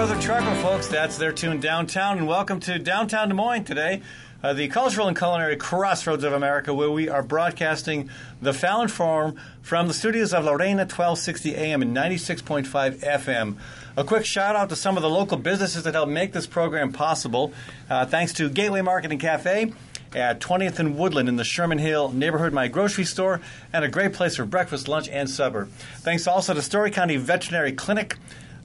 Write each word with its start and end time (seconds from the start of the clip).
Brother 0.00 0.18
Trucker, 0.18 0.54
folks. 0.62 0.88
That's 0.88 1.18
their 1.18 1.30
tune 1.30 1.60
downtown, 1.60 2.16
and 2.16 2.26
welcome 2.26 2.58
to 2.60 2.78
downtown 2.78 3.28
Des 3.28 3.34
Moines 3.34 3.64
today, 3.64 4.00
uh, 4.42 4.54
the 4.54 4.66
cultural 4.68 5.08
and 5.08 5.14
culinary 5.14 5.56
crossroads 5.56 6.24
of 6.24 6.32
America, 6.32 6.72
where 6.72 6.90
we 6.90 7.10
are 7.10 7.22
broadcasting 7.22 8.08
the 8.40 8.54
Fallon 8.54 8.88
Forum 8.88 9.38
from 9.60 9.88
the 9.88 9.92
studios 9.92 10.32
of 10.32 10.46
La 10.46 10.52
Reina 10.52 10.84
1260 10.84 11.54
AM 11.54 11.82
and 11.82 11.94
96.5 11.94 12.64
FM. 13.04 13.56
A 13.94 14.02
quick 14.02 14.24
shout 14.24 14.56
out 14.56 14.70
to 14.70 14.74
some 14.74 14.96
of 14.96 15.02
the 15.02 15.10
local 15.10 15.36
businesses 15.36 15.82
that 15.82 15.92
help 15.92 16.08
make 16.08 16.32
this 16.32 16.46
program 16.46 16.94
possible. 16.94 17.52
Uh, 17.90 18.06
thanks 18.06 18.32
to 18.32 18.48
Gateway 18.48 18.80
Market 18.80 19.10
and 19.10 19.20
Cafe 19.20 19.70
at 20.14 20.40
20th 20.40 20.78
and 20.78 20.96
Woodland 20.96 21.28
in 21.28 21.36
the 21.36 21.44
Sherman 21.44 21.76
Hill 21.76 22.10
neighborhood, 22.10 22.54
my 22.54 22.68
grocery 22.68 23.04
store, 23.04 23.42
and 23.70 23.84
a 23.84 23.88
great 23.88 24.14
place 24.14 24.36
for 24.36 24.46
breakfast, 24.46 24.88
lunch, 24.88 25.10
and 25.10 25.28
supper. 25.28 25.68
Thanks 25.98 26.26
also 26.26 26.54
to 26.54 26.62
Story 26.62 26.90
County 26.90 27.18
Veterinary 27.18 27.72
Clinic. 27.72 28.16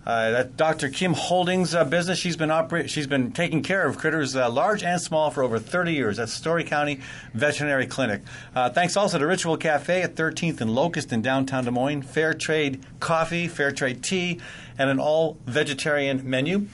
Uh, 0.06 0.30
that 0.32 0.56
Dr. 0.56 0.90
Kim 0.90 1.14
Holdings 1.14 1.74
uh, 1.74 1.84
business. 1.84 2.20
She's 2.20 2.38
been 2.38 2.50
oper- 2.50 2.88
She's 2.88 3.08
been 3.08 3.32
taking 3.32 3.64
care 3.64 3.88
of 3.88 3.98
critters 3.98 4.36
uh, 4.36 4.50
large 4.50 4.84
and 4.84 5.02
small 5.02 5.32
for 5.32 5.42
over 5.42 5.58
30 5.58 5.94
years. 5.94 6.18
That's 6.18 6.32
Story 6.32 6.64
County 6.64 7.00
Veterinary 7.34 7.88
Clinic. 7.88 8.22
Thanks 8.54 8.96
also 8.96 9.18
to 9.18 9.26
Ritual 9.26 9.58
Cafe 9.58 10.04
at 10.04 10.16
13th 10.16 10.62
and 10.62 10.76
Locust 10.76 11.12
in 11.12 11.24
downtown 11.24 11.66
Des 11.66 11.72
Moines. 11.72 12.04
Fair 12.04 12.34
trade 12.34 12.86
coffee, 13.00 13.48
fair 13.48 13.72
trade 13.72 14.04
tea, 14.04 14.40
and 14.78 14.90
an 14.92 15.00
all 15.00 15.38
vegetarian 15.46 16.30
menu. 16.30 16.68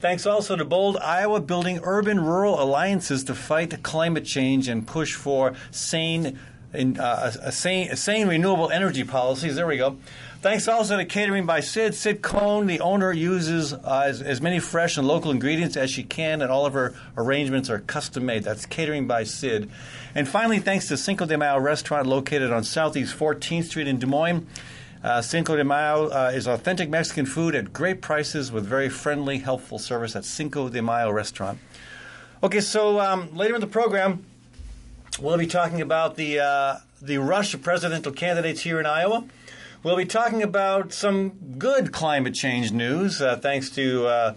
Thanks 0.00 0.26
also 0.26 0.54
to 0.54 0.64
Bold 0.64 0.96
Iowa 0.98 1.40
building 1.40 1.80
urban 1.82 2.20
rural 2.20 2.62
alliances 2.62 3.24
to 3.24 3.34
fight 3.34 3.82
climate 3.82 4.24
change 4.24 4.68
and 4.68 4.86
push 4.86 5.14
for 5.14 5.54
sane, 5.72 6.38
in, 6.72 7.00
uh, 7.00 7.32
a, 7.42 7.50
sane, 7.50 7.96
sane 7.96 8.28
renewable 8.28 8.70
energy 8.70 9.02
policies. 9.02 9.56
There 9.56 9.66
we 9.66 9.76
go. 9.76 9.96
Thanks 10.40 10.68
also 10.68 10.96
to 10.96 11.04
Catering 11.04 11.46
by 11.46 11.58
Sid. 11.58 11.96
Sid 11.96 12.22
Cohn, 12.22 12.68
the 12.68 12.78
owner, 12.78 13.12
uses 13.12 13.72
uh, 13.72 14.04
as, 14.06 14.22
as, 14.22 14.40
many 14.40 14.60
fresh 14.60 14.96
and 14.96 15.04
local 15.04 15.32
ingredients 15.32 15.76
as 15.76 15.90
she 15.90 16.04
can, 16.04 16.42
and 16.42 16.52
all 16.52 16.64
of 16.64 16.74
her 16.74 16.94
arrangements 17.16 17.68
are 17.68 17.80
custom 17.80 18.24
made. 18.24 18.44
That's 18.44 18.64
Catering 18.64 19.08
by 19.08 19.24
Sid. 19.24 19.68
And 20.14 20.28
finally, 20.28 20.60
thanks 20.60 20.86
to 20.88 20.96
Cinco 20.96 21.26
de 21.26 21.36
Mayo 21.36 21.58
Restaurant 21.58 22.06
located 22.06 22.52
on 22.52 22.62
Southeast 22.62 23.18
14th 23.18 23.64
Street 23.64 23.88
in 23.88 23.98
Des 23.98 24.06
Moines. 24.06 24.46
Uh, 25.02 25.20
Cinco 25.22 25.56
de 25.56 25.64
Mayo 25.64 26.06
uh, 26.06 26.30
is 26.32 26.46
authentic 26.46 26.88
Mexican 26.88 27.26
food 27.26 27.56
at 27.56 27.72
great 27.72 28.00
prices 28.00 28.52
with 28.52 28.64
very 28.64 28.88
friendly, 28.88 29.38
helpful 29.38 29.80
service 29.80 30.14
at 30.14 30.24
Cinco 30.24 30.68
de 30.68 30.80
Mayo 30.80 31.10
Restaurant. 31.10 31.58
Okay, 32.44 32.60
so 32.60 33.00
um, 33.00 33.34
later 33.34 33.56
in 33.56 33.60
the 33.60 33.66
program, 33.66 34.24
we'll 35.20 35.36
be 35.36 35.48
talking 35.48 35.80
about 35.80 36.14
the 36.14 36.38
uh, 36.38 36.76
the 37.02 37.18
rush 37.18 37.54
of 37.54 37.62
presidential 37.62 38.12
candidates 38.12 38.60
here 38.60 38.78
in 38.78 38.86
Iowa. 38.86 39.24
We'll 39.84 39.96
be 39.96 40.06
talking 40.06 40.42
about 40.42 40.92
some 40.92 41.30
good 41.56 41.92
climate 41.92 42.34
change 42.34 42.72
news, 42.72 43.22
uh, 43.22 43.36
thanks 43.36 43.70
to 43.70 44.08
uh, 44.08 44.34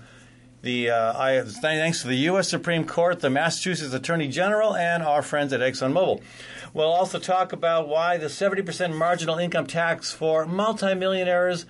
the 0.62 0.92
uh, 0.92 1.44
thanks 1.62 2.04
to 2.04 2.08
the 2.10 2.16
U.S. 2.16 2.48
Supreme 2.48 2.86
Court, 2.86 3.22
the 3.22 3.32
Massachusetts 3.32 3.92
Attorney 3.92 4.28
General, 4.28 4.76
and 4.76 5.02
our 5.02 5.24
friends 5.24 5.52
at 5.52 5.60
ExxonMobil. 5.60 6.22
We'll 6.76 6.92
also 6.92 7.18
talk 7.18 7.54
about 7.54 7.88
why 7.88 8.18
the 8.18 8.28
70% 8.28 8.96
marginal 8.96 9.40
income 9.40 9.66
tax 9.66 10.12
for 10.12 10.46
multimillionaires 10.46 11.66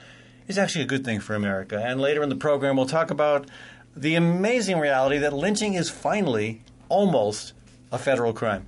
is 0.50 0.58
actually 0.58 0.84
a 0.84 0.88
good 0.88 1.06
thing 1.06 1.22
for 1.22 1.34
America. 1.34 1.82
And 1.82 2.02
later 2.02 2.22
in 2.22 2.28
the 2.28 2.36
program, 2.36 2.76
we'll 2.76 2.88
talk 2.88 3.10
about 3.10 3.48
the 3.96 4.16
amazing 4.16 4.80
reality 4.80 5.18
that 5.20 5.32
lynching 5.32 5.76
is 5.76 5.90
finally 5.90 6.62
almost 6.90 7.54
a 7.90 7.98
federal 7.98 8.34
crime. 8.34 8.66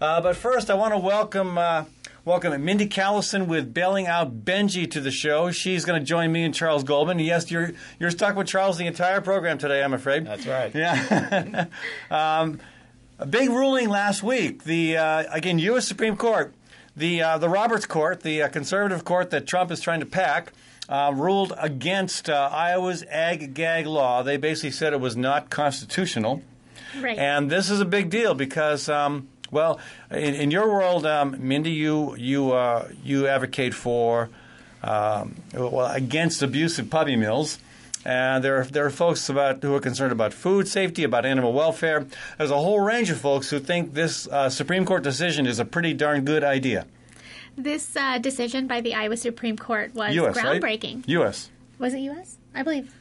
Uh, 0.00 0.20
but 0.20 0.36
first, 0.36 0.70
I 0.70 0.74
want 0.74 0.94
to 0.94 0.98
welcome 0.98 1.58
uh, 1.58 1.86
welcome 2.24 2.64
Mindi 2.64 2.88
Callison 2.88 3.46
with 3.46 3.74
bailing 3.74 4.06
out 4.06 4.44
Benji 4.44 4.90
to 4.90 5.00
the 5.00 5.10
show. 5.10 5.50
She's 5.50 5.84
going 5.84 6.00
to 6.00 6.04
join 6.04 6.32
me 6.32 6.44
and 6.44 6.54
Charles 6.54 6.82
Goldman. 6.82 7.18
Yes, 7.18 7.50
you're 7.50 7.72
you're 7.98 8.10
stuck 8.10 8.34
with 8.36 8.46
Charles 8.46 8.78
the 8.78 8.86
entire 8.86 9.20
program 9.20 9.58
today. 9.58 9.82
I'm 9.82 9.92
afraid. 9.92 10.26
That's 10.26 10.46
right. 10.46 10.74
Yeah. 10.84 11.66
um, 12.10 12.60
a 13.18 13.26
big 13.26 13.50
ruling 13.50 13.88
last 13.88 14.22
week. 14.22 14.64
The 14.64 14.96
uh, 14.96 15.24
again, 15.30 15.58
U.S. 15.60 15.86
Supreme 15.86 16.16
Court, 16.16 16.54
the 16.96 17.22
uh, 17.22 17.38
the 17.38 17.48
Roberts 17.48 17.86
Court, 17.86 18.20
the 18.20 18.42
uh, 18.42 18.48
conservative 18.48 19.04
court 19.04 19.30
that 19.30 19.46
Trump 19.46 19.70
is 19.70 19.80
trying 19.80 20.00
to 20.00 20.06
pack, 20.06 20.52
uh, 20.88 21.12
ruled 21.14 21.52
against 21.58 22.28
uh, 22.28 22.48
Iowa's 22.52 23.04
ag 23.04 23.54
gag 23.54 23.86
law. 23.86 24.22
They 24.22 24.36
basically 24.36 24.72
said 24.72 24.92
it 24.92 25.00
was 25.00 25.16
not 25.16 25.50
constitutional. 25.50 26.42
Right. 26.98 27.18
And 27.18 27.50
this 27.50 27.70
is 27.70 27.80
a 27.80 27.86
big 27.86 28.10
deal 28.10 28.34
because. 28.34 28.88
Um, 28.88 29.28
well, 29.54 29.80
in, 30.10 30.34
in, 30.34 30.50
your 30.50 30.68
world, 30.68 31.06
um, 31.06 31.36
Mindi, 31.38 31.70
you 31.70 32.14
you 32.16 32.52
uh, 32.52 32.88
you 33.02 33.26
advocate 33.26 33.72
for 33.72 34.28
um, 34.82 35.36
well 35.54 35.90
against 35.90 36.42
abusive 36.42 36.90
puppy 36.90 37.16
mills. 37.16 37.58
And 38.06 38.44
there 38.44 38.60
are, 38.60 38.64
there 38.64 38.84
are 38.84 38.90
folks 38.90 39.30
about 39.30 39.62
who 39.62 39.74
are 39.74 39.80
concerned 39.80 40.12
about 40.12 40.34
food 40.34 40.68
safety, 40.68 41.04
about 41.04 41.24
animal 41.24 41.54
welfare. 41.54 42.04
There's 42.36 42.50
a 42.50 42.58
whole 42.58 42.80
range 42.80 43.08
of 43.08 43.18
folks 43.18 43.48
who 43.48 43.58
think 43.58 43.94
this 43.94 44.28
uh, 44.28 44.50
Supreme 44.50 44.84
Court 44.84 45.02
decision 45.02 45.46
is 45.46 45.58
a 45.58 45.64
pretty 45.64 45.94
darn 45.94 46.22
good 46.26 46.44
idea. 46.44 46.84
This 47.56 47.96
uh, 47.96 48.18
decision 48.18 48.66
by 48.66 48.82
the 48.82 48.94
Iowa 48.94 49.16
Supreme 49.16 49.56
Court 49.56 49.94
was 49.94 50.14
US, 50.16 50.36
groundbreaking. 50.36 50.96
Right? 50.96 51.08
U.S. 51.08 51.48
Was 51.78 51.94
it 51.94 52.00
U.S.? 52.00 52.36
I 52.54 52.62
believe. 52.62 52.94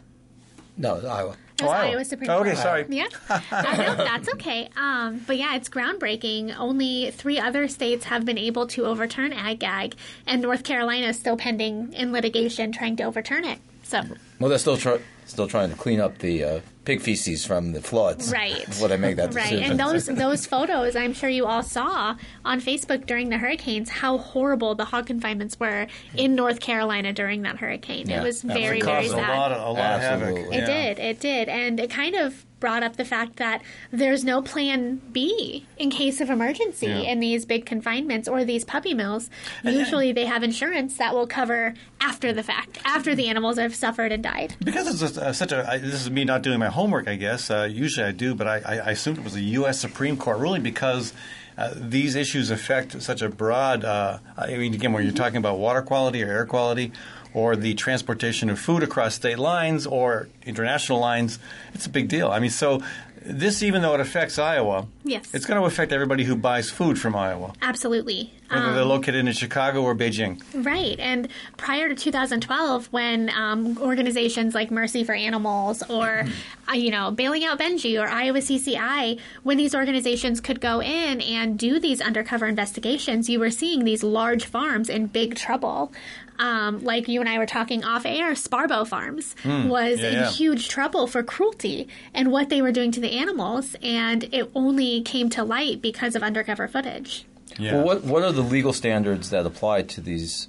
No, 0.77 0.95
Iowa. 1.05 1.35
It 1.59 1.61
was 1.63 1.69
Oh, 1.69 1.73
Iowa. 1.73 1.91
Iowa 1.91 2.05
Supreme 2.05 2.27
Court. 2.27 2.47
okay, 2.47 2.55
sorry. 2.55 2.85
Yeah, 2.89 3.07
I 3.29 3.77
know, 3.77 3.95
that's 3.95 4.29
okay. 4.33 4.69
Um, 4.75 5.21
but 5.27 5.37
yeah, 5.37 5.55
it's 5.55 5.69
groundbreaking. 5.69 6.57
Only 6.57 7.11
three 7.11 7.39
other 7.39 7.67
states 7.67 8.05
have 8.05 8.25
been 8.25 8.37
able 8.39 8.65
to 8.67 8.85
overturn 8.85 9.31
ag-gag, 9.33 9.95
and 10.25 10.41
North 10.41 10.63
Carolina 10.63 11.07
is 11.07 11.19
still 11.19 11.37
pending 11.37 11.93
in 11.93 12.11
litigation 12.11 12.71
trying 12.71 12.95
to 12.97 13.03
overturn 13.03 13.45
it. 13.45 13.59
So 13.83 14.01
Well, 14.39 14.49
they're 14.49 14.57
still 14.57 14.77
try- 14.77 14.99
still 15.25 15.47
trying 15.47 15.69
to 15.69 15.75
clean 15.75 15.99
up 15.99 16.17
the 16.19 16.43
uh, 16.43 16.59
pig 16.85 17.01
feces 17.01 17.45
from 17.45 17.71
the 17.73 17.81
floods. 17.81 18.31
Right. 18.31 18.65
Before 18.65 18.87
they 18.87 18.97
make 18.97 19.15
that 19.17 19.33
Right, 19.33 19.53
and 19.53 19.79
those 19.79 20.05
those 20.07 20.45
photos, 20.45 20.95
I'm 20.95 21.13
sure 21.13 21.29
you 21.29 21.45
all 21.45 21.63
saw 21.63 22.15
on 22.45 22.59
Facebook 22.61 23.05
during 23.05 23.29
the 23.29 23.37
hurricanes 23.37 23.89
how 23.89 24.17
horrible 24.17 24.75
the 24.75 24.85
hog 24.85 25.05
confinements 25.07 25.59
were 25.59 25.87
in 26.15 26.35
North 26.35 26.59
Carolina 26.59 27.13
during 27.13 27.41
that 27.43 27.57
hurricane. 27.57 28.09
Yeah. 28.09 28.21
It 28.21 28.23
was 28.23 28.43
Yeah, 28.43 28.53
very 28.53 28.79
It 28.79 28.83
very 28.85 29.03
caused 29.07 29.13
a 29.13 29.21
sad. 29.21 29.37
lot 29.37 29.51
of, 29.51 29.61
a 29.67 29.71
lot 29.71 29.95
of 29.95 30.01
havoc. 30.01 30.37
It 30.37 30.53
Yeah. 30.53 30.65
did, 30.65 30.99
it 30.99 31.19
did, 31.19 31.49
and 31.49 31.79
it 31.79 31.89
kind 31.89 32.15
of 32.15 32.45
brought 32.63 32.81
up 32.81 32.95
the 32.95 33.03
fact 33.03 33.35
that 33.35 33.61
there's 33.91 34.23
no 34.23 34.41
plan 34.41 35.01
B 35.11 35.65
in 35.77 35.89
case 35.89 36.21
of 36.21 36.29
emergency 36.29 36.85
Yeah. 36.87 36.99
in 37.11 37.19
these 37.19 37.45
big 37.45 37.65
confinements 37.65 38.25
or 38.25 38.45
these 38.45 38.63
puppy 38.63 38.93
mills. 38.93 39.29
Usually, 39.65 40.13
they 40.13 40.25
have 40.27 40.43
insurance 40.43 40.95
that 40.95 41.13
will 41.13 41.27
cover 41.27 41.73
after 41.99 42.31
the 42.31 42.41
fact, 42.41 42.77
after 42.85 43.15
the 43.15 43.27
animals 43.27 43.57
have 43.59 43.75
suffered 43.75 44.13
and 44.13 44.23
died. 44.23 44.55
Because 44.63 44.87
it's 44.87 45.01
just, 45.01 45.17
uh, 45.17 45.33
such 45.33 45.51
a, 45.51 45.69
I, 45.69 45.77
this 45.77 45.93
is 45.95 46.09
me 46.09 46.23
not 46.23 46.41
doing 46.41 46.57
my 46.57 46.69
homework, 46.69 47.09
I 47.09 47.17
guess. 47.17 47.51
Uh, 47.51 47.67
usually 47.69 48.05
I 48.07 48.13
do, 48.13 48.33
but 48.33 48.47
I, 48.47 48.57
I, 48.65 48.75
I 48.77 48.91
assumed 48.91 49.17
it 49.17 49.25
was 49.25 49.35
a 49.35 49.41
U.S. 49.59 49.77
Supreme 49.77 50.15
Court 50.15 50.37
ruling 50.39 50.63
because 50.63 51.11
uh, 51.57 51.73
these 51.75 52.15
issues 52.15 52.49
affect 52.49 53.01
such 53.01 53.21
a 53.21 53.27
broad. 53.27 53.83
Uh, 53.83 54.19
I 54.37 54.55
mean, 54.55 54.73
again, 54.73 54.93
when 54.93 55.03
you're 55.03 55.11
talking 55.11 55.35
about 55.37 55.57
water 55.59 55.81
quality 55.81 56.23
or 56.23 56.27
air 56.31 56.45
quality, 56.45 56.93
or 57.33 57.55
the 57.55 57.73
transportation 57.73 58.49
of 58.49 58.59
food 58.59 58.83
across 58.83 59.15
state 59.15 59.39
lines 59.39 59.85
or 59.87 60.27
international 60.45 60.99
lines, 60.99 61.39
it's 61.73 61.85
a 61.85 61.89
big 61.89 62.07
deal. 62.07 62.29
I 62.29 62.39
mean, 62.39 62.49
so 62.51 62.81
this, 63.25 63.63
even 63.63 63.81
though 63.81 63.93
it 63.93 64.01
affects 64.01 64.37
Iowa, 64.37 64.85
Yes. 65.05 65.29
it's 65.33 65.45
going 65.45 65.59
to 65.59 65.65
affect 65.65 65.91
everybody 65.93 66.25
who 66.25 66.35
buys 66.35 66.69
food 66.69 66.99
from 66.99 67.15
Iowa, 67.15 67.53
Absolutely. 67.61 68.33
whether 68.49 68.73
they're 68.73 68.83
Um, 68.83 68.89
located 68.89 69.25
in 69.25 69.31
Chicago 69.31 69.81
or 69.81 69.95
Beijing. 69.95 70.41
Right. 70.53 70.99
And 70.99 71.29
prior 71.55 71.87
to 71.87 71.95
2012, 71.95 72.87
when 72.91 73.29
um, 73.29 73.77
organizations 73.81 74.53
like 74.53 74.71
Mercy 74.71 75.05
for 75.05 75.13
Animals 75.13 75.83
or, 75.89 76.25
uh, 76.69 76.73
you 76.73 76.91
know, 76.91 77.11
Bailing 77.11 77.45
Out 77.45 77.59
Benji 77.59 77.97
or 78.01 78.09
Iowa 78.09 78.39
CCI, 78.39 79.17
when 79.43 79.55
these 79.57 79.73
organizations 79.73 80.41
could 80.41 80.59
go 80.59 80.81
in 80.81 81.21
and 81.21 81.57
do 81.57 81.79
these 81.79 82.01
undercover 82.01 82.45
investigations, 82.45 83.29
you 83.29 83.39
were 83.39 83.51
seeing 83.51 83.85
these 83.85 84.03
large 84.03 84.43
farms 84.45 84.89
in 84.89 85.07
big 85.07 85.35
trouble. 85.35 85.93
Um, 86.39 86.83
like 86.83 87.07
you 87.07 87.19
and 87.19 87.29
I 87.29 87.37
were 87.37 87.45
talking 87.45 87.83
off 87.83 88.05
air, 88.05 88.31
Sparboe 88.33 88.87
Farms 88.87 89.35
was 89.45 89.99
yeah, 89.99 90.07
in 90.07 90.13
yeah. 90.13 90.29
huge 90.31 90.67
trouble 90.67 91.07
for 91.07 91.21
cruelty 91.23 91.87
and 92.13 92.31
what 92.31 92.49
they 92.49 92.61
were 92.61 92.71
doing 92.71 92.91
to 92.91 92.99
the 92.99 93.11
animals. 93.11 93.75
And 93.83 94.23
it 94.33 94.49
only 94.55 95.01
came 95.01 95.29
to 95.31 95.43
light 95.43 95.81
because 95.81 96.15
of 96.15 96.23
undercover 96.23 96.67
footage. 96.67 97.25
Yeah. 97.59 97.75
Well, 97.75 97.85
what 97.85 98.03
what 98.03 98.23
are 98.23 98.31
the 98.31 98.41
legal 98.41 98.73
standards 98.73 99.29
that 99.29 99.45
apply 99.45 99.83
to 99.83 100.01
these 100.01 100.47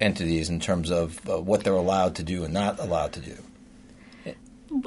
entities 0.00 0.48
in 0.48 0.60
terms 0.60 0.90
of 0.90 1.28
uh, 1.28 1.40
what 1.40 1.64
they're 1.64 1.72
allowed 1.72 2.14
to 2.16 2.22
do 2.22 2.44
and 2.44 2.52
not 2.54 2.78
allowed 2.78 3.12
to 3.14 3.20
do 3.20 3.36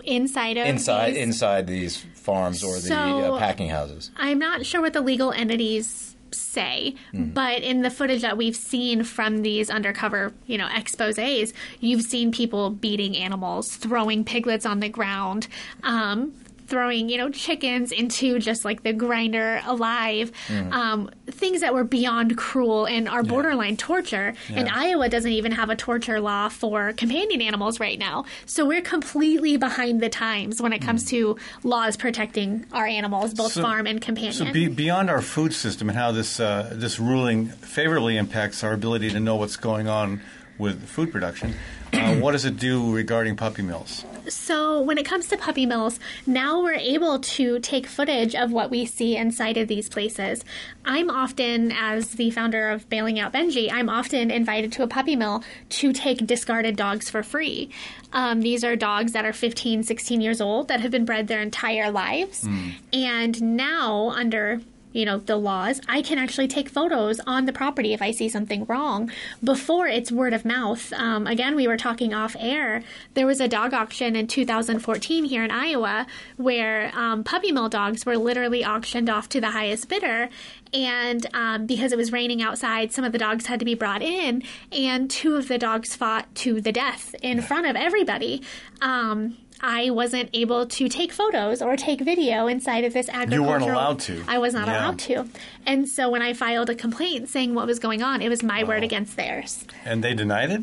Inside 0.03 0.57
of 0.57 0.67
inside 0.67 1.11
these- 1.11 1.17
inside 1.23 1.67
these 1.67 1.97
farms 2.15 2.61
or 2.63 2.77
the 2.77 2.93
uh, 2.93 3.39
packing 3.39 3.69
houses? 3.69 4.11
I'm 4.17 4.37
not 4.37 4.65
sure 4.65 4.81
what 4.81 4.91
the 4.91 4.99
legal 5.01 5.31
entities 5.31 6.16
say, 6.35 6.95
but 7.13 7.61
in 7.61 7.81
the 7.81 7.89
footage 7.89 8.21
that 8.21 8.37
we've 8.37 8.55
seen 8.55 9.03
from 9.03 9.41
these 9.41 9.69
undercover, 9.69 10.33
you 10.45 10.57
know, 10.57 10.67
exposés, 10.67 11.53
you've 11.79 12.03
seen 12.03 12.31
people 12.31 12.69
beating 12.69 13.15
animals, 13.17 13.75
throwing 13.75 14.23
piglets 14.23 14.65
on 14.65 14.79
the 14.79 14.89
ground, 14.89 15.47
um, 15.83 16.33
throwing, 16.67 17.09
you 17.09 17.17
know, 17.17 17.29
chickens 17.29 17.91
into 17.91 18.39
just 18.39 18.65
like 18.65 18.83
the 18.83 18.93
grinder 18.93 19.61
alive, 19.65 20.31
um, 20.71 21.09
things 21.27 21.61
that 21.61 21.73
were 21.73 21.83
beyond 21.83 22.37
cruel 22.37 22.85
and 22.85 23.07
are 23.07 23.23
borderline 23.23 23.77
torture. 23.77 24.33
And 24.49 24.69
Iowa 24.69 25.09
doesn't 25.09 25.31
even 25.31 25.51
have 25.53 25.69
a 25.69 25.75
torture 25.75 26.19
law 26.19 26.49
for 26.49 26.93
companion 26.93 27.41
animals 27.41 27.79
right 27.79 27.97
now. 27.97 28.25
So 28.45 28.65
we're 28.65 28.81
completely 28.81 29.57
behind 29.57 30.01
the 30.01 30.09
times 30.09 30.61
when 30.61 30.73
it 30.73 30.79
comes 30.79 31.05
to 31.05 31.37
laws 31.63 31.97
protecting 31.97 32.65
our 32.71 32.85
animals, 32.85 33.33
both 33.33 33.53
So- 33.53 33.61
farm 33.61 33.87
and 33.87 34.01
companion. 34.01 34.33
So 34.33 34.51
be, 34.51 34.67
beyond 34.67 35.09
our 35.09 35.21
food 35.21 35.53
system 35.53 35.89
and 35.89 35.97
how 35.97 36.11
this 36.11 36.39
uh, 36.39 36.71
this 36.73 36.99
ruling 36.99 37.47
favorably 37.47 38.17
impacts 38.17 38.63
our 38.63 38.73
ability 38.73 39.09
to 39.11 39.19
know 39.19 39.35
what's 39.35 39.55
going 39.57 39.87
on 39.87 40.21
with 40.57 40.87
food 40.87 41.11
production, 41.11 41.53
uh, 41.93 42.15
what 42.19 42.31
does 42.33 42.45
it 42.45 42.57
do 42.57 42.93
regarding 42.93 43.35
puppy 43.35 43.61
mills? 43.61 44.03
So, 44.29 44.81
when 44.81 44.97
it 44.97 45.05
comes 45.05 45.27
to 45.27 45.37
puppy 45.37 45.65
mills, 45.65 45.99
now 46.25 46.61
we're 46.61 46.73
able 46.73 47.19
to 47.19 47.59
take 47.59 47.87
footage 47.87 48.35
of 48.35 48.51
what 48.51 48.69
we 48.69 48.85
see 48.85 49.15
inside 49.15 49.57
of 49.57 49.67
these 49.67 49.89
places. 49.89 50.43
I'm 50.85 51.09
often, 51.09 51.71
as 51.71 52.11
the 52.11 52.31
founder 52.31 52.69
of 52.69 52.89
Bailing 52.89 53.19
Out 53.19 53.33
Benji, 53.33 53.71
I'm 53.71 53.89
often 53.89 54.31
invited 54.31 54.71
to 54.73 54.83
a 54.83 54.87
puppy 54.87 55.15
mill 55.15 55.43
to 55.69 55.93
take 55.93 56.25
discarded 56.25 56.75
dogs 56.75 57.09
for 57.09 57.23
free. 57.23 57.69
Um, 58.13 58.41
these 58.41 58.63
are 58.63 58.75
dogs 58.75 59.11
that 59.13 59.25
are 59.25 59.33
15, 59.33 59.83
16 59.83 60.21
years 60.21 60.41
old 60.41 60.67
that 60.67 60.81
have 60.81 60.91
been 60.91 61.05
bred 61.05 61.27
their 61.27 61.41
entire 61.41 61.91
lives. 61.91 62.47
And 62.93 63.57
now, 63.57 64.09
under 64.09 64.61
you 64.97 65.05
know 65.05 65.19
the 65.19 65.37
laws 65.37 65.79
i 65.87 66.01
can 66.01 66.17
actually 66.17 66.47
take 66.47 66.69
photos 66.69 67.19
on 67.25 67.45
the 67.45 67.53
property 67.53 67.93
if 67.93 68.01
i 68.01 68.11
see 68.11 68.27
something 68.27 68.65
wrong. 68.65 69.11
Before 69.43 69.87
it's 69.87 70.11
word 70.11 70.33
of 70.33 70.43
mouth. 70.43 70.91
Um, 70.93 71.27
again 71.27 71.55
we 71.55 71.67
were 71.67 71.77
talking 71.77 72.13
off 72.13 72.35
air. 72.39 72.83
There 73.13 73.27
was 73.27 73.39
a 73.39 73.47
dog 73.47 73.73
auction 73.73 74.15
in 74.15 74.27
2014 74.27 75.25
here 75.25 75.43
in 75.43 75.51
iowa 75.51 76.07
where 76.35 76.91
um, 76.95 77.23
puppy 77.23 77.51
mill 77.51 77.69
dogs 77.69 78.05
were 78.05 78.17
literally 78.17 78.65
auctioned 78.65 79.09
off 79.09 79.29
to 79.29 79.41
the 79.41 79.51
highest 79.51 79.87
bidder. 79.87 80.29
And 80.73 81.25
um, 81.33 81.65
because 81.65 81.91
it 81.91 81.97
was 81.97 82.11
raining 82.11 82.41
outside 82.41 82.91
some 82.91 83.05
of 83.05 83.11
the 83.11 83.17
dogs 83.17 83.45
had 83.45 83.59
to 83.59 83.65
be 83.65 83.75
brought 83.75 84.01
in 84.01 84.43
and 84.71 85.09
two 85.09 85.35
of 85.35 85.47
the 85.47 85.57
dogs 85.57 85.95
fought 85.95 86.33
to 86.35 86.59
the 86.59 86.71
death 86.71 87.15
in 87.21 87.41
front 87.41 87.67
of 87.67 87.75
everybody. 87.75 88.41
Um, 88.81 89.37
I 89.61 89.89
wasn't 89.89 90.29
able 90.33 90.65
to 90.67 90.89
take 90.89 91.11
photos 91.11 91.61
or 91.61 91.75
take 91.75 92.01
video 92.01 92.47
inside 92.47 92.83
of 92.83 92.93
this 92.93 93.09
agricultural. 93.09 93.43
You 93.43 93.49
weren't 93.49 93.63
allowed 93.63 93.99
to. 94.01 94.23
I 94.27 94.37
was 94.37 94.53
not 94.53 94.67
Yeah. 94.67 94.79
allowed 94.79 94.99
to. 94.99 95.27
And 95.65 95.87
so 95.87 96.09
when 96.09 96.21
I 96.21 96.33
filed 96.33 96.69
a 96.69 96.75
complaint 96.75 97.29
saying 97.29 97.55
what 97.55 97.65
was 97.67 97.79
going 97.79 98.03
on, 98.03 98.21
it 98.21 98.29
was 98.29 98.43
my 98.43 98.63
word 98.63 98.83
against 98.83 99.15
theirs. 99.17 99.65
And 99.85 100.03
they 100.03 100.13
denied 100.13 100.51
it? 100.51 100.61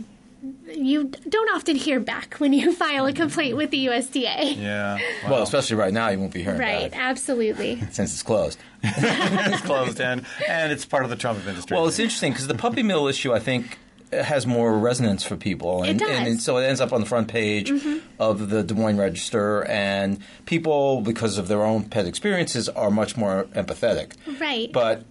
You 0.76 1.11
don't 1.29 1.49
often 1.56 1.75
hear 1.76 2.00
back 2.00 2.35
when 2.35 2.52
you 2.52 2.73
file 2.75 3.06
a 3.06 3.12
mm-hmm. 3.12 3.23
complaint 3.23 3.56
with 3.56 3.70
the 3.70 3.87
USDA. 3.87 4.61
Yeah. 4.61 4.99
Well, 5.29 5.43
especially 5.43 5.76
right 5.76 5.93
now, 5.93 6.08
you 6.08 6.19
won't 6.19 6.32
be 6.35 6.43
hearing 6.43 6.61
Right, 6.61 6.87
about 6.87 6.99
it 6.99 6.99
absolutely. 6.99 7.81
since 7.91 8.12
it's 8.12 8.23
closed. 8.23 8.58
it's 8.82 9.62
closed 9.62 10.00
and, 10.00 10.26
and 10.46 10.70
it's 10.70 10.85
part 10.85 11.05
of 11.05 11.11
the 11.11 11.17
Trump 11.17 11.38
administration. 11.38 11.76
Well, 11.76 11.88
it's 11.88 11.99
interesting 11.99 12.32
because 12.32 12.46
the 12.46 12.55
puppy 12.55 12.82
mill 12.82 13.08
issue, 13.08 13.32
I 13.32 13.38
think, 13.38 13.79
has 14.22 14.46
more 14.46 14.78
resonance 14.78 15.25
for 15.25 15.37
people, 15.37 15.82
and, 15.82 16.00
It 16.00 16.05
does. 16.05 16.11
Mm-hmm. 16.16 16.26
and 16.26 16.40
so 16.40 16.58
it 16.58 16.64
ends 16.64 16.81
up 16.81 16.93
on 16.93 17.00
the 17.00 17.06
front 17.06 17.28
page 17.28 17.72
of 18.19 18.50
the 18.50 18.62
Des 18.62 18.75
Moines 18.75 18.99
Register, 18.99 19.64
and 19.64 20.19
people, 20.46 21.00
because 21.00 21.38
of 21.38 21.49
their 21.49 21.64
own 21.64 21.84
pet 21.84 22.06
experiences, 22.06 22.69
are 22.69 22.90
much 22.90 23.16
more 23.16 23.44
empathetic. 23.55 24.12
Right. 24.40 24.70
But 24.72 25.05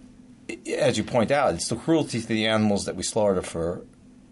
as 0.78 0.98
you 0.98 1.04
point 1.04 1.30
out, 1.30 1.54
it's 1.54 1.68
the 1.68 1.76
cruelty 1.76 2.20
to 2.20 2.26
the 2.26 2.46
animals 2.46 2.84
that 2.84 2.96
we 2.96 3.02
slaughter 3.02 3.42
for 3.42 3.82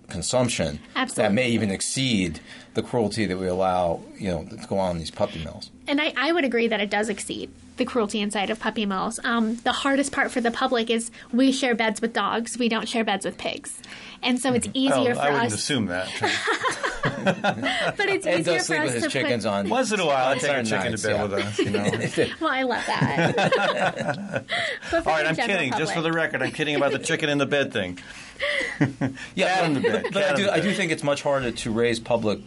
consumption 0.09 0.81
that 1.15 1.33
may 1.33 1.49
even 1.51 1.71
exceed 1.71 2.41
the 2.75 2.83
cruelty 2.83 3.27
that 3.27 3.39
we 3.39 3.47
allow, 3.47 4.01
you 4.17 4.29
know, 4.29 4.45
to 4.45 4.67
go 4.67 4.79
on 4.79 4.93
in 4.93 4.99
these 4.99 5.11
puppy 5.11 5.43
mills. 5.45 5.71
And 5.87 6.01
I, 6.01 6.13
I 6.17 6.33
would 6.33 6.45
agree 6.45 6.69
that 6.69 6.81
it 6.81 6.91
does 6.91 7.09
exceed 7.09 7.51
the 7.77 7.85
cruelty 7.85 8.21
inside 8.21 8.51
of 8.51 8.61
puppy 8.61 8.87
mills. 8.87 9.19
Um, 9.25 9.57
the 9.57 9.73
hardest 9.73 10.13
part 10.13 10.31
for 10.31 10.41
the 10.41 10.51
public 10.51 10.91
is 10.91 11.11
we 11.33 11.53
share 11.53 11.75
beds 11.75 12.01
with 12.01 12.13
dogs, 12.13 12.59
we 12.59 12.69
don't 12.69 12.89
share 12.89 13.05
beds 13.05 13.25
with 13.25 13.39
pigs. 13.39 13.81
And 14.23 14.39
so 14.39 14.53
it's 14.53 14.67
Well, 14.69 14.77
easier 14.77 15.15
for 15.15 15.21
I 15.21 15.31
wouldn't 15.31 15.53
us. 15.53 15.55
assume 15.55 15.87
that. 15.87 16.09
But 17.03 18.09
it's 18.09 18.27
Ed 18.27 18.41
easier 18.41 18.55
does 18.59 18.67
for 18.67 18.75
sleep 18.75 18.81
us 18.81 18.85
with 18.87 18.95
his 18.95 19.03
to 19.05 19.09
chickens 19.11 19.45
put, 19.45 19.51
on. 19.51 19.69
Once 19.69 19.93
in 19.93 20.01
a 20.01 20.07
while, 20.07 20.29
I 20.29 20.39
take 20.39 20.51
a 20.51 20.63
chicken 20.65 20.91
nights, 20.91 21.03
to 21.03 21.09
bed 21.09 21.17
yeah. 21.17 21.23
with 21.25 21.33
us, 21.35 21.59
you 21.59 21.71
know. 21.71 22.35
Well, 22.41 22.51
I 22.51 22.63
love 22.63 22.85
that. 22.87 24.45
All 24.93 25.01
right, 25.05 25.27
I'm 25.27 25.35
general 25.35 25.59
kidding. 25.59 25.73
Just 25.79 25.95
for 25.95 26.01
the 26.01 26.13
record, 26.13 26.43
I'm 26.43 26.53
kidding 26.53 26.77
about 26.77 26.93
the 26.93 26.99
chicken 26.99 27.29
in 27.29 27.39
the 27.39 27.47
bed 27.47 27.73
thing. 27.73 27.99
Yeah, 29.35 29.55
Cat 29.55 29.65
in 29.67 29.75
the 29.75 29.81
bed. 29.81 30.07
But 30.13 30.23
I 30.25 30.35
do, 30.35 30.51
I 30.51 30.61
do 30.61 30.73
think 30.73 30.93
it's 30.93 31.03
much 31.03 31.23
harder 31.23 31.51
to 31.51 31.71
raise 31.71 31.99
public 32.01 32.41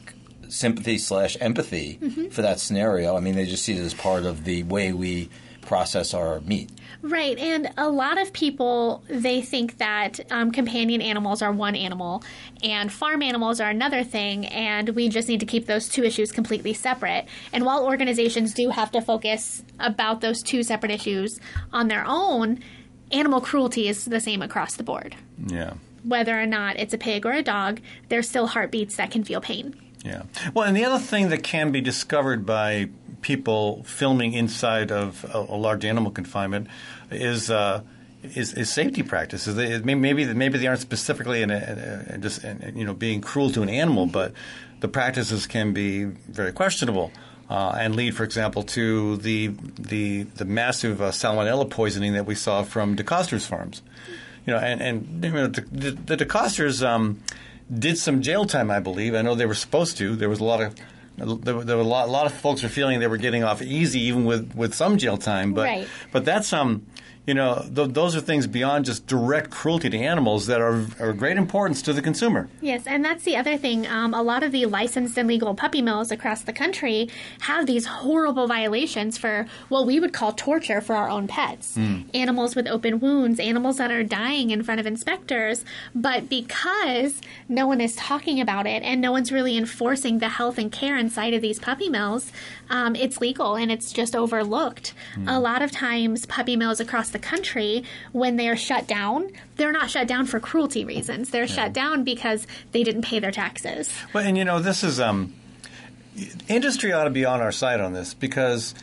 sympathy 0.50 0.98
slash 0.98 1.38
empathy 1.40 1.98
Mm-hmm. 2.02 2.28
for 2.30 2.42
that 2.42 2.60
scenario. 2.60 3.16
I 3.16 3.20
mean, 3.20 3.36
they 3.36 3.46
just 3.46 3.64
see 3.64 3.74
it 3.74 3.80
as 3.80 3.94
part 3.94 4.24
of 4.26 4.44
the 4.44 4.64
way 4.64 4.94
we 4.94 5.30
process 5.62 6.14
our 6.14 6.40
meat. 6.42 6.70
Right, 7.02 7.38
and 7.40 7.70
a 7.78 7.90
lot 7.90 8.20
of 8.20 8.34
people 8.34 9.04
they 9.08 9.42
think 9.42 9.78
that 9.80 10.20
um, 10.32 10.52
companion 10.52 11.02
animals 11.02 11.42
are 11.42 11.52
one 11.52 11.76
animal, 11.76 12.24
and 12.64 12.92
farm 12.92 13.22
animals 13.22 13.60
are 13.60 13.70
another 13.70 14.04
thing, 14.04 14.46
and 14.48 14.90
we 14.90 15.10
just 15.10 15.28
need 15.28 15.40
to 15.42 15.46
keep 15.46 15.66
those 15.68 15.88
two 15.90 16.04
issues 16.04 16.32
completely 16.32 16.74
separate. 16.74 17.26
And 17.54 17.64
while 17.66 17.84
organizations 17.86 18.54
do 18.54 18.70
have 18.70 18.92
to 18.92 19.02
focus 19.02 19.64
about 19.80 20.22
those 20.22 20.42
two 20.44 20.64
separate 20.64 20.92
issues 20.92 21.40
on 21.74 21.88
their 21.90 22.04
own, 22.08 22.64
animal 23.12 23.40
cruelty 23.42 23.88
is 23.88 24.06
the 24.06 24.20
same 24.20 24.42
across 24.42 24.76
the 24.76 24.84
board. 24.84 25.16
Yeah. 25.48 25.74
Whether 26.08 26.40
or 26.40 26.46
not 26.46 26.78
it's 26.78 26.94
a 26.94 26.98
pig 26.98 27.26
or 27.26 27.32
a 27.32 27.44
dog, 27.44 27.82
there's 28.10 28.30
still 28.30 28.48
heartbeats 28.48 28.96
that 28.98 29.12
can 29.12 29.24
feel 29.24 29.42
pain. 29.42 29.76
Yeah. 30.04 30.24
Well, 30.54 30.68
and 30.68 30.78
the 30.78 30.86
other 30.86 31.00
thing 31.00 31.30
that 31.30 31.44
can 31.44 31.72
be 31.72 31.82
discovered 31.82 32.46
by 32.46 32.90
people 33.22 33.84
filming 33.84 34.34
inside 34.34 34.92
of 34.92 35.26
a, 35.34 35.40
a 35.40 35.58
large 35.58 35.86
animal 35.86 36.12
confinement 36.12 36.68
is. 37.12 37.50
Uh, 37.50 37.82
is, 38.34 38.54
is 38.54 38.72
safety 38.72 39.04
practices? 39.04 39.84
Maybe 39.84 40.26
maybe 40.34 40.58
they 40.58 40.66
aren't 40.66 40.80
specifically 40.80 41.44
in 41.44 41.52
a, 41.52 42.06
a, 42.10 42.18
just 42.18 42.44
you 42.74 42.84
know 42.84 42.96
being 42.96 43.22
cruel 43.22 43.52
to 43.52 43.62
an 43.62 43.70
animal, 43.70 44.08
but 44.08 44.34
the 44.80 44.88
practices 44.88 45.46
can 45.46 45.74
be 45.74 46.06
very 46.06 46.52
questionable 46.52 47.12
uh, 47.50 47.78
and 47.80 47.96
lead, 47.96 48.16
for 48.16 48.24
example, 48.24 48.64
to 48.64 49.18
the 49.18 49.48
the 49.78 50.24
the 50.24 50.46
massive 50.46 51.02
uh, 51.02 51.12
salmonella 51.12 51.70
poisoning 51.70 52.14
that 52.14 52.26
we 52.26 52.36
saw 52.36 52.64
from 52.64 52.96
DeCoster's 52.96 53.46
farms. 53.46 53.82
You 54.46 54.54
know, 54.54 54.60
and 54.60 54.82
and 54.82 55.24
you 55.24 55.32
know, 55.32 55.48
the, 55.48 55.92
the, 55.92 56.18
DeCosters 56.18 56.86
um, 56.86 57.22
did 57.74 57.98
some 57.98 58.22
jail 58.22 58.46
time, 58.46 58.70
I 58.70 58.80
believe. 58.80 59.16
I 59.16 59.22
know 59.22 59.36
they 59.36 59.46
were 59.48 59.56
supposed 59.56 59.98
to. 59.98 60.16
There 60.16 60.30
was 60.30 60.40
a 60.40 60.44
lot 60.44 60.62
of 60.62 60.76
there 61.18 61.56
were, 61.56 61.64
there 61.64 61.78
were 61.78 61.84
a 61.84 61.88
lot, 61.88 62.08
a 62.08 62.12
lot 62.12 62.26
of 62.26 62.34
folks 62.34 62.62
were 62.62 62.70
feeling 62.70 63.00
they 63.00 63.08
were 63.08 63.18
getting 63.18 63.44
off 63.44 63.62
easy, 63.62 64.02
even 64.02 64.26
with, 64.26 64.54
with 64.54 64.74
some 64.74 64.98
jail 64.98 65.18
time. 65.18 65.54
But 65.54 65.64
Right. 65.64 65.88
but 66.12 66.26
that's 66.26 66.52
um 66.54 66.86
you 67.26 67.34
know 67.34 67.66
th- 67.74 67.90
those 67.90 68.16
are 68.16 68.22
things 68.22 68.48
beyond 68.48 68.86
just 68.86 69.08
direct 69.08 69.50
cruelty 69.50 69.90
to 69.90 69.98
animals 69.98 70.48
that 70.48 70.62
are 70.62 70.86
of 71.00 71.18
great 71.18 71.38
importance 71.38 71.82
to 71.84 71.94
the 71.94 72.02
consumer. 72.02 72.48
Yes, 72.62 72.86
and 72.86 73.04
that's 73.04 73.24
the 73.24 73.36
other 73.36 73.58
thing. 73.58 73.88
Um, 73.88 74.14
a 74.14 74.22
lot 74.22 74.44
of 74.44 74.52
the 74.52 74.66
licensed 74.66 75.18
and 75.18 75.28
legal 75.28 75.56
puppy 75.56 75.82
mills 75.82 76.12
across 76.12 76.42
the 76.42 76.54
country 76.54 77.10
have 77.42 77.66
these 77.66 77.86
horrible 77.86 78.48
violations 78.48 79.18
for 79.18 79.48
what 79.70 79.86
we 79.86 80.00
would 80.00 80.14
call 80.14 80.32
torture 80.34 80.82
for 80.82 80.96
our 80.96 81.10
own 81.10 81.28
pets. 81.28 81.78
Animals 82.14 82.56
with 82.56 82.68
open 82.68 83.00
wounds, 83.00 83.40
animals 83.40 83.78
that 83.78 83.92
are 83.92 84.04
dying 84.04 84.52
in 84.52 84.64
front 84.64 84.80
of 84.80 84.86
inspectors. 84.86 85.66
But 85.94 86.30
because 86.30 87.22
no 87.48 87.68
one 87.68 87.82
is 87.82 87.96
talking 87.96 88.40
about 88.40 88.66
it 88.68 88.84
and 88.84 89.02
no 89.02 89.12
one's 89.12 89.32
really 89.32 89.58
enforcing 89.58 90.20
the 90.20 90.30
health 90.30 90.58
and 90.58 90.72
care 90.72 90.98
inside 90.98 91.34
of 91.34 91.42
these 91.42 91.60
puppy 91.60 91.90
mills, 91.90 92.32
um, 92.70 92.96
it's 92.96 93.20
legal 93.22 93.56
and 93.56 93.72
it's 93.72 93.92
just 93.92 94.16
overlooked. 94.16 94.94
A 95.28 95.40
lot 95.40 95.62
of 95.62 95.72
times, 95.72 96.26
puppy 96.26 96.56
mills 96.56 96.80
across 96.80 97.10
the 97.16 97.20
country, 97.28 97.84
when 98.12 98.36
they 98.36 98.50
are 98.50 98.58
shut 98.58 98.88
down, 98.88 99.32
they're 99.56 99.72
not 99.72 99.90
shut 99.90 100.08
down 100.08 100.26
for 100.26 100.40
cruelty 100.40 100.84
reasons. 100.84 101.30
They're 101.30 101.48
shut 101.48 101.72
down 101.72 102.04
because 102.04 102.46
they 102.74 102.84
didn't 102.84 103.04
pay 103.04 103.20
their 103.20 103.32
taxes. 103.32 103.90
Well, 104.14 104.26
and 104.26 104.38
you 104.38 104.44
know, 104.44 104.60
this 104.60 104.84
is 104.84 105.00
um, 105.00 105.34
industry 106.48 106.92
ought 106.92 107.06
to 107.06 107.10
be 107.10 107.24
on 107.26 107.40
our 107.42 107.52
side 107.52 107.80
on 107.80 107.94
this 107.94 108.14
because 108.14 108.76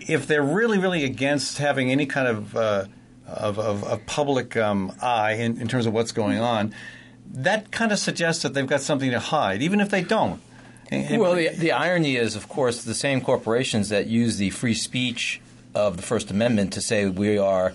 if 0.00 0.26
they're 0.26 0.42
really, 0.42 0.78
really 0.78 1.04
against 1.04 1.58
having 1.58 1.90
any 1.92 2.06
kind 2.06 2.26
of 2.28 2.56
uh, 2.56 2.84
of, 3.26 3.58
of, 3.58 3.84
of 3.84 4.06
public 4.06 4.56
um, 4.56 4.92
eye 5.00 5.32
in, 5.34 5.60
in 5.60 5.68
terms 5.68 5.86
of 5.86 5.92
what's 5.92 6.12
going 6.12 6.38
on, 6.38 6.74
that 7.30 7.70
kind 7.70 7.92
of 7.92 7.98
suggests 7.98 8.42
that 8.42 8.54
they've 8.54 8.66
got 8.66 8.80
something 8.80 9.10
to 9.10 9.20
hide, 9.20 9.62
even 9.62 9.80
if 9.80 9.90
they 9.90 10.02
don't. 10.02 10.40
And- 10.90 11.20
Well, 11.20 11.34
the, 11.34 11.48
the 11.50 11.72
irony 11.72 12.16
is, 12.16 12.34
of 12.34 12.48
course, 12.48 12.82
the 12.82 12.94
same 12.94 13.20
corporations 13.20 13.90
that 13.90 14.06
use 14.06 14.38
the 14.38 14.50
free 14.50 14.74
speech 14.74 15.40
of 15.74 15.96
the 15.96 16.02
First 16.02 16.30
Amendment 16.30 16.72
to 16.74 16.80
say 16.80 17.06
we 17.06 17.38
are 17.38 17.74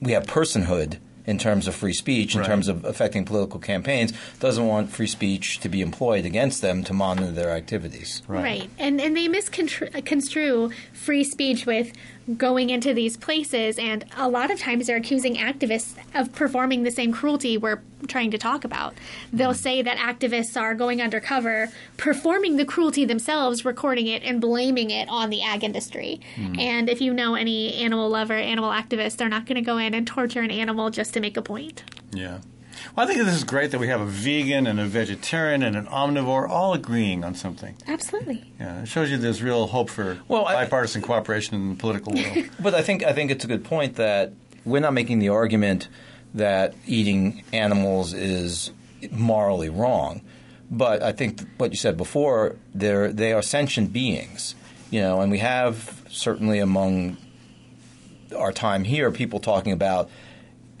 we 0.00 0.12
have 0.12 0.26
personhood 0.26 0.98
in 1.26 1.38
terms 1.38 1.66
of 1.66 1.74
free 1.74 1.92
speech, 1.92 2.34
in 2.34 2.40
Right. 2.40 2.46
terms 2.46 2.68
of 2.68 2.84
affecting 2.84 3.24
political 3.24 3.58
campaigns, 3.58 4.12
doesn't 4.38 4.64
want 4.64 4.90
free 4.90 5.08
speech 5.08 5.58
to 5.60 5.68
be 5.68 5.80
employed 5.80 6.24
against 6.24 6.62
them 6.62 6.84
to 6.84 6.92
monitor 6.92 7.32
their 7.32 7.50
activities. 7.50 8.22
Right. 8.28 8.70
And 8.78 9.00
and 9.00 9.16
they 9.16 9.26
misconstrue 9.28 10.64
uh, 10.66 10.70
free 10.92 11.24
speech 11.24 11.66
with 11.66 11.92
going 12.36 12.70
into 12.70 12.92
these 12.92 13.16
places 13.16 13.78
and 13.78 14.04
a 14.16 14.28
lot 14.28 14.50
of 14.50 14.58
times 14.58 14.86
they're 14.86 14.96
accusing 14.96 15.36
activists 15.36 15.94
of 16.14 16.32
performing 16.32 16.82
the 16.82 16.90
same 16.90 17.12
cruelty 17.12 17.56
we're 17.56 17.80
trying 18.08 18.30
to 18.32 18.38
talk 18.38 18.64
about. 18.64 18.94
They'll 19.32 19.50
mm-hmm. 19.50 19.58
say 19.58 19.82
that 19.82 19.96
activists 19.96 20.60
are 20.60 20.74
going 20.74 21.00
undercover, 21.00 21.68
performing 21.96 22.56
the 22.56 22.64
cruelty 22.64 23.04
themselves, 23.04 23.64
recording 23.64 24.06
it, 24.08 24.22
and 24.22 24.40
blaming 24.40 24.90
it 24.90 25.08
on 25.08 25.30
the 25.30 25.42
ag 25.42 25.62
industry. 25.62 26.20
Mm-hmm. 26.34 26.58
And 26.58 26.90
if 26.90 27.00
you 27.00 27.14
know 27.14 27.34
any 27.34 27.74
animal 27.74 28.08
lover, 28.08 28.34
animal 28.34 28.70
activist, 28.70 29.16
they're 29.16 29.28
not 29.28 29.46
going 29.46 29.56
to 29.56 29.62
go 29.62 29.78
in 29.78 29.94
and 29.94 30.06
torture 30.06 30.42
an 30.42 30.50
animal 30.50 30.90
just 30.90 31.14
to 31.14 31.20
make 31.20 31.36
a 31.36 31.42
point. 31.42 31.84
Yeah. 32.12 32.40
Well, 32.94 33.04
I 33.04 33.12
think 33.12 33.24
this 33.24 33.34
is 33.34 33.44
great 33.44 33.70
that 33.72 33.78
we 33.78 33.88
have 33.88 34.00
a 34.00 34.06
vegan 34.06 34.66
and 34.66 34.78
a 34.80 34.84
vegetarian 34.86 35.62
and 35.62 35.76
an 35.76 35.86
omnivore 35.86 36.48
all 36.48 36.74
agreeing 36.74 37.24
on 37.24 37.34
something. 37.34 37.76
Absolutely. 37.86 38.44
Yeah, 38.60 38.82
it 38.82 38.86
shows 38.88 39.10
you 39.10 39.16
there's 39.18 39.42
real 39.42 39.66
hope 39.68 39.90
for 39.90 40.18
Well, 40.28 40.46
I- 40.46 40.64
bipartisan 40.64 41.02
cooperation 41.02 41.54
in 41.54 41.70
the 41.70 41.76
political 41.76 42.12
world. 42.14 42.48
But 42.60 42.74
I 42.74 42.82
think 42.82 43.02
I 43.04 43.12
think 43.12 43.30
it's 43.30 43.44
a 43.44 43.48
good 43.48 43.64
point 43.64 43.96
that 43.96 44.32
we're 44.64 44.80
not 44.80 44.92
making 44.94 45.18
the 45.20 45.28
argument 45.30 45.88
that 46.34 46.74
eating 46.86 47.42
animals 47.52 48.12
is 48.12 48.70
morally 49.10 49.68
wrong. 49.70 50.20
But 50.70 51.02
I 51.02 51.12
think 51.12 51.40
what 51.58 51.70
you 51.70 51.76
said 51.76 51.96
before, 51.96 52.56
they're 52.74 53.12
they 53.12 53.32
are 53.32 53.42
sentient 53.42 53.92
beings, 53.92 54.54
you 54.90 55.00
know, 55.00 55.20
and 55.20 55.30
we 55.30 55.38
have 55.38 56.02
certainly 56.10 56.58
among 56.58 57.16
our 58.36 58.52
time 58.52 58.84
here 58.84 59.10
people 59.12 59.38
talking 59.38 59.72
about 59.72 60.10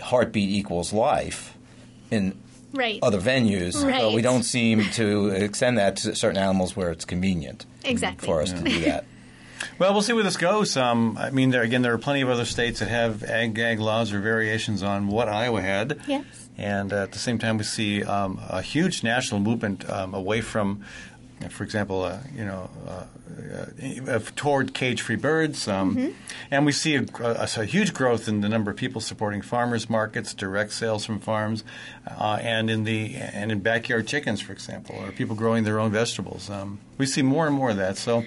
heartbeat 0.00 0.50
equals 0.50 0.92
life 0.92 1.55
in 2.10 2.34
Right. 2.72 2.98
other 3.02 3.20
venues, 3.20 3.72
but 3.80 3.90
Right. 3.90 4.14
we 4.14 4.22
don't 4.22 4.42
seem 4.42 4.84
to 4.92 5.28
extend 5.28 5.78
that 5.78 5.96
to 5.98 6.14
certain 6.14 6.36
animals 6.38 6.76
where 6.76 6.90
it's 6.90 7.04
convenient 7.04 7.64
Exactly. 7.84 8.26
for 8.26 8.42
us 8.42 8.52
to 8.52 8.60
do 8.60 8.80
that. 8.80 9.04
Well, 9.78 9.92
we'll 9.94 10.02
see 10.02 10.12
where 10.12 10.24
this 10.24 10.36
goes. 10.36 10.76
Um, 10.76 11.16
I 11.18 11.30
mean, 11.30 11.50
there 11.50 11.62
again, 11.62 11.80
there 11.82 11.94
are 11.94 11.98
plenty 11.98 12.20
of 12.20 12.28
other 12.28 12.44
states 12.44 12.80
that 12.80 12.88
have 12.88 13.22
ag 13.24 13.54
gag 13.54 13.78
laws 13.80 14.12
or 14.12 14.20
variations 14.20 14.82
on 14.82 15.08
what 15.08 15.28
Iowa 15.28 15.62
had. 15.62 15.98
Yes. 16.06 16.24
And 16.58 16.92
uh, 16.92 17.02
at 17.04 17.12
the 17.12 17.18
same 17.18 17.38
time, 17.38 17.56
we 17.58 17.64
see 17.64 18.02
um, 18.02 18.38
a 18.48 18.60
huge 18.62 19.02
national 19.02 19.40
movement 19.40 19.88
um, 19.90 20.12
away 20.14 20.40
from, 20.42 20.82
uh, 20.82 21.15
for 21.50 21.64
example, 21.64 22.02
uh, 22.02 22.18
you 22.34 22.44
know, 22.44 22.70
uh, 22.88 23.04
uh, 24.08 24.20
toward 24.36 24.72
cage-free 24.72 25.16
birds, 25.16 25.68
um, 25.68 26.14
and 26.50 26.64
we 26.64 26.72
see 26.72 26.96
a, 26.96 27.04
a, 27.20 27.48
a 27.56 27.64
huge 27.64 27.92
growth 27.92 28.26
in 28.28 28.40
the 28.40 28.48
number 28.48 28.70
of 28.70 28.76
people 28.76 29.00
supporting 29.00 29.42
farmers 29.42 29.90
markets, 29.90 30.32
direct 30.32 30.72
sales 30.72 31.04
from 31.04 31.20
farms, 31.20 31.62
uh, 32.06 32.38
and 32.40 32.70
in 32.70 32.84
the 32.84 33.14
and 33.16 33.52
in 33.52 33.60
backyard 33.60 34.06
chickens, 34.06 34.40
for 34.40 34.52
example, 34.52 34.96
or 34.96 35.12
people 35.12 35.36
growing 35.36 35.64
their 35.64 35.78
own 35.78 35.92
vegetables. 35.92 36.48
Um, 36.48 36.78
we 36.96 37.06
see 37.06 37.22
more 37.22 37.46
and 37.46 37.54
more 37.54 37.70
of 37.70 37.76
that. 37.76 37.96
So, 37.98 38.24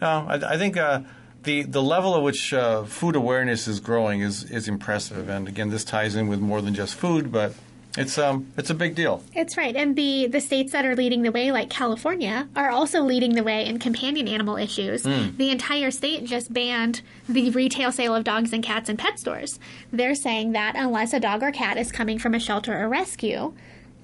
uh, 0.00 0.26
I, 0.28 0.54
I 0.54 0.58
think. 0.58 0.76
Uh, 0.76 1.02
the, 1.44 1.62
the 1.62 1.82
level 1.82 2.14
at 2.14 2.22
which 2.22 2.54
uh, 2.54 2.84
food 2.84 3.16
awareness 3.16 3.66
is 3.66 3.80
growing 3.80 4.20
is, 4.20 4.44
is 4.44 4.68
impressive, 4.68 5.28
and 5.28 5.48
again, 5.48 5.70
this 5.70 5.82
ties 5.82 6.14
in 6.14 6.28
with 6.28 6.38
more 6.38 6.62
than 6.62 6.72
just 6.72 6.94
food, 6.94 7.32
but 7.32 7.52
it's 7.96 8.16
um 8.18 8.46
it's 8.56 8.70
a 8.70 8.74
big 8.74 8.94
deal. 8.94 9.22
It's 9.34 9.56
right. 9.56 9.74
And 9.76 9.94
the, 9.96 10.26
the 10.26 10.40
states 10.40 10.72
that 10.72 10.84
are 10.86 10.96
leading 10.96 11.22
the 11.22 11.30
way, 11.32 11.52
like 11.52 11.68
California, 11.70 12.48
are 12.56 12.70
also 12.70 13.02
leading 13.02 13.34
the 13.34 13.42
way 13.42 13.66
in 13.66 13.78
companion 13.78 14.28
animal 14.28 14.56
issues. 14.56 15.02
The 15.02 15.50
entire 15.50 15.90
state 15.90 16.24
just 16.24 16.52
banned 16.52 17.02
the 17.28 17.50
retail 17.50 17.92
sale 17.92 18.14
of 18.14 18.24
dogs 18.24 18.52
and 18.52 18.62
cats 18.62 18.88
in 18.88 18.96
pet 18.96 19.18
stores. 19.18 19.58
They're 19.92 20.14
saying 20.14 20.52
that 20.52 20.74
unless 20.76 21.12
a 21.12 21.20
dog 21.20 21.42
or 21.42 21.50
cat 21.52 21.76
is 21.76 21.92
coming 21.92 22.18
from 22.18 22.34
a 22.34 22.38
shelter 22.38 22.82
or 22.82 22.88
rescue, 22.88 23.52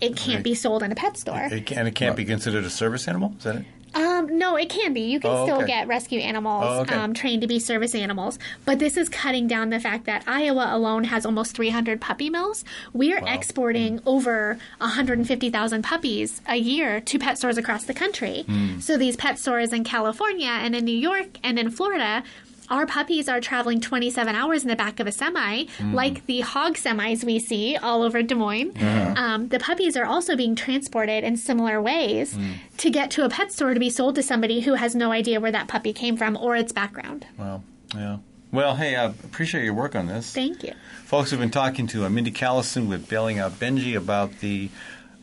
it 0.00 0.16
can't 0.16 0.36
Right. 0.36 0.44
be 0.44 0.54
sold 0.54 0.82
in 0.82 0.92
a 0.92 0.94
pet 0.94 1.16
store. 1.16 1.48
It 1.50 1.66
can, 1.66 1.78
and 1.78 1.88
it 1.88 1.94
can't 1.94 2.14
be 2.16 2.24
considered 2.24 2.64
a 2.64 2.70
service 2.70 3.08
animal. 3.08 3.34
Is 3.38 3.44
that 3.44 3.56
it? 3.56 3.64
Um, 3.94 4.38
no, 4.38 4.56
it 4.56 4.68
can 4.68 4.92
be. 4.92 5.00
You 5.02 5.18
can 5.20 5.30
Oh, 5.30 5.44
still 5.44 5.56
okay. 5.58 5.66
get 5.66 5.88
rescue 5.88 6.20
animals 6.20 6.64
Oh, 6.66 6.80
okay. 6.80 6.94
um, 6.94 7.14
trained 7.14 7.42
to 7.42 7.48
be 7.48 7.58
service 7.58 7.94
animals, 7.94 8.38
but 8.64 8.78
this 8.78 8.96
is 8.96 9.08
cutting 9.08 9.46
down 9.46 9.70
the 9.70 9.80
fact 9.80 10.04
that 10.06 10.22
Iowa 10.26 10.68
alone 10.70 11.04
has 11.04 11.24
almost 11.26 11.54
300 11.56 12.00
puppy 12.00 12.28
mills. 12.30 12.64
We're 12.92 13.18
exporting 13.26 14.00
over 14.06 14.58
150,000 14.80 15.82
puppies 15.82 16.40
a 16.46 16.56
year 16.56 17.00
to 17.00 17.18
pet 17.18 17.38
stores 17.38 17.58
across 17.58 17.84
the 17.84 17.94
country. 17.94 18.42
Hmm. 18.46 18.80
So 18.80 18.96
these 18.96 19.16
pet 19.16 19.38
stores 19.38 19.72
in 19.72 19.84
California 19.84 20.48
and 20.50 20.74
in 20.74 20.84
New 20.84 20.96
York 20.96 21.38
and 21.42 21.58
in 21.58 21.70
Florida. 21.70 22.22
Our 22.70 22.86
puppies 22.86 23.28
are 23.28 23.40
traveling 23.40 23.80
27 23.80 24.34
hours 24.34 24.62
in 24.62 24.68
the 24.68 24.76
back 24.76 25.00
of 25.00 25.06
a 25.06 25.12
semi, 25.12 25.64
Hmm. 25.78 25.94
like 25.94 26.26
the 26.26 26.40
hog 26.40 26.74
semis 26.76 27.24
we 27.24 27.38
see 27.38 27.76
all 27.76 28.02
over 28.02 28.22
Des 28.22 28.34
Moines. 28.34 28.72
Uh-huh. 28.76 29.14
Um, 29.16 29.48
the 29.48 29.58
puppies 29.58 29.96
are 29.96 30.04
also 30.04 30.36
being 30.36 30.54
transported 30.54 31.24
in 31.24 31.36
similar 31.36 31.80
ways 31.80 32.34
Hmm. 32.34 32.52
to 32.78 32.90
get 32.90 33.10
to 33.12 33.24
a 33.24 33.28
pet 33.28 33.52
store 33.52 33.74
to 33.74 33.80
be 33.80 33.90
sold 33.90 34.14
to 34.16 34.22
somebody 34.22 34.60
who 34.60 34.74
has 34.74 34.94
no 34.94 35.10
idea 35.12 35.40
where 35.40 35.52
that 35.52 35.68
puppy 35.68 35.92
came 35.92 36.16
from 36.16 36.36
or 36.36 36.56
its 36.56 36.72
background. 36.72 37.26
Well, 37.38 37.62
yeah. 37.94 38.18
Well, 38.50 38.76
hey, 38.76 38.96
I 38.96 39.04
appreciate 39.06 39.64
your 39.64 39.74
work 39.74 39.94
on 39.94 40.06
this. 40.06 40.32
Thank 40.32 40.62
you. 40.62 40.72
Folks, 41.04 41.30
we've 41.30 41.40
been 41.40 41.50
talking 41.50 41.86
to 41.88 42.06
uh, 42.06 42.08
Mindi 42.08 42.30
Callison 42.30 42.88
with 42.88 43.06
Bailing 43.08 43.38
Out 43.38 43.52
Benji 43.60 43.94
about 43.94 44.40
the, 44.40 44.70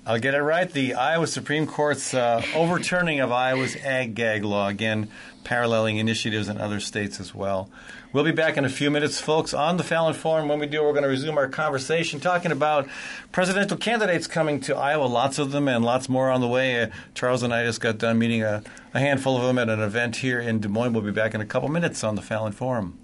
I'll 0.08 0.20
get 0.20 0.36
it 0.36 0.42
right, 0.42 0.72
the 0.72 0.94
Iowa 0.94 1.26
Supreme 1.26 1.66
Court's 1.66 2.14
uh, 2.14 2.46
overturning 2.54 3.22
of 3.22 3.32
Iowa's 3.32 3.76
ag 3.78 4.14
gag 4.14 4.44
law, 4.44 4.68
again, 4.68 5.10
paralleling 5.44 5.98
initiatives 5.98 6.48
in 6.48 6.60
other 6.60 6.80
states 6.80 7.20
as 7.20 7.34
well. 7.34 7.72
We'll 8.14 8.24
be 8.24 8.32
back 8.32 8.56
in 8.56 8.66
a 8.66 8.70
few 8.70 8.92
minutes, 8.92 9.20
folks, 9.20 9.52
on 9.52 9.78
the 9.78 9.84
Fallon 9.84 10.14
Forum. 10.14 10.48
When 10.48 10.60
we 10.60 10.68
do, 10.68 10.84
we're 10.84 10.92
going 10.92 11.02
to 11.04 11.10
resume 11.10 11.40
our 11.40 11.48
conversation 11.48 12.20
talking 12.20 12.52
about 12.52 12.88
presidential 13.32 13.78
candidates 13.78 14.28
coming 14.28 14.60
to 14.62 14.78
Iowa, 14.78 15.06
lots 15.06 15.40
of 15.40 15.52
them 15.52 15.68
and 15.68 15.84
lots 15.84 16.08
more 16.08 16.30
on 16.30 16.40
the 16.40 16.48
way. 16.48 16.84
Uh, 16.84 16.90
Charles 17.16 17.42
and 17.42 17.52
I 17.52 17.64
just 17.66 17.82
got 17.82 17.98
done 17.98 18.20
meeting 18.20 18.44
a, 18.44 18.62
a 18.94 19.00
handful 19.00 19.36
of 19.38 19.44
them 19.44 19.58
at 19.58 19.70
an 19.70 19.82
event 19.82 20.18
here 20.18 20.40
in 20.40 20.60
Des 20.60 20.68
Moines. 20.68 20.94
We'll 20.94 21.02
be 21.02 21.12
back 21.12 21.34
in 21.34 21.42
a 21.42 21.46
couple 21.46 21.70
minutes 21.70 22.04
on 22.04 22.14
the 22.14 22.22
Fallon 22.22 22.54
Forum. 22.54 23.00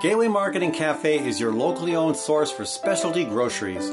Gateway 0.00 0.28
Marketing 0.28 0.72
Cafe 0.72 1.18
is 1.18 1.38
your 1.38 1.52
locally 1.52 1.94
owned 1.94 2.16
source 2.16 2.50
for 2.50 2.64
specialty 2.64 3.24
groceries. 3.24 3.92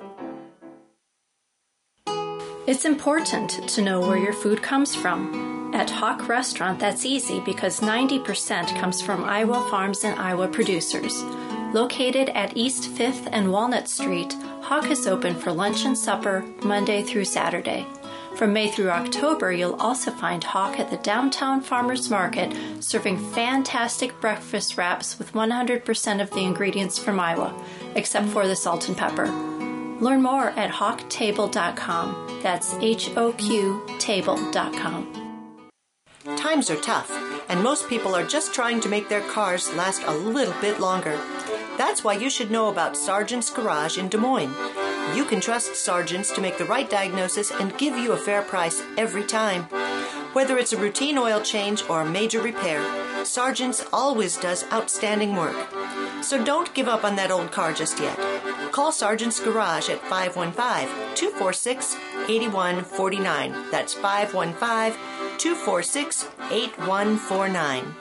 It's 2.67 2.85
important 2.85 3.67
to 3.69 3.81
know 3.81 3.99
where 3.99 4.17
your 4.17 4.33
food 4.33 4.61
comes 4.61 4.93
from. 4.93 5.73
At 5.73 5.89
HOQ 5.89 6.29
Restaurant, 6.29 6.79
that's 6.79 7.05
easy 7.05 7.39
because 7.39 7.79
90% 7.79 8.79
comes 8.79 9.01
from 9.01 9.23
Iowa 9.23 9.67
farms 9.67 10.03
and 10.03 10.19
Iowa 10.19 10.47
producers. 10.47 11.23
Located 11.73 12.29
at 12.29 12.55
East 12.55 12.91
5th 12.91 13.27
and 13.31 13.51
Walnut 13.51 13.87
Street, 13.87 14.35
HOQ 14.61 14.91
is 14.91 15.07
open 15.07 15.33
for 15.33 15.51
lunch 15.51 15.85
and 15.85 15.97
supper 15.97 16.45
Monday 16.61 17.01
through 17.01 17.25
Saturday. 17.25 17.87
From 18.35 18.53
May 18.53 18.69
through 18.69 18.91
October, 18.91 19.51
you'll 19.51 19.81
also 19.81 20.11
find 20.11 20.43
HOQ 20.43 20.79
at 20.79 20.91
the 20.91 20.97
Downtown 20.97 21.61
Farmers 21.61 22.11
Market 22.11 22.55
serving 22.79 23.17
fantastic 23.31 24.21
breakfast 24.21 24.77
wraps 24.77 25.17
with 25.17 25.33
100% 25.33 26.21
of 26.21 26.29
the 26.29 26.43
ingredients 26.43 26.99
from 26.99 27.19
Iowa, 27.19 27.55
except 27.95 28.27
for 28.27 28.47
the 28.47 28.55
salt 28.55 28.87
and 28.87 28.95
pepper. 28.95 29.60
Learn 30.01 30.21
more 30.21 30.49
at 30.49 30.71
hoqtable.com. 30.71 32.39
That's 32.41 32.73
H 32.81 33.11
O 33.15 33.31
Q 33.33 33.85
table.com. 33.99 35.61
Times 36.35 36.69
are 36.69 36.81
tough, 36.81 37.11
and 37.49 37.63
most 37.63 37.87
people 37.87 38.15
are 38.15 38.25
just 38.25 38.53
trying 38.53 38.79
to 38.81 38.89
make 38.89 39.09
their 39.09 39.21
cars 39.21 39.73
last 39.75 40.03
a 40.05 40.13
little 40.13 40.59
bit 40.59 40.79
longer. 40.79 41.19
That's 41.77 42.03
why 42.03 42.13
you 42.13 42.29
should 42.29 42.51
know 42.51 42.69
about 42.69 42.97
Sargent's 42.97 43.49
Garage 43.49 43.97
in 43.97 44.09
Des 44.09 44.17
Moines. 44.17 44.53
You 45.15 45.25
can 45.25 45.39
trust 45.39 45.75
Sargent's 45.75 46.31
to 46.31 46.41
make 46.41 46.57
the 46.57 46.65
right 46.65 46.89
diagnosis 46.89 47.51
and 47.51 47.77
give 47.77 47.95
you 47.95 48.11
a 48.11 48.17
fair 48.17 48.41
price 48.41 48.81
every 48.97 49.23
time. 49.23 49.63
Whether 50.33 50.57
it's 50.57 50.73
a 50.73 50.77
routine 50.77 51.17
oil 51.17 51.41
change 51.41 51.83
or 51.89 52.01
a 52.01 52.09
major 52.09 52.41
repair, 52.41 52.83
Sargent's 53.25 53.85
always 53.91 54.37
does 54.37 54.63
outstanding 54.71 55.35
work. 55.35 55.55
So 56.23 56.43
don't 56.43 56.73
give 56.73 56.87
up 56.87 57.03
on 57.03 57.15
that 57.17 57.31
old 57.31 57.51
car 57.51 57.73
just 57.73 57.99
yet. 57.99 58.17
Call 58.71 58.93
Sargent's 58.93 59.39
Garage 59.39 59.89
at 59.89 59.99
515 60.07 61.15
246 61.15 61.95
8149. 62.29 63.69
That's 63.69 63.93
515 63.93 64.97
246 65.37 66.27
8149. 66.49 67.95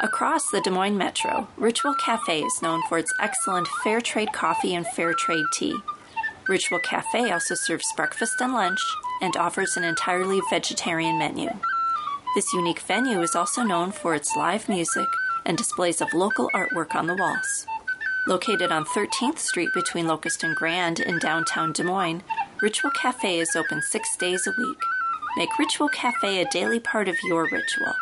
Across 0.00 0.50
the 0.50 0.60
Des 0.60 0.70
Moines 0.70 0.96
Metro, 0.96 1.48
Ritual 1.56 1.94
Cafe 1.94 2.40
is 2.42 2.62
known 2.62 2.82
for 2.88 2.98
its 2.98 3.12
excellent 3.20 3.66
fair 3.82 4.00
trade 4.00 4.32
coffee 4.32 4.74
and 4.74 4.86
fair 4.86 5.12
trade 5.12 5.46
tea. 5.52 5.76
Ritual 6.48 6.78
Cafe 6.80 7.30
also 7.30 7.54
serves 7.54 7.92
breakfast 7.96 8.40
and 8.40 8.52
lunch 8.52 8.80
and 9.22 9.36
offers 9.36 9.76
an 9.76 9.82
entirely 9.82 10.40
vegetarian 10.50 11.18
menu. 11.18 11.50
This 12.34 12.52
unique 12.52 12.80
venue 12.80 13.22
is 13.22 13.34
also 13.34 13.62
known 13.62 13.92
for 13.92 14.14
its 14.14 14.36
live 14.36 14.68
music 14.68 15.08
and 15.44 15.56
displays 15.56 16.00
of 16.00 16.12
local 16.12 16.50
artwork 16.54 16.94
on 16.94 17.06
the 17.06 17.16
walls. 17.16 17.66
Located 18.26 18.72
on 18.72 18.86
13th 18.86 19.38
Street 19.38 19.68
between 19.74 20.06
Locust 20.06 20.42
and 20.44 20.56
Grand 20.56 20.98
in 20.98 21.18
downtown 21.18 21.72
Des 21.72 21.82
Moines, 21.82 22.22
Ritual 22.62 22.90
Cafe 22.92 23.38
is 23.38 23.54
open 23.54 23.82
six 23.82 24.16
days 24.16 24.46
a 24.46 24.52
week. 24.58 24.78
Make 25.36 25.58
Ritual 25.58 25.90
Cafe 25.90 26.40
a 26.40 26.48
daily 26.48 26.80
part 26.80 27.06
of 27.06 27.16
your 27.24 27.42
ritual. 27.44 27.92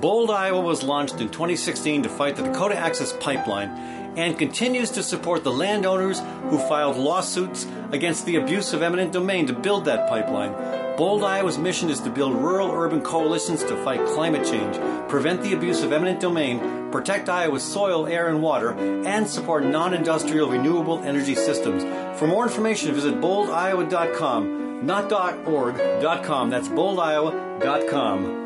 Bold, 0.00 0.30
Iowa 0.30 0.60
was 0.60 0.84
launched 0.84 1.20
in 1.20 1.30
2016 1.30 2.04
to 2.04 2.08
fight 2.08 2.36
the 2.36 2.44
Dakota 2.44 2.76
Access 2.76 3.12
Pipeline 3.14 3.68
and 4.16 4.38
continues 4.38 4.90
to 4.90 5.02
support 5.02 5.44
the 5.44 5.52
landowners 5.52 6.20
who 6.48 6.58
filed 6.58 6.96
lawsuits 6.96 7.66
against 7.92 8.26
the 8.26 8.36
abuse 8.36 8.72
of 8.72 8.82
eminent 8.82 9.12
domain 9.12 9.46
to 9.46 9.52
build 9.52 9.84
that 9.84 10.08
pipeline. 10.08 10.52
Bold, 10.96 11.24
Iowa's 11.24 11.56
mission 11.56 11.88
is 11.88 12.00
to 12.00 12.10
build 12.10 12.34
rural 12.34 12.70
urban 12.70 13.00
coalitions 13.00 13.64
to 13.64 13.76
fight 13.84 14.04
climate 14.06 14.46
change, 14.46 14.76
prevent 15.08 15.42
the 15.42 15.54
abuse 15.54 15.82
of 15.82 15.92
eminent 15.92 16.20
domain, 16.20 16.90
protect 16.90 17.28
Iowa's 17.28 17.62
soil, 17.62 18.06
air, 18.06 18.28
and 18.28 18.42
water, 18.42 18.72
and 19.06 19.26
support 19.26 19.64
non 19.64 19.94
industrial 19.94 20.50
renewable 20.50 20.98
energy 21.02 21.34
systems. 21.34 21.84
For 22.18 22.26
more 22.26 22.46
information, 22.46 22.92
visit 22.92 23.20
boldiowa.com, 23.20 24.84
not 24.84 25.10
.org.com. 25.46 26.50
That's 26.50 26.68
boldiowa.com. 26.68 28.39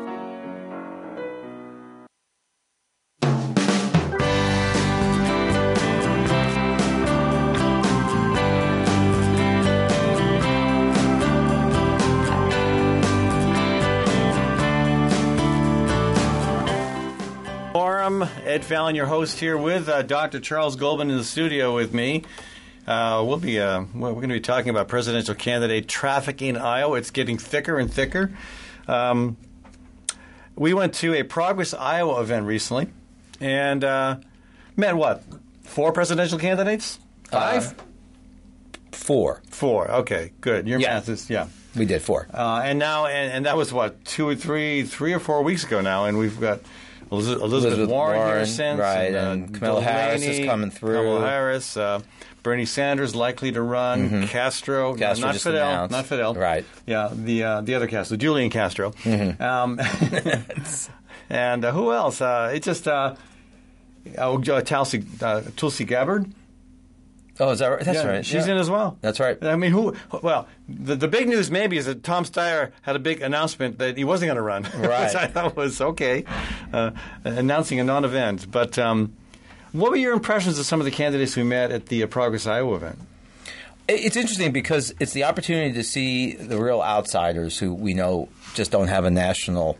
Forum, 17.79 18.23
Ed 18.45 18.63
Fallon, 18.63 18.95
your 18.95 19.05
host 19.07 19.37
here 19.37 19.57
with 19.57 19.89
uh, 19.89 20.01
Dr. 20.01 20.39
Charles 20.39 20.77
Goldman 20.77 21.09
in 21.11 21.17
the 21.17 21.25
studio 21.25 21.75
with 21.75 21.93
me. 21.93 22.23
Uh, 22.87 23.21
we'll 23.27 23.35
be 23.35 23.59
uh, 23.59 23.81
we're 23.93 24.13
going 24.13 24.29
to 24.29 24.35
be 24.35 24.39
talking 24.39 24.69
about 24.69 24.87
presidential 24.87 25.35
candidate 25.35 25.89
traffic 25.89 26.41
in 26.41 26.55
Iowa. 26.55 26.95
It's 26.95 27.11
getting 27.11 27.37
thicker 27.37 27.77
and 27.77 27.91
thicker. 27.93 28.31
Um, 28.87 29.35
we 30.55 30.73
went 30.73 30.93
to 30.93 31.15
a 31.15 31.23
Progress 31.23 31.73
Iowa 31.73 32.21
event 32.21 32.45
recently, 32.45 32.87
and 33.41 33.83
uh, 33.83 34.19
met 34.77 34.95
what 34.95 35.23
four 35.63 35.91
presidential 35.91 36.39
candidates? 36.39 36.97
Five, 37.25 37.77
Uh, 37.77 37.83
Four. 38.93 39.41
four. 39.49 39.91
Okay, 39.91 40.31
good. 40.39 40.65
Your 40.65 40.79
Yeah. 40.79 40.93
math 40.93 41.09
is 41.09 41.29
yeah. 41.29 41.47
We 41.75 41.83
did 41.83 42.01
four. 42.01 42.29
Uh, 42.33 42.61
and 42.63 42.79
now, 42.79 43.07
and, 43.07 43.33
and 43.33 43.45
that 43.45 43.57
was 43.57 43.73
what 43.73 44.05
two 44.05 44.29
or 44.29 44.35
three, 44.35 44.83
three 44.83 45.11
or 45.11 45.19
four 45.19 45.41
weeks 45.43 45.65
ago 45.65 45.81
now, 45.81 46.05
and 46.05 46.17
we've 46.17 46.39
got 46.39 46.61
Elizabeth, 47.15 47.43
Elizabeth, 47.43 47.89
Warren, 47.89 48.17
Warren, 48.19 48.45
since, 48.45 48.79
right, 48.79 49.13
uh, 49.13 49.31
and 49.31 49.53
Kamala 49.53 49.81
Harris 49.81 50.21
is 50.23 50.45
coming 50.45 50.69
through. 50.71 50.95
Kamala 51.03 51.27
Harris, 51.27 51.77
uh, 51.77 51.99
Bernie 52.43 52.65
Sanders 52.65 53.15
likely 53.15 53.51
to 53.51 53.61
run. 53.61 54.27
Castro, 54.27 54.91
Mm-hmm. 54.91 54.99
Castro 54.99 55.25
not 55.27 55.33
just 55.33 55.43
Fidel, 55.45 55.67
announced. 55.69 55.91
not 55.91 56.05
Fidel, 56.05 56.33
Right. 56.35 56.65
Yeah, 56.85 57.09
the 57.13 57.43
uh, 57.43 57.61
the 57.61 57.73
other 57.75 57.87
Castro, 57.87 58.17
Julian 58.17 58.49
Castro, 58.49 58.91
Mm-hmm. 58.91 59.41
um, 59.41 59.79
and 61.29 61.65
uh, 61.65 61.71
who 61.71 61.91
else? 61.91 62.21
Uh, 62.21 62.51
it 62.53 62.61
just 62.63 62.87
uh, 62.87 63.15
oh, 64.17 64.37
Tulsi, 64.39 65.03
uh, 65.21 65.41
Tulsi 65.55 65.85
Gabbard. 65.85 66.31
Oh, 67.39 67.51
is 67.51 67.59
that 67.59 67.67
right? 67.67 67.83
That's 67.83 67.97
Yeah, 68.03 68.07
right. 68.07 68.25
She's 68.25 68.47
yeah. 68.47 68.53
in 68.53 68.59
as 68.59 68.69
well. 68.69 68.97
That's 69.01 69.19
right. 69.19 69.37
I 69.43 69.55
mean, 69.55 69.71
who? 69.71 69.95
Well, 70.21 70.47
the, 70.69 70.95
the 70.95 71.07
big 71.07 71.27
news 71.27 71.51
maybe 71.51 71.77
is 71.77 71.85
that 71.85 72.03
Tom 72.03 72.25
Steyer 72.25 72.71
had 72.81 72.95
a 72.95 72.99
big 72.99 73.21
announcement 73.21 73.77
that 73.79 73.97
he 73.97 74.03
wasn't 74.03 74.27
going 74.29 74.37
to 74.37 74.41
run, 74.41 74.63
Right. 74.75 75.05
which 75.07 75.15
I 75.15 75.27
thought 75.27 75.55
was 75.55 75.81
okay, 75.81 76.25
uh, 76.73 76.91
announcing 77.23 77.79
a 77.79 77.83
non-event. 77.83 78.49
But 78.51 78.77
um, 78.79 79.13
what 79.71 79.91
were 79.91 79.97
your 79.97 80.13
impressions 80.13 80.57
of 80.59 80.65
some 80.65 80.79
of 80.79 80.85
the 80.85 80.91
candidates 80.91 81.35
we 81.35 81.43
met 81.43 81.71
at 81.71 81.87
the 81.87 82.03
uh, 82.03 82.07
Progress 82.07 82.47
Iowa 82.47 82.75
event? 82.75 82.99
It's 83.87 84.15
interesting 84.15 84.51
because 84.51 84.95
it's 84.99 85.13
the 85.13 85.25
opportunity 85.25 85.71
to 85.73 85.83
see 85.83 86.33
the 86.33 86.57
real 86.59 86.81
outsiders 86.81 87.59
who 87.59 87.71
we 87.73 87.93
know 87.93 88.29
just 88.55 88.71
don't 88.71 88.87
have 88.87 89.05
a 89.05 89.11
national 89.11 89.77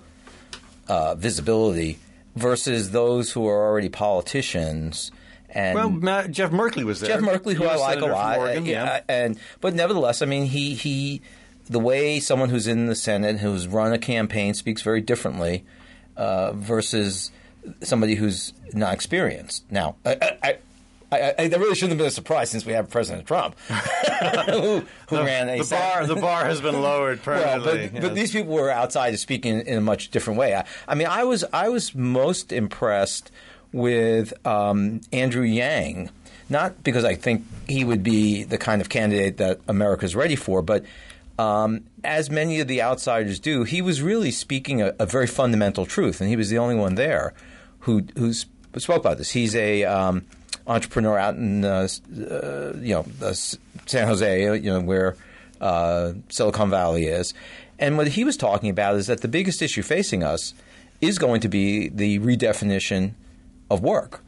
uh, 0.88 1.16
visibility 1.16 1.98
versus 2.36 2.92
those 2.92 3.32
who 3.32 3.48
are 3.48 3.66
already 3.68 3.90
politicians. 3.90 5.12
And 5.56 5.76
Well, 5.76 5.90
Matt, 5.90 6.32
Jeff 6.32 6.52
Merkley 6.52 6.84
was 6.84 7.00
there. 7.00 7.18
Jeff 7.18 7.22
Merkley, 7.22 7.54
who 7.54 7.64
I 7.64 7.78
like 7.78 7.98
a 7.98 8.02
Senator 8.02 8.02
from 8.02 8.12
lot, 8.12 8.38
Oregon, 8.38 8.64
uh, 8.64 8.68
yeah. 8.68 9.02
and 9.08 9.40
but 9.62 9.74
nevertheless, 9.74 10.22
I 10.22 10.26
mean, 10.26 10.46
he 10.46 10.76
he, 10.76 11.22
the 11.68 11.80
way 11.80 12.20
someone 12.20 12.50
who's 12.50 12.68
in 12.68 12.88
the 12.88 12.96
Senate 12.96 13.40
who's 13.40 13.66
run 13.66 13.94
a 13.94 13.98
campaign 13.98 14.54
speaks 14.54 14.82
very 14.82 15.00
differently 15.00 15.64
uh, 16.18 16.52
versus 16.52 17.32
somebody 17.82 18.16
who's 18.16 18.54
not 18.74 18.94
experienced. 18.94 19.64
Now, 19.72 19.96
I. 20.06 20.18
I, 20.22 20.38
I 20.44 20.58
I, 21.12 21.48
that 21.48 21.60
really 21.60 21.76
shouldn't 21.76 21.92
have 21.92 21.98
been 21.98 22.08
a 22.08 22.12
surprise 22.12 22.50
since 22.50 22.66
we 22.66 22.74
have 22.74 22.90
President 22.90 23.26
Trump, 23.26 23.58
who, 24.50 24.84
who 25.08 25.16
ran 25.16 25.50
a 25.50 25.60
the 25.60 25.70
bar, 25.70 26.06
the 26.08 26.16
bar 26.16 26.46
has 26.46 26.62
been 26.62 26.82
lowered 26.82 27.20
well, 27.26 27.60
permanently. 27.60 27.90
but, 27.94 28.02
but 28.02 28.16
these 28.16 28.32
people 28.32 28.54
were 28.54 28.70
outside 28.70 29.12
to 29.12 29.18
speak 29.18 29.46
in, 29.46 29.62
in 29.62 29.78
a 29.78 29.82
much 29.82 30.10
different 30.10 30.40
way. 30.40 30.56
I, 30.56 30.66
I 30.88 30.96
mean, 30.96 31.08
I 31.08 31.24
was 31.24 31.46
I 31.54 31.70
was 31.70 31.96
most 31.96 32.52
impressed 32.52 33.32
with 33.76 34.34
um, 34.48 35.02
Andrew 35.12 35.44
Yang, 35.44 36.10
not 36.50 36.84
because 36.84 37.04
I 37.04 37.16
think 37.16 37.46
he 37.68 37.84
would 37.84 38.04
be 38.04 38.44
the 38.44 38.58
kind 38.58 38.82
of 38.82 38.90
candidate 38.90 39.38
that 39.38 39.60
America's 39.68 40.16
ready 40.16 40.36
for, 40.36 40.62
but 40.62 40.86
um, 41.38 41.84
as 42.04 42.30
many 42.30 42.62
of 42.62 42.68
the 42.68 42.82
outsiders 42.82 43.40
do, 43.40 43.64
he 43.64 43.82
was 43.82 44.02
really 44.02 44.32
speaking 44.32 44.82
a, 44.82 44.96
a 44.98 45.06
very 45.06 45.28
fundamental 45.28 45.86
truth, 45.86 46.22
and 46.22 46.30
he 46.30 46.38
was 46.38 46.50
the 46.50 46.58
only 46.58 46.76
one 46.76 46.96
there 46.96 47.34
who 47.80 48.06
who 48.18 48.32
spoke 48.34 49.02
about 49.02 49.18
this. 49.18 49.32
He's 49.32 49.56
a 49.56 49.84
um, 49.84 50.26
entrepreneur 50.66 51.18
out 51.18 51.36
in 51.36 51.66
uh, 51.66 51.90
uh, 52.18 52.74
you 52.78 52.94
know 52.94 53.06
uh, 53.22 53.34
San 53.34 54.08
Jose, 54.08 54.44
you 54.56 54.72
know 54.72 54.80
where 54.80 55.18
uh, 55.60 56.14
Silicon 56.30 56.70
Valley 56.70 57.08
is, 57.08 57.34
and 57.78 57.98
what 57.98 58.08
he 58.08 58.24
was 58.24 58.38
talking 58.38 58.70
about 58.70 58.96
is 58.96 59.08
that 59.08 59.22
the 59.22 59.28
biggest 59.28 59.62
issue 59.62 59.82
facing 59.82 60.24
us 60.24 60.54
is 61.02 61.20
going 61.20 61.42
to 61.42 61.50
be 61.50 61.90
the 61.90 62.20
redefinition 62.20 63.12
of 63.70 63.82
work, 63.82 64.24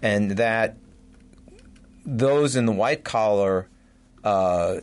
and 0.00 0.32
that 0.32 0.76
those 2.04 2.56
in 2.56 2.66
the 2.66 2.72
white 2.72 3.04
collar 3.04 3.68
uh, 4.24 4.76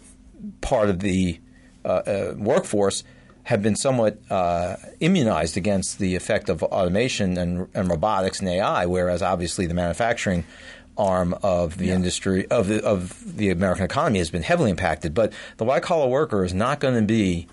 part 0.62 0.90
of 0.90 1.00
the 1.00 1.40
uh, 1.84 1.88
uh, 1.88 2.34
workforce 2.38 3.04
have 3.44 3.64
been 3.64 3.76
somewhat 3.76 4.20
uh, 4.30 4.76
immunized 5.00 5.58
against 5.58 5.98
the 5.98 6.16
effect 6.16 6.50
of 6.50 6.62
automation 6.62 7.38
and, 7.38 7.68
and 7.74 7.90
robotics 7.90 8.40
and 8.40 8.50
AI, 8.50 8.86
whereas 8.86 9.22
obviously 9.22 9.66
the 9.66 9.74
manufacturing 9.74 10.46
arm 10.98 11.34
of 11.42 11.78
the 11.78 11.92
industry 11.92 12.46
of 12.48 12.68
the 12.68 12.84
of 12.84 13.38
the 13.38 13.50
American 13.50 13.86
economy 13.86 14.20
has 14.20 14.30
been 14.30 14.44
heavily 14.44 14.70
impacted. 14.70 15.14
But 15.14 15.34
the 15.58 15.64
white 15.64 15.82
collar 15.82 16.08
worker 16.08 16.44
is 16.44 16.54
not 16.54 16.80
going 16.80 16.96
to 16.96 17.02
be. 17.02 17.48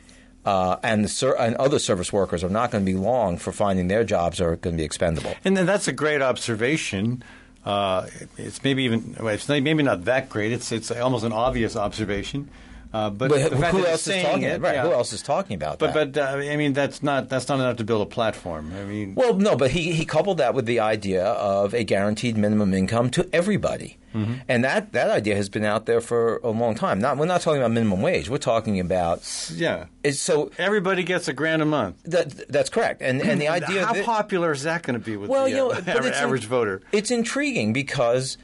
Uh, 0.47 0.79
and, 0.85 1.11
ser- 1.11 1.37
and 1.37 1.57
other 1.57 1.79
service 1.79 2.13
workers 2.13 2.45
are 2.45 2.49
not 2.49 2.71
going 2.71 2.87
to 2.87 2.91
be 2.91 2.97
long 2.97 3.37
for 3.37 3.51
finding 3.51 3.89
their 3.89 4.05
jobs 4.05 4.41
are 4.41 4.55
going 4.55 4.77
to 4.77 4.81
be 4.81 4.85
expendable. 4.85 5.35
And 5.45 5.57
then 5.57 5.67
that's 5.67 5.89
a 5.89 5.93
great 5.93 6.23
observation. 6.23 7.25
Uh, 7.65 8.07
it's 8.39 8.63
maybe 8.63 8.85
even 8.85 9.17
well, 9.19 9.35
it's 9.35 9.49
maybe 9.49 9.83
not 9.83 10.05
that 10.05 10.29
great. 10.29 10.53
It's 10.53 10.71
it's 10.71 10.93
almost 10.93 11.25
an 11.25 11.33
obvious 11.33 11.75
observation. 11.75 12.49
Uh, 12.93 13.11
but 13.11 13.29
But 13.29 13.51
the 13.51 13.57
fact 13.57 13.77
who 13.77 13.85
else 13.85 14.07
is 14.07 14.23
talking? 14.23 14.43
it, 14.45 14.61
right? 14.61 14.75
yeah. 14.77 14.83
Who 14.85 14.93
else 14.93 15.13
is 15.13 15.23
talking 15.23 15.55
about 15.55 15.79
But 15.79 15.93
that? 15.95 16.13
but 16.13 16.21
uh, 16.23 16.51
I 16.51 16.57
mean 16.57 16.73
that's 16.73 17.03
not 17.03 17.29
that's 17.29 17.49
not 17.49 17.59
enough 17.61 17.77
to 17.79 17.85
build 17.85 18.03
a 18.03 18.07
platform. 18.07 18.73
I 18.79 18.85
mean, 18.85 19.15
Well, 19.15 19.35
no, 19.35 19.57
but 19.57 19.71
he, 19.73 19.93
he 19.93 20.05
coupled 20.05 20.39
that 20.39 20.55
with 20.55 20.67
the 20.67 20.81
idea 20.81 21.25
of 21.25 21.75
a 21.75 21.85
guaranteed 21.85 22.37
minimum 22.37 22.73
income 22.75 23.11
to 23.11 23.29
everybody. 23.33 23.99
Mm-hmm. 24.15 24.35
And 24.49 24.65
that, 24.65 24.93
that 24.93 25.11
idea 25.11 25.37
has 25.37 25.51
been 25.51 25.65
out 25.65 25.85
there 25.85 26.01
for 26.01 26.39
a 26.39 26.49
long 26.49 26.75
time. 26.75 27.01
Not, 27.01 27.19
we're 27.19 27.27
not 27.27 27.43
talking 27.43 27.61
about 27.61 27.73
minimum 27.73 28.01
wage. 28.01 28.31
We're 28.31 28.39
talking 28.39 28.81
about. 28.81 29.21
yeah, 29.55 29.87
so 30.13 30.51
everybody 30.57 31.03
gets 31.03 31.29
a 31.29 31.35
grand 31.35 31.61
a 31.61 31.67
month. 31.67 32.03
that, 32.05 32.49
that's 32.51 32.71
correct. 32.71 33.03
And, 33.03 33.21
and 33.21 33.39
the 33.39 33.49
idea. 33.59 33.85
How 33.85 33.93
that, 33.93 34.07
popular 34.07 34.53
is 34.53 34.63
that 34.63 34.85
going 34.85 34.99
to 34.99 35.05
be 35.05 35.19
with 35.19 35.29
well, 35.29 35.45
the 35.45 35.51
you 35.51 35.57
know, 35.57 35.71
uh, 35.71 35.83
but 35.83 35.89
aver- 35.97 36.09
it's 36.09 36.17
in- 36.19 36.25
average 36.25 36.47
voter? 36.47 36.81
It's 36.93 37.11
intriguing 37.11 37.75
because 37.75 38.39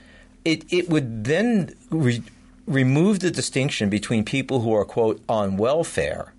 it, 0.45 0.71
it 0.71 0.91
would 0.91 1.25
then 1.25 1.75
re- 1.89 2.23
remove 2.67 3.21
the 3.21 3.31
distinction 3.31 3.89
between 3.89 4.25
people 4.25 4.61
who 4.61 4.73
are, 4.75 4.85
quote, 4.85 5.21
on 5.29 5.57
welfare. 5.57 6.33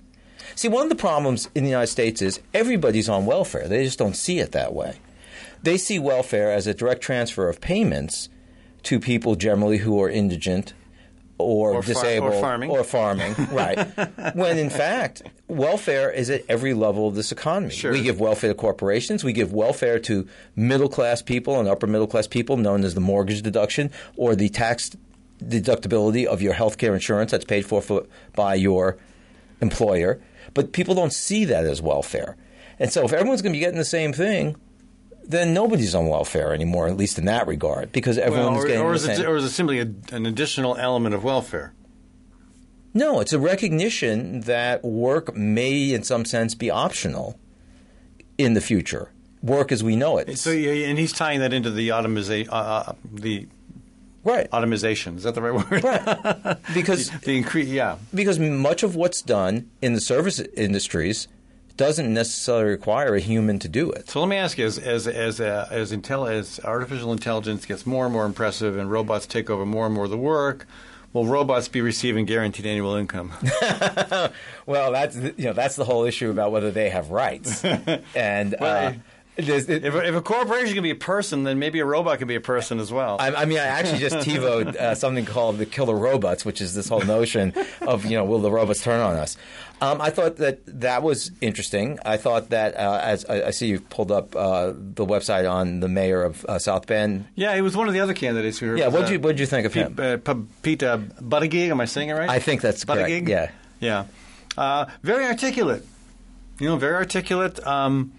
See, 0.56 0.68
one 0.68 0.84
of 0.84 0.90
the 0.90 0.96
problems 0.96 1.50
in 1.56 1.64
the 1.64 1.70
United 1.72 1.88
States 1.88 2.22
is 2.22 2.40
everybody's 2.54 3.10
on 3.10 3.26
welfare. 3.26 3.68
They 3.68 3.84
just 3.84 3.98
don't 4.00 4.16
see 4.16 4.40
it 4.40 4.52
that 4.52 4.74
way. 4.74 4.98
They 5.64 5.78
see 5.78 5.98
welfare 6.00 6.52
as 6.52 6.68
a 6.68 6.74
direct 6.74 7.02
transfer 7.02 7.50
of 7.50 7.60
payments 7.62 8.30
to 8.84 9.00
people 9.00 9.36
generally 9.36 9.78
who 9.78 10.02
are 10.02 10.10
indigent 10.10 10.74
or, 11.40 11.72
Or 11.74 11.82
far- 11.82 11.92
or 11.92 11.94
disabled 11.94 12.42
farming. 12.42 12.70
or 12.70 12.84
farming, 12.84 13.34
right? 13.52 13.78
when 14.36 14.58
in 14.60 14.70
fact, 14.70 15.24
welfare 15.48 16.12
is 16.12 16.30
at 16.30 16.44
every 16.48 16.74
level 16.74 17.08
of 17.08 17.16
this 17.16 17.32
economy. 17.32 17.74
Sure. 17.74 17.92
We 17.92 18.02
give 18.04 18.20
welfare 18.20 18.52
to 18.52 18.56
corporations. 18.56 19.24
We 19.24 19.34
give 19.34 19.52
welfare 19.52 20.00
to 20.00 20.28
middle 20.56 20.90
class 20.90 21.22
people 21.22 21.60
and 21.60 21.68
upper 21.68 21.88
middle 21.88 22.08
class 22.08 22.28
people, 22.28 22.56
known 22.58 22.84
as 22.84 22.94
the 22.94 23.02
mortgage 23.02 23.42
deduction 23.42 23.90
or 24.16 24.36
the 24.36 24.50
tax 24.50 24.92
deductibility 25.48 26.26
of 26.26 26.42
your 26.42 26.54
health 26.54 26.78
care 26.78 26.94
insurance 26.94 27.32
that's 27.32 27.46
paid 27.46 27.66
for, 27.66 27.82
for 27.82 28.06
by 28.36 28.56
your 28.56 28.98
employer. 29.62 30.22
But 30.54 30.74
people 30.74 30.96
don't 30.96 31.14
see 31.14 31.46
that 31.46 31.66
as 31.66 31.82
welfare. 31.82 32.38
And 32.80 32.92
so 32.92 33.06
if 33.06 33.14
everyone's 33.14 33.42
going 33.42 33.54
to 33.54 33.58
be 33.58 33.62
getting 33.62 33.78
the 33.78 33.86
same 33.86 34.14
thing, 34.14 34.56
then 35.26 35.54
nobody's 35.54 35.96
on 35.96 36.08
welfare 36.08 36.54
anymore, 36.54 36.88
at 36.88 36.98
least 36.98 37.18
in 37.18 37.26
that 37.26 37.48
regard, 37.48 37.92
because 37.92 38.18
Well, 38.18 38.28
everyone's 38.28 38.64
or, 38.64 38.68
getting 38.68 38.82
or 38.82 38.90
the 38.90 38.96
is 38.96 39.04
same. 39.04 39.22
it, 39.22 39.26
or 39.26 39.36
is 39.38 39.46
it 39.46 39.52
simply 39.52 39.80
a, 39.80 39.88
an 40.12 40.26
additional 40.26 40.76
element 40.76 41.16
of 41.16 41.24
welfare? 41.24 41.74
No, 42.94 43.20
it's 43.22 43.34
a 43.34 43.40
recognition 43.40 44.42
that 44.42 44.84
work 44.84 45.36
may, 45.36 45.94
in 45.94 46.04
some 46.04 46.26
sense, 46.26 46.54
be 46.54 46.70
optional 46.70 47.40
in 48.38 48.54
the 48.54 48.62
future. 48.62 49.10
Work 49.42 49.72
as 49.72 49.84
we 49.84 49.96
know 49.96 50.18
it. 50.18 50.38
So, 50.38 50.52
and 50.52 50.98
he's 50.98 51.12
tying 51.12 51.40
that 51.40 51.54
into 51.54 51.72
the 51.72 51.92
automation, 51.92 52.50
uh, 52.50 52.54
uh, 52.54 52.94
the 53.12 53.48
right. 54.24 54.48
automation. 54.52 55.18
Is 55.18 55.24
that 55.24 55.36
the 55.36 55.42
right 55.42 55.54
word? 55.54 55.84
Right. 55.84 56.58
Because 56.74 57.10
the 57.10 57.38
increase, 57.38 57.68
yeah. 57.68 57.98
because 58.14 58.40
much 58.40 58.84
of 58.84 58.96
what's 58.96 59.22
done 59.22 59.70
in 59.82 59.94
the 59.94 60.02
service 60.02 60.40
industries 60.40 61.28
doesn't 61.78 62.14
necessarily 62.14 62.66
require 62.66 63.16
a 63.16 63.20
human 63.20 63.60
to 63.60 63.68
do 63.68 63.92
it. 63.92 64.10
So 64.10 64.20
let 64.20 64.30
me 64.30 64.36
ask 64.36 64.58
you: 64.58 64.66
as 64.66 64.78
as 64.78 65.08
as 65.08 65.40
uh, 65.40 65.68
as, 65.72 65.92
intel- 65.92 66.32
as 66.32 66.60
artificial 66.64 67.12
intelligence 67.12 67.66
gets 67.66 67.86
more 67.86 68.06
and 68.06 68.14
more 68.14 68.26
impressive, 68.26 68.78
and 68.78 68.92
robots 68.92 69.26
take 69.26 69.50
over 69.50 69.66
more 69.66 69.86
and 69.86 69.96
more 69.96 70.06
of 70.06 70.12
the 70.12 70.18
work, 70.18 70.68
will 71.14 71.26
robots 71.26 71.68
be 71.68 71.82
receiving 71.82 72.26
guaranteed 72.26 72.66
annual 72.66 72.96
income? 72.96 73.32
Well, 74.66 74.94
that's 74.94 75.18
you 75.18 75.34
know 75.40 75.54
that's 75.54 75.76
the 75.76 75.84
whole 75.84 76.06
issue 76.06 76.30
about 76.30 76.54
whether 76.54 76.72
they 76.72 76.90
have 76.90 77.12
rights, 77.12 77.66
and 78.16 78.56
Well, 78.60 78.88
uh, 78.88 78.94
there's- 79.36 79.68
it- 79.70 79.84
if, 79.86 79.94
a- 79.96 80.08
if 80.08 80.16
a 80.16 80.22
corporation 80.22 80.74
can 80.74 80.84
be 80.84 80.92
a 80.92 80.96
person, 80.96 81.44
then 81.44 81.60
maybe 81.60 81.80
a 81.80 81.86
robot 81.86 82.20
can 82.20 82.28
be 82.28 82.36
a 82.36 82.42
person 82.42 82.80
as 82.80 82.92
well. 82.92 83.18
I, 83.20 83.34
I 83.34 83.46
mean, 83.46 83.58
I 83.58 83.66
actually 83.66 84.00
just 84.00 84.16
TiVoed 84.28 84.76
uh, 84.76 84.96
something 84.96 85.26
called 85.26 85.58
the 85.58 85.66
killer 85.66 85.96
robots, 85.96 86.46
which 86.46 86.62
is 86.62 86.74
this 86.76 86.88
whole 86.90 87.02
notion 87.02 87.54
of 87.82 88.06
you 88.06 88.18
know 88.18 88.24
will 88.26 88.40
the 88.40 88.52
robots 88.52 88.82
turn 88.84 89.00
on 89.00 89.16
us? 89.16 89.38
Um, 89.82 90.00
I 90.00 90.12
thought 90.12 90.38
that 90.38 90.60
that 90.82 91.04
was 91.04 91.32
interesting. 91.42 92.00
I 92.06 92.16
thought 92.16 92.52
that 92.52 92.76
uh, 92.78 93.02
as 93.04 93.26
I, 93.26 93.48
I 93.48 93.50
see 93.52 93.68
you've 93.68 93.90
pulled 93.90 94.12
up 94.12 94.34
uh, 94.36 94.68
the 94.76 95.06
website 95.06 95.50
on 95.52 95.82
the 95.82 95.90
mayor 95.90 96.24
of 96.24 96.46
uh, 96.46 96.58
South 96.60 96.88
Bend. 96.88 97.26
yeah, 97.36 97.54
he 97.56 97.62
was 97.62 97.76
one 97.76 97.88
of 97.90 97.94
the 97.94 98.00
other 98.00 98.14
candidates 98.14 98.62
we 98.62 98.68
heard. 98.70 98.80
Yeah, 98.80 98.86
was, 98.86 98.94
what 98.94 99.02
uh, 99.04 99.06
did 99.08 99.14
you 99.14 99.20
what 99.20 99.30
did 99.30 99.40
you 99.42 99.46
think 99.48 99.66
of 99.66 99.74
Pete, 99.74 99.88
him? 99.88 100.22
uh, 100.26 100.36
Pete 100.62 100.84
uh, 100.84 100.98
Buttigieg, 101.20 101.70
am 101.70 101.82
I 101.82 101.86
saying 101.86 102.10
it 102.10 102.14
right? 102.14 102.30
I 102.30 102.40
think 102.40 102.62
that's 102.62 102.86
correct. 102.86 103.10
Buttigieg? 103.10 103.28
Yeah. 103.28 103.52
Yeah. 103.82 104.06
Uh, 104.58 104.86
very 105.02 105.26
articulate. 105.26 105.86
You 106.60 106.68
know, 106.68 106.78
very 106.78 106.96
articulate. 106.96 107.66
Um, 107.68 108.14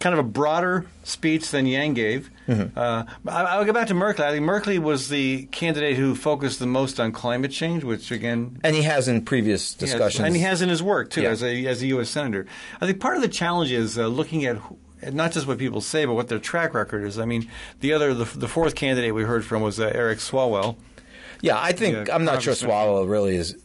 kind 0.00 0.12
of 0.12 0.18
a 0.20 0.28
broader 0.28 0.86
speech 1.02 1.50
than 1.50 1.66
Yang 1.66 1.94
gave. 1.94 2.30
Mm-hmm. 2.46 2.78
Uh, 2.78 3.04
I, 3.26 3.42
I'll 3.44 3.64
go 3.64 3.72
back 3.72 3.88
to 3.88 3.94
Merkley. 3.94 4.20
I 4.20 4.30
think 4.32 4.46
Merkley 4.46 4.78
was 4.78 5.08
the 5.08 5.46
candidate 5.46 5.96
who 5.96 6.14
focused 6.14 6.60
the 6.60 6.66
most 6.66 7.00
on 7.00 7.12
climate 7.12 7.50
change, 7.50 7.84
which 7.84 8.10
again. 8.10 8.58
And 8.62 8.76
he 8.76 8.82
has 8.82 9.08
in 9.08 9.24
previous 9.24 9.74
he 9.74 9.80
has- 9.80 9.90
discussions, 9.92 10.24
and 10.24 10.36
he 10.36 10.42
has 10.42 10.62
in 10.62 10.68
his 10.68 10.82
work 10.82 11.10
too, 11.10 11.22
Yeah. 11.22 11.30
as 11.30 11.42
a 11.42 11.66
as 11.66 11.82
a 11.82 11.86
U.S. 11.88 12.10
senator. 12.10 12.46
I 12.80 12.86
think 12.86 13.00
part 13.00 13.16
of 13.16 13.22
the 13.22 13.28
challenge 13.28 13.72
is 13.72 13.98
uh, 13.98 14.06
looking 14.06 14.44
at 14.46 14.56
who, 14.56 14.78
not 15.12 15.32
just 15.32 15.46
what 15.46 15.58
people 15.58 15.80
say, 15.80 16.04
but 16.04 16.14
what 16.14 16.28
their 16.28 16.38
track 16.38 16.74
record 16.74 17.04
is. 17.04 17.18
I 17.18 17.24
mean, 17.24 17.48
the 17.80 17.92
other, 17.92 18.14
the, 18.14 18.24
the 18.24 18.48
fourth 18.48 18.74
candidate 18.74 19.14
we 19.14 19.22
heard 19.24 19.44
from 19.44 19.62
was 19.62 19.78
uh, 19.78 19.90
Eric 19.94 20.18
Swalwell. 20.18 20.76
Yeah, 21.40 21.56
I 21.60 21.72
think 21.72 22.10
I'm 22.12 22.24
not 22.24 22.42
sure. 22.42 22.54
Swalwell 22.54 23.08
really 23.08 23.36
is. 23.36 23.56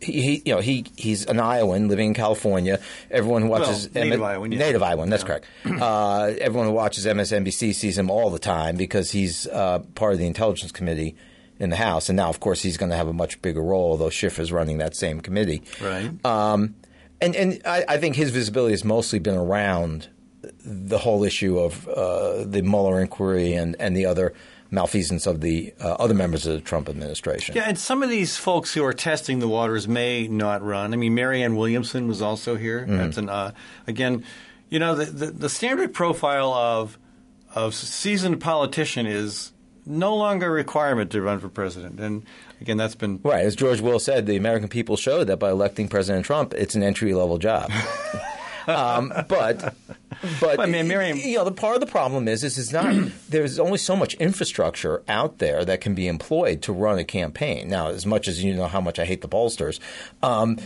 He, 0.00 0.20
he, 0.20 0.42
you 0.44 0.54
know, 0.54 0.60
he 0.60 0.84
he's 0.96 1.26
an 1.26 1.40
Iowan 1.40 1.88
living 1.88 2.08
in 2.08 2.14
California. 2.14 2.80
Everyone 3.10 3.42
who 3.42 3.48
watches 3.48 3.88
Well, 3.94 4.04
native 4.04 4.22
Iowan, 4.22 4.52
yeah. 4.52 4.58
native 4.58 4.82
Iowan, 4.82 5.10
that's 5.10 5.24
correct. 5.24 5.46
Uh, 5.64 6.32
everyone 6.40 6.68
who 6.68 6.72
watches 6.74 7.04
MSNBC 7.06 7.74
sees 7.74 7.98
him 7.98 8.10
all 8.10 8.30
the 8.30 8.38
time 8.38 8.76
because 8.76 9.10
he's 9.10 9.46
uh, 9.48 9.80
part 9.94 10.12
of 10.12 10.18
the 10.18 10.26
Intelligence 10.26 10.72
Committee 10.72 11.16
in 11.58 11.70
the 11.70 11.76
House, 11.76 12.08
and 12.08 12.16
now, 12.16 12.28
of 12.28 12.38
course, 12.38 12.62
he's 12.62 12.76
going 12.76 12.90
to 12.90 12.96
have 12.96 13.08
a 13.08 13.12
much 13.12 13.40
bigger 13.42 13.62
role. 13.62 13.92
Although 13.92 14.10
Schiff 14.10 14.38
is 14.38 14.52
running 14.52 14.78
that 14.78 14.94
same 14.94 15.20
committee, 15.20 15.62
Right. 15.80 16.10
Um, 16.24 16.74
and 17.20 17.34
and 17.34 17.62
I, 17.64 17.84
I 17.88 17.96
think 17.98 18.14
his 18.16 18.30
visibility 18.30 18.72
has 18.72 18.84
mostly 18.84 19.18
been 19.18 19.36
around 19.36 20.08
the 20.64 20.98
whole 20.98 21.24
issue 21.24 21.58
of 21.58 21.88
uh, 21.88 22.44
the 22.44 22.62
Mueller 22.62 23.00
inquiry 23.00 23.54
and, 23.54 23.74
and 23.80 23.96
the 23.96 24.06
other 24.06 24.32
malfeasance 24.70 25.26
of 25.26 25.40
the 25.40 25.72
uh, 25.80 25.92
other 25.94 26.14
members 26.14 26.46
of 26.46 26.54
the 26.54 26.60
Trump 26.60 26.88
administration. 26.88 27.54
Yeah, 27.54 27.64
and 27.66 27.78
some 27.78 28.02
of 28.02 28.10
these 28.10 28.36
folks 28.36 28.74
who 28.74 28.84
are 28.84 28.92
testing 28.92 29.38
the 29.38 29.48
waters 29.48 29.86
may 29.86 30.28
not 30.28 30.62
run. 30.62 30.92
I 30.92 30.96
mean, 30.96 31.14
Marianne 31.14 31.56
Williamson 31.56 32.08
was 32.08 32.22
also 32.22 32.56
here. 32.56 32.84
That's 32.88 33.16
an 33.16 33.28
uh, 33.28 33.52
again, 33.86 34.24
you 34.68 34.78
know, 34.78 34.94
the, 34.94 35.04
the 35.06 35.26
the 35.26 35.48
standard 35.48 35.94
profile 35.94 36.52
of 36.52 36.98
of 37.54 37.74
seasoned 37.74 38.40
politician 38.40 39.06
is 39.06 39.52
no 39.86 40.16
longer 40.16 40.46
a 40.46 40.50
requirement 40.50 41.12
to 41.12 41.22
run 41.22 41.38
for 41.38 41.48
president. 41.48 42.00
And 42.00 42.24
again, 42.60 42.76
that's 42.76 42.96
been 42.96 43.20
Right, 43.22 43.44
as 43.44 43.54
George 43.54 43.80
Will 43.80 43.98
said, 43.98 44.26
the 44.26 44.36
American 44.36 44.68
people 44.68 44.96
showed 44.96 45.28
that 45.28 45.38
by 45.38 45.50
electing 45.50 45.88
President 45.88 46.26
Trump, 46.26 46.52
it's 46.54 46.74
an 46.74 46.82
entry 46.82 47.14
level 47.14 47.38
job. 47.38 47.70
um, 48.66 49.12
but, 49.28 49.74
but 50.40 50.60
I 50.60 50.66
mean, 50.66 50.88
Miriam- 50.88 51.18
you 51.18 51.36
know, 51.36 51.44
the 51.44 51.52
part 51.52 51.74
of 51.74 51.80
the 51.80 51.86
problem 51.86 52.28
is, 52.28 52.44
is 52.44 52.58
it's 52.58 52.72
not. 52.72 52.94
there's 53.28 53.58
only 53.58 53.78
so 53.78 53.96
much 53.96 54.14
infrastructure 54.14 55.02
out 55.08 55.38
there 55.38 55.64
that 55.64 55.80
can 55.80 55.94
be 55.94 56.08
employed 56.08 56.62
to 56.62 56.72
run 56.72 56.98
a 56.98 57.04
campaign. 57.04 57.68
Now, 57.68 57.88
as 57.88 58.06
much 58.06 58.28
as 58.28 58.42
you 58.42 58.54
know 58.54 58.66
how 58.66 58.80
much 58.80 58.98
I 58.98 59.04
hate 59.04 59.22
the 59.22 59.28
pollsters. 59.28 59.78
Um, 60.22 60.58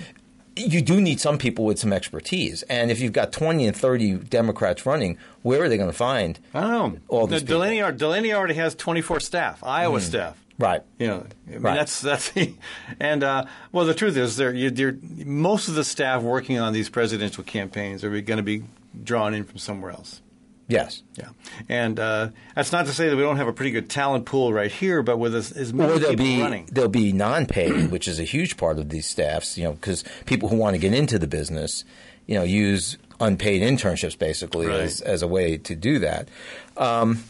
you 0.56 0.82
do 0.82 1.00
need 1.00 1.20
some 1.20 1.38
people 1.38 1.64
with 1.64 1.78
some 1.78 1.92
expertise, 1.92 2.62
and 2.64 2.90
if 2.90 3.00
you've 3.00 3.12
got 3.12 3.32
twenty 3.32 3.66
and 3.66 3.74
thirty 3.74 4.14
Democrats 4.14 4.84
running, 4.84 5.16
where 5.42 5.62
are 5.62 5.68
they 5.68 5.76
going 5.76 5.88
to 5.88 5.96
find 5.96 6.38
I 6.52 6.60
don't 6.62 6.94
know. 6.94 7.00
all 7.08 7.26
these? 7.26 7.42
Delaney, 7.42 7.80
Delaney 7.96 8.32
already 8.34 8.54
has 8.54 8.74
24 8.74 9.20
staff, 9.20 9.62
Iowa 9.64 10.00
staff. 10.00 10.36
Right. 10.60 10.82
You 10.98 11.06
know, 11.06 11.26
I 11.48 11.50
mean, 11.50 11.60
Right. 11.62 11.74
that's 11.74 12.00
that's 12.02 12.32
and 13.00 13.24
uh, 13.24 13.46
well, 13.72 13.86
the 13.86 13.94
truth 13.94 14.16
is, 14.16 14.36
there 14.36 14.52
you, 14.52 14.70
you're, 14.74 14.96
most 15.24 15.68
of 15.68 15.74
the 15.74 15.84
staff 15.84 16.22
working 16.22 16.58
on 16.58 16.72
these 16.72 16.88
presidential 16.90 17.42
campaigns 17.42 18.04
are 18.04 18.10
going 18.20 18.36
to 18.36 18.42
be 18.42 18.64
drawn 19.02 19.32
in 19.34 19.44
from 19.44 19.58
somewhere 19.58 19.90
else. 19.92 20.20
Yes. 20.68 21.02
Yeah, 21.16 21.30
and 21.68 21.98
uh, 21.98 22.28
that's 22.54 22.70
not 22.70 22.86
to 22.86 22.92
say 22.92 23.08
that 23.08 23.16
we 23.16 23.22
don't 23.22 23.38
have 23.38 23.48
a 23.48 23.52
pretty 23.52 23.72
good 23.72 23.90
talent 23.90 24.24
pool 24.26 24.52
right 24.52 24.70
here, 24.70 25.02
but 25.02 25.16
with 25.18 25.34
as, 25.34 25.50
as 25.50 25.72
many 25.72 25.98
people 25.98 26.14
be 26.16 26.40
running, 26.40 26.68
there'll 26.70 26.88
be 26.90 27.12
non-paid, 27.12 27.90
which 27.90 28.06
is 28.06 28.20
a 28.20 28.24
huge 28.24 28.56
part 28.56 28.78
of 28.78 28.88
these 28.90 29.06
staffs. 29.06 29.58
You 29.58 29.64
know, 29.64 29.72
because 29.72 30.04
people 30.26 30.48
who 30.48 30.56
want 30.56 30.74
to 30.74 30.78
get 30.78 30.92
into 30.94 31.18
the 31.18 31.26
business, 31.26 31.84
you 32.26 32.36
know, 32.36 32.44
use 32.44 32.98
unpaid 33.18 33.62
internships 33.62 34.16
basically 34.16 34.66
Right. 34.66 34.80
as 34.80 35.00
as 35.00 35.22
a 35.22 35.26
way 35.26 35.56
to 35.56 35.74
do 35.74 35.98
that. 36.00 36.28
Um, 36.76 37.24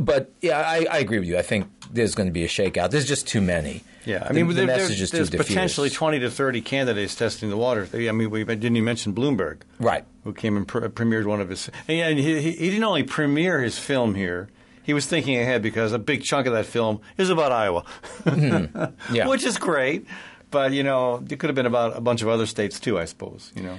but 0.00 0.32
yeah, 0.40 0.58
I, 0.58 0.86
I 0.90 0.98
agree 0.98 1.18
with 1.18 1.28
you. 1.28 1.38
I 1.38 1.42
think 1.42 1.68
there's 1.92 2.14
going 2.14 2.26
to 2.28 2.32
be 2.32 2.44
a 2.44 2.48
shakeout. 2.48 2.90
There's 2.90 3.06
just 3.06 3.28
too 3.28 3.40
many. 3.40 3.82
yeah, 4.04 4.26
I 4.28 4.32
mean, 4.32 4.48
the, 4.48 4.54
there- 4.54 4.66
message 4.66 5.00
is 5.00 5.10
too 5.10 5.18
there's 5.18 5.30
diffuse. 5.30 5.48
potentially 5.48 5.90
20 5.90 6.20
to 6.20 6.30
30 6.30 6.60
candidates 6.62 7.14
testing 7.14 7.50
the 7.50 7.56
waters. 7.56 7.94
I 7.94 8.10
mean, 8.12 8.30
we 8.30 8.42
didn't 8.44 8.64
even 8.76 8.84
mention 8.84 9.14
Bloomberg. 9.14 9.60
right. 9.78 10.04
who 10.24 10.32
came 10.32 10.56
and 10.56 10.66
pre- 10.66 10.88
premiered 10.88 11.26
one 11.26 11.40
of 11.40 11.48
his. 11.50 11.70
And 11.88 12.18
he, 12.18 12.40
he, 12.40 12.52
he 12.52 12.70
didn't 12.70 12.84
only 12.84 13.02
premiere 13.02 13.60
his 13.60 13.78
film 13.78 14.14
here. 14.14 14.48
He 14.82 14.94
was 14.94 15.06
thinking 15.06 15.38
ahead 15.38 15.62
because 15.62 15.92
a 15.92 15.98
big 15.98 16.24
chunk 16.24 16.46
of 16.46 16.54
that 16.54 16.66
film 16.66 17.00
is 17.18 17.30
about 17.30 17.52
Iowa, 17.52 17.84
Mm-hmm. 18.24 18.94
Yeah. 19.14 19.28
which 19.28 19.44
is 19.44 19.58
great. 19.58 20.06
But 20.50 20.72
you 20.72 20.82
know, 20.82 21.22
it 21.30 21.38
could 21.38 21.48
have 21.48 21.54
been 21.54 21.66
about 21.66 21.96
a 21.96 22.00
bunch 22.00 22.22
of 22.22 22.28
other 22.28 22.46
states 22.46 22.80
too, 22.80 22.98
I 22.98 23.04
suppose. 23.04 23.52
You 23.54 23.62
know, 23.62 23.78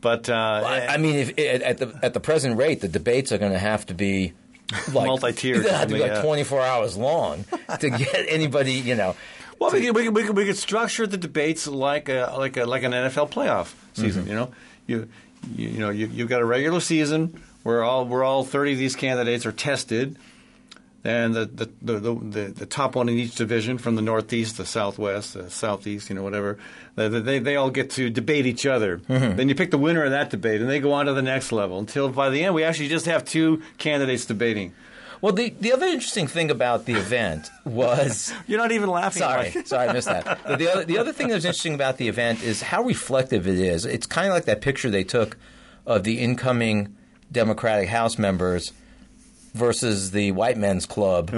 but 0.00 0.28
uh, 0.28 0.34
I, 0.66 0.94
I 0.94 0.96
mean, 0.96 1.14
if 1.16 1.38
at 1.38 1.78
the 1.78 1.96
at 2.02 2.12
the 2.14 2.18
present 2.20 2.56
rate, 2.56 2.80
the 2.80 2.88
debates 2.88 3.30
are 3.30 3.38
going 3.38 3.52
to 3.52 3.58
have 3.58 3.86
to 3.86 3.94
be 3.94 4.32
like 4.92 5.06
Multi-tiered, 5.06 5.64
They 5.64 5.70
have 5.70 5.88
to 5.88 5.94
be 5.94 6.00
like 6.00 6.12
yeah. 6.12 6.22
24 6.22 6.60
hours 6.60 6.96
long 6.96 7.44
to 7.78 7.90
get 7.98 8.26
anybody. 8.28 8.74
You 8.74 8.94
know. 8.94 9.16
well, 9.58 9.70
we 9.70 9.82
could, 9.82 9.94
we, 9.94 10.04
could, 10.04 10.14
we, 10.14 10.22
could, 10.24 10.36
we 10.36 10.44
could 10.46 10.56
structure 10.56 11.06
the 11.06 11.16
debates 11.16 11.66
like 11.66 12.08
a, 12.08 12.34
like 12.36 12.56
a, 12.56 12.64
like 12.64 12.82
an 12.82 12.92
NFL 12.92 13.30
playoff 13.30 13.74
season. 13.94 14.22
Mm-hmm. 14.22 14.30
You 14.30 14.36
know, 14.36 14.52
you 14.86 15.08
you, 15.54 15.68
you 15.68 15.78
know 15.78 15.90
you, 15.90 16.06
you've 16.06 16.28
got 16.28 16.40
a 16.40 16.44
regular 16.44 16.80
season 16.80 17.42
where 17.62 17.82
all 17.82 18.04
where 18.04 18.24
all 18.24 18.44
thirty 18.44 18.72
of 18.72 18.78
these 18.78 18.96
candidates 18.96 19.46
are 19.46 19.52
tested. 19.52 20.16
And 21.02 21.34
the 21.34 21.46
the, 21.46 21.70
the, 21.80 21.98
the, 21.98 22.14
the 22.14 22.40
the 22.58 22.66
top 22.66 22.94
one 22.94 23.08
in 23.08 23.18
each 23.18 23.34
division, 23.34 23.78
from 23.78 23.96
the 23.96 24.02
Northeast, 24.02 24.58
the 24.58 24.66
Southwest, 24.66 25.32
the 25.32 25.50
Southeast, 25.50 26.10
you 26.10 26.14
know, 26.14 26.22
whatever, 26.22 26.58
they, 26.94 27.08
they, 27.08 27.38
they 27.38 27.56
all 27.56 27.70
get 27.70 27.90
to 27.92 28.10
debate 28.10 28.44
each 28.44 28.66
other. 28.66 28.98
Mm-hmm. 28.98 29.36
Then 29.36 29.48
you 29.48 29.54
pick 29.54 29.70
the 29.70 29.78
winner 29.78 30.04
of 30.04 30.10
that 30.10 30.28
debate, 30.28 30.60
and 30.60 30.68
they 30.68 30.78
go 30.78 30.92
on 30.92 31.06
to 31.06 31.14
the 31.14 31.22
next 31.22 31.52
level 31.52 31.78
until 31.78 32.10
by 32.10 32.28
the 32.28 32.44
end 32.44 32.54
we 32.54 32.64
actually 32.64 32.88
just 32.88 33.06
have 33.06 33.24
two 33.24 33.62
candidates 33.78 34.26
debating. 34.26 34.74
Well, 35.22 35.32
the 35.32 35.54
the 35.58 35.72
other 35.72 35.86
interesting 35.86 36.26
thing 36.26 36.50
about 36.50 36.86
the 36.86 36.94
event 36.94 37.50
was 37.64 38.32
You're 38.46 38.58
not 38.58 38.72
even 38.72 38.90
laughing. 38.90 39.22
Sorry, 39.22 39.50
sorry, 39.64 39.88
I 39.88 39.92
missed 39.92 40.08
that. 40.08 40.40
But 40.46 40.58
the 40.58 40.68
other, 40.68 40.84
the 40.84 40.98
other 40.98 41.12
thing 41.12 41.28
that 41.28 41.34
was 41.34 41.44
interesting 41.44 41.74
about 41.74 41.98
the 41.98 42.08
event 42.08 42.42
is 42.42 42.62
how 42.62 42.82
reflective 42.82 43.46
it 43.46 43.58
is. 43.58 43.84
It's 43.84 44.06
kind 44.06 44.28
of 44.28 44.34
like 44.34 44.44
that 44.46 44.60
picture 44.60 44.90
they 44.90 45.04
took 45.04 45.38
of 45.86 46.04
the 46.04 46.18
incoming 46.18 46.96
Democratic 47.32 47.88
House 47.88 48.18
members 48.18 48.72
versus 49.54 50.10
the 50.10 50.32
white 50.32 50.56
men's 50.56 50.86
club 50.86 51.30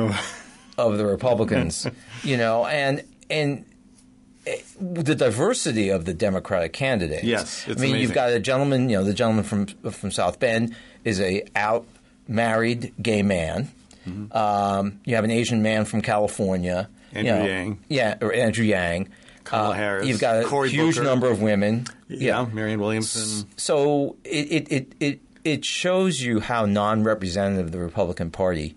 of 0.79 0.99
the 0.99 1.07
Republicans. 1.07 1.87
you 2.23 2.37
know, 2.37 2.67
and 2.67 3.03
and 3.31 3.65
the 4.81 5.15
diversity 5.15 5.91
of 5.91 6.05
the 6.05 6.15
Democratic 6.15 6.73
candidates. 6.73 7.25
Yes, 7.25 7.67
it's 7.69 7.81
I 7.81 7.85
mean, 7.85 7.97
you've 7.97 8.13
got 8.13 8.31
a 8.31 8.41
gentleman. 8.41 8.89
You 8.89 8.99
know, 8.99 9.05
the 9.05 9.15
gentleman 9.15 9.45
from 9.45 9.67
from 9.93 10.11
South 10.11 10.41
Bend 10.41 10.75
is 11.05 11.21
a 11.21 11.45
out 11.55 11.87
married 12.29 12.93
gay 13.01 13.23
man. 13.23 13.71
Mm-hmm. 14.07 14.37
Um, 14.37 15.01
you 15.05 15.15
have 15.15 15.25
an 15.25 15.31
Asian 15.31 15.63
man 15.63 15.85
from 15.85 16.03
California. 16.03 16.89
you 17.13 17.19
Andrew 17.19 17.33
know, 17.35 17.47
Yang. 17.47 17.79
Yeah, 17.89 18.19
or 18.21 18.33
Andrew 18.33 18.65
Yang. 18.65 19.09
Kamala 19.45 19.75
Harris, 19.75 20.07
You've 20.07 20.21
got 20.21 20.41
a 20.41 20.45
Cory 20.45 20.71
huge 20.71 20.95
Booker. 20.97 21.05
number 21.05 21.29
of 21.29 21.43
women. 21.43 21.87
Yeah, 22.09 22.47
Marianne 22.53 22.81
Williamson. 22.81 23.49
So 23.57 24.17
it, 24.25 24.29
it, 24.53 24.73
it, 24.73 24.93
it, 25.01 25.21
it 25.45 25.65
shows 25.65 26.23
you 26.23 26.41
how 26.41 26.67
non 26.67 27.05
representative 27.05 27.73
the 27.73 27.79
Republican 27.79 28.31
Party 28.31 28.77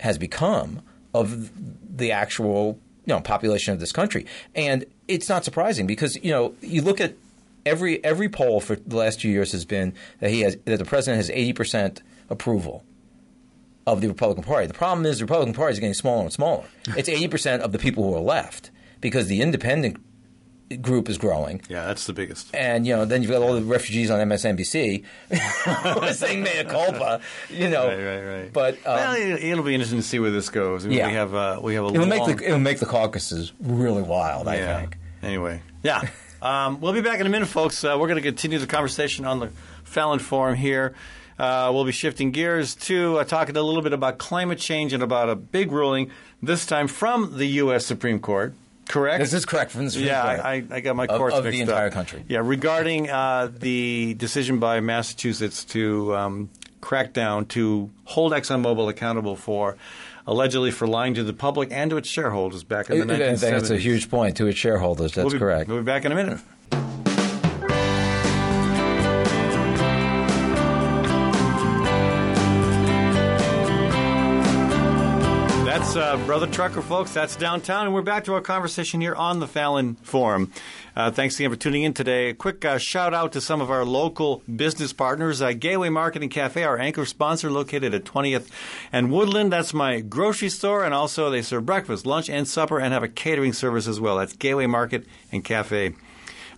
has 0.00 0.18
become 0.18 0.82
of 1.14 1.50
the 1.96 2.12
actual 2.12 2.78
you 3.04 3.14
know 3.14 3.20
population 3.20 3.72
of 3.72 3.80
this 3.80 3.92
country, 3.92 4.26
and 4.54 4.84
it's 5.06 5.28
not 5.28 5.44
surprising 5.44 5.86
because 5.86 6.16
you 6.22 6.30
know 6.30 6.54
you 6.60 6.82
look 6.82 7.00
at 7.00 7.14
every 7.64 8.02
every 8.04 8.28
poll 8.28 8.60
for 8.60 8.76
the 8.76 8.96
last 8.96 9.20
two 9.20 9.28
years 9.28 9.52
has 9.52 9.64
been 9.64 9.94
that 10.20 10.30
he 10.30 10.40
has 10.40 10.56
that 10.64 10.78
the 10.78 10.84
president 10.84 11.16
has 11.16 11.30
eighty 11.30 11.52
percent 11.52 12.02
approval 12.30 12.84
of 13.86 14.00
the 14.00 14.08
Republican 14.08 14.44
Party. 14.44 14.66
The 14.66 14.74
problem 14.74 15.06
is 15.06 15.18
the 15.18 15.24
Republican 15.24 15.54
Party 15.54 15.72
is 15.72 15.80
getting 15.80 15.94
smaller 15.94 16.22
and 16.22 16.32
smaller. 16.32 16.64
It's 16.96 17.08
eighty 17.08 17.28
percent 17.28 17.62
of 17.62 17.72
the 17.72 17.78
people 17.78 18.04
who 18.04 18.14
are 18.14 18.20
left 18.20 18.70
because 19.00 19.28
the 19.28 19.40
independent 19.40 19.96
group 20.76 21.08
is 21.08 21.18
growing. 21.18 21.60
Yeah, 21.68 21.86
that's 21.86 22.06
the 22.06 22.12
biggest. 22.12 22.54
And 22.54 22.86
you 22.86 22.94
know, 22.96 23.04
then 23.04 23.22
you've 23.22 23.30
got 23.30 23.42
all 23.42 23.54
the 23.54 23.62
refugees 23.62 24.10
on 24.10 24.20
MSNBC 24.28 25.04
saying 26.14 26.42
"mea 26.42 26.64
culpa," 26.64 27.20
you 27.50 27.68
know. 27.70 27.86
Right, 27.88 28.04
right, 28.04 28.40
right. 28.42 28.52
But 28.52 28.74
um, 28.86 28.94
well, 28.96 29.12
it- 29.14 29.42
it'll 29.44 29.64
be 29.64 29.74
interesting 29.74 29.98
to 30.00 30.04
see 30.06 30.18
where 30.18 30.30
this 30.30 30.48
goes. 30.50 30.84
I 30.84 30.88
mean, 30.88 30.98
Yeah. 30.98 31.06
we 31.08 31.12
have 31.14 31.34
uh, 31.34 31.60
we 31.62 31.74
have 31.74 31.84
a 31.84 31.88
it'll 31.88 32.06
make 32.06 32.24
the 32.24 32.44
it'll 32.44 32.58
make 32.58 32.78
the 32.80 32.86
caucuses 32.86 33.52
really 33.60 34.02
wild. 34.02 34.48
I 34.48 34.56
yeah. 34.56 34.80
think. 34.80 34.96
Anyway, 35.22 35.62
yeah. 35.82 36.02
Um, 36.40 36.80
we'll 36.80 36.92
be 36.92 37.00
back 37.00 37.18
in 37.18 37.26
a 37.26 37.30
minute, 37.30 37.48
folks. 37.48 37.82
Uh, 37.82 37.96
we're 37.98 38.06
going 38.06 38.14
to 38.14 38.22
continue 38.22 38.60
the 38.60 38.68
conversation 38.68 39.24
on 39.24 39.40
the 39.40 39.48
Fallon 39.82 40.20
Forum 40.20 40.54
here. 40.54 40.94
Uh, 41.36 41.72
we'll 41.74 41.84
be 41.84 41.90
shifting 41.90 42.30
gears 42.30 42.76
to 42.76 43.18
uh, 43.18 43.24
talking 43.24 43.56
a 43.56 43.60
little 43.62 43.82
bit 43.82 43.92
about 43.92 44.18
climate 44.18 44.60
change 44.60 44.92
and 44.92 45.02
about 45.02 45.28
a 45.28 45.34
big 45.34 45.72
ruling, 45.72 46.12
this 46.40 46.64
time 46.64 46.86
from 46.86 47.38
the 47.38 47.46
U.S. 47.46 47.84
Supreme 47.84 48.20
Court. 48.20 48.54
Correct? 48.88 49.20
This 49.20 49.34
is 49.34 49.44
correct 49.44 49.70
from 49.70 49.84
the 49.84 49.90
Supreme 49.90 50.08
yeah, 50.08 50.22
Court. 50.36 50.46
I, 50.46 50.64
I, 50.70 50.80
got 50.80 50.96
my 50.96 51.04
Of- 51.04 51.18
courts 51.18 51.36
of 51.36 51.44
the 51.44 51.60
entire 51.60 51.88
up. 51.88 51.92
country. 51.92 52.24
Yeah, 52.26 52.40
regarding 52.42 53.10
uh, 53.10 53.50
the 53.54 54.14
decision 54.14 54.58
by 54.58 54.80
Massachusetts 54.80 55.64
to 55.66 56.16
um, 56.16 56.50
crack 56.80 57.12
down 57.12 57.46
to 57.46 57.90
hold 58.04 58.32
ExxonMobil 58.32 58.88
accountable 58.88 59.36
for 59.36 59.76
allegedly 60.26 60.70
for 60.70 60.86
lying 60.86 61.14
to 61.14 61.22
the 61.24 61.32
public 61.32 61.70
and 61.70 61.90
to 61.90 61.96
its 61.96 62.08
shareholders 62.08 62.64
back 62.64 62.90
in 62.90 63.06
the 63.06 63.14
I 63.14 63.18
think 63.18 63.38
1970s. 63.38 63.40
That's 63.40 63.70
a 63.70 63.78
huge 63.78 64.10
point 64.10 64.36
to 64.38 64.46
its 64.46 64.58
shareholders. 64.58 65.12
That's 65.12 65.24
We'll 65.24 65.32
be- 65.32 65.38
correct. 65.38 65.68
We'll 65.68 65.78
be 65.78 65.84
back 65.84 66.04
in 66.04 66.12
a 66.12 66.14
minute. 66.14 66.38
That's 75.88 75.96
uh, 75.96 76.26
Brother 76.26 76.46
Trucker, 76.46 76.82
folks. 76.82 77.14
That's 77.14 77.34
downtown, 77.34 77.86
and 77.86 77.94
we're 77.94 78.02
back 78.02 78.24
to 78.24 78.34
our 78.34 78.42
conversation 78.42 79.00
here 79.00 79.14
on 79.14 79.40
the 79.40 79.46
Fallon 79.46 79.94
Forum. 80.02 80.52
Uh, 80.94 81.10
thanks 81.10 81.36
again 81.36 81.50
for 81.50 81.56
tuning 81.56 81.82
in 81.82 81.94
today. 81.94 82.28
A 82.28 82.34
quick 82.34 82.62
uh, 82.62 82.76
shout 82.76 83.14
out 83.14 83.32
to 83.32 83.40
some 83.40 83.62
of 83.62 83.70
our 83.70 83.86
local 83.86 84.42
business 84.54 84.92
partners. 84.92 85.40
Uh, 85.40 85.52
Gateway 85.52 85.88
Market 85.88 86.20
and 86.20 86.30
Cafe, 86.30 86.62
our 86.62 86.78
anchor 86.78 87.06
sponsor, 87.06 87.50
located 87.50 87.94
at 87.94 88.04
20th 88.04 88.50
and 88.92 89.10
Woodland. 89.10 89.50
That's 89.50 89.72
my 89.72 90.00
grocery 90.00 90.50
store, 90.50 90.84
and 90.84 90.92
also 90.92 91.30
they 91.30 91.40
serve 91.40 91.64
breakfast, 91.64 92.04
lunch, 92.04 92.28
and 92.28 92.46
supper, 92.46 92.78
and 92.78 92.92
have 92.92 93.02
a 93.02 93.08
catering 93.08 93.54
service 93.54 93.88
as 93.88 93.98
well. 93.98 94.18
That's 94.18 94.34
Gateway 94.34 94.66
Market 94.66 95.06
and 95.32 95.42
Cafe. 95.42 95.94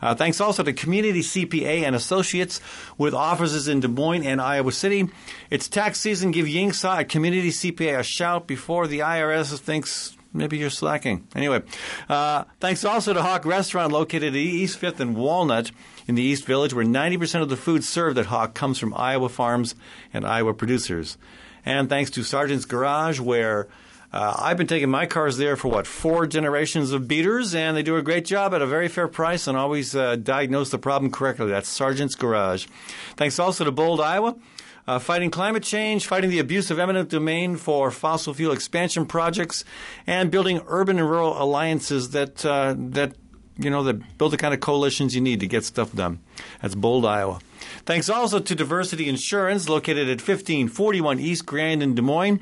Uh, 0.02 0.14
thanks 0.14 0.40
also 0.40 0.62
to 0.62 0.72
Community 0.72 1.20
CPA 1.20 1.82
and 1.82 1.94
Associates 1.94 2.60
with 2.96 3.14
offices 3.14 3.68
in 3.68 3.80
Des 3.80 3.88
Moines 3.88 4.24
and 4.24 4.40
Iowa 4.40 4.72
City. 4.72 5.08
It's 5.50 5.68
tax 5.68 6.00
season. 6.00 6.30
Give 6.30 6.46
Yingsa 6.46 7.00
at 7.00 7.08
Community 7.08 7.50
CPA 7.50 7.98
a 7.98 8.02
shout 8.02 8.46
before 8.46 8.86
the 8.86 9.00
IRS 9.00 9.58
thinks 9.58 10.16
maybe 10.32 10.58
you're 10.58 10.70
slacking. 10.70 11.26
Anyway, 11.34 11.62
uh, 12.08 12.44
thanks 12.60 12.84
also 12.84 13.12
to 13.12 13.22
HOQ 13.22 13.44
Restaurant 13.44 13.92
located 13.92 14.34
at 14.34 14.36
East 14.36 14.78
Fifth 14.78 15.00
and 15.00 15.16
Walnut 15.16 15.70
in 16.06 16.14
the 16.14 16.22
East 16.22 16.44
Village, 16.44 16.72
where 16.72 16.84
90% 16.84 17.42
of 17.42 17.48
the 17.48 17.56
food 17.56 17.84
served 17.84 18.18
at 18.18 18.26
HOQ 18.26 18.54
comes 18.54 18.78
from 18.78 18.94
Iowa 18.94 19.28
farms 19.28 19.74
and 20.12 20.26
Iowa 20.26 20.54
producers. 20.54 21.18
And 21.64 21.88
thanks 21.88 22.10
to 22.12 22.22
Sergeant's 22.22 22.64
Garage, 22.64 23.20
where 23.20 23.68
uh, 24.12 24.34
I've 24.38 24.56
been 24.56 24.66
taking 24.66 24.90
my 24.90 25.06
cars 25.06 25.36
there 25.36 25.56
for 25.56 25.68
what 25.68 25.86
four 25.86 26.26
generations 26.26 26.90
of 26.90 27.06
beaters, 27.06 27.54
and 27.54 27.76
they 27.76 27.82
do 27.82 27.96
a 27.96 28.02
great 28.02 28.24
job 28.24 28.52
at 28.52 28.60
a 28.60 28.66
very 28.66 28.88
fair 28.88 29.06
price 29.06 29.46
and 29.46 29.56
always 29.56 29.94
uh, 29.94 30.16
diagnose 30.16 30.70
the 30.70 30.78
problem 30.78 31.12
correctly. 31.12 31.46
That's 31.46 31.68
Sergeant's 31.68 32.16
Garage. 32.16 32.66
Thanks 33.16 33.38
also 33.38 33.64
to 33.64 33.70
Bold, 33.70 34.00
Iowa. 34.00 34.36
Uh, 34.88 34.98
fighting 34.98 35.30
climate 35.30 35.62
change, 35.62 36.06
fighting 36.06 36.30
the 36.30 36.40
abuse 36.40 36.70
of 36.72 36.78
eminent 36.80 37.10
domain 37.10 37.54
for 37.56 37.92
fossil 37.92 38.34
fuel 38.34 38.52
expansion 38.52 39.06
projects, 39.06 39.64
and 40.06 40.30
building 40.30 40.60
urban 40.66 40.98
and 40.98 41.08
rural 41.08 41.40
alliances 41.40 42.10
that 42.10 42.44
uh, 42.44 42.74
that 42.76 43.14
you 43.58 43.70
know 43.70 43.84
that 43.84 44.18
build 44.18 44.32
the 44.32 44.36
kind 44.36 44.52
of 44.52 44.58
coalitions 44.58 45.14
you 45.14 45.20
need 45.20 45.38
to 45.38 45.46
get 45.46 45.64
stuff 45.64 45.92
done. 45.92 46.18
That's 46.60 46.74
Bold, 46.74 47.04
Iowa. 47.04 47.38
Thanks 47.84 48.08
also 48.08 48.40
to 48.40 48.54
Diversity 48.56 49.08
Insurance, 49.08 49.68
located 49.68 50.08
at 50.08 50.18
1541 50.18 51.20
East 51.20 51.46
Grand 51.46 51.82
in 51.82 51.94
Des 51.94 52.02
Moines. 52.02 52.40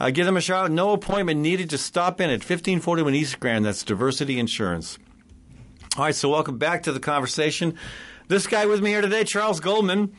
Uh, 0.00 0.10
give 0.10 0.26
them 0.26 0.36
a 0.36 0.40
shout. 0.40 0.70
No 0.70 0.92
appointment 0.92 1.40
needed. 1.40 1.70
Just 1.70 1.84
stop 1.84 2.20
in 2.20 2.30
at 2.30 2.40
1541 2.40 3.14
East 3.14 3.40
Grand. 3.40 3.64
That's 3.64 3.82
Diversity 3.82 4.38
Insurance. 4.38 4.98
All 5.96 6.04
right, 6.04 6.14
so 6.14 6.28
welcome 6.28 6.58
back 6.58 6.84
to 6.84 6.92
the 6.92 7.00
conversation. 7.00 7.74
This 8.28 8.46
guy 8.46 8.66
with 8.66 8.80
me 8.80 8.90
here 8.90 9.00
today, 9.00 9.24
Charles 9.24 9.58
Goldman. 9.58 10.14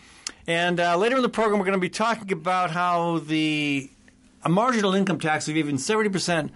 And 0.47 0.79
uh, 0.79 0.97
later 0.97 1.15
in 1.15 1.21
the 1.21 1.29
program, 1.29 1.59
we're 1.59 1.65
going 1.65 1.77
to 1.77 1.79
be 1.79 1.89
talking 1.89 2.31
about 2.31 2.71
how 2.71 3.19
the 3.19 3.89
a 4.43 4.49
marginal 4.49 4.95
income 4.95 5.19
tax 5.19 5.47
of 5.47 5.55
even 5.55 5.75
70% 5.75 6.49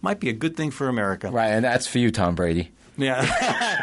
might 0.00 0.20
be 0.20 0.28
a 0.28 0.32
good 0.32 0.56
thing 0.56 0.70
for 0.70 0.88
America. 0.88 1.30
Right, 1.30 1.48
and 1.48 1.64
that's 1.64 1.86
for 1.86 1.98
you, 1.98 2.10
Tom 2.10 2.34
Brady. 2.34 2.72
Yeah, 2.96 3.22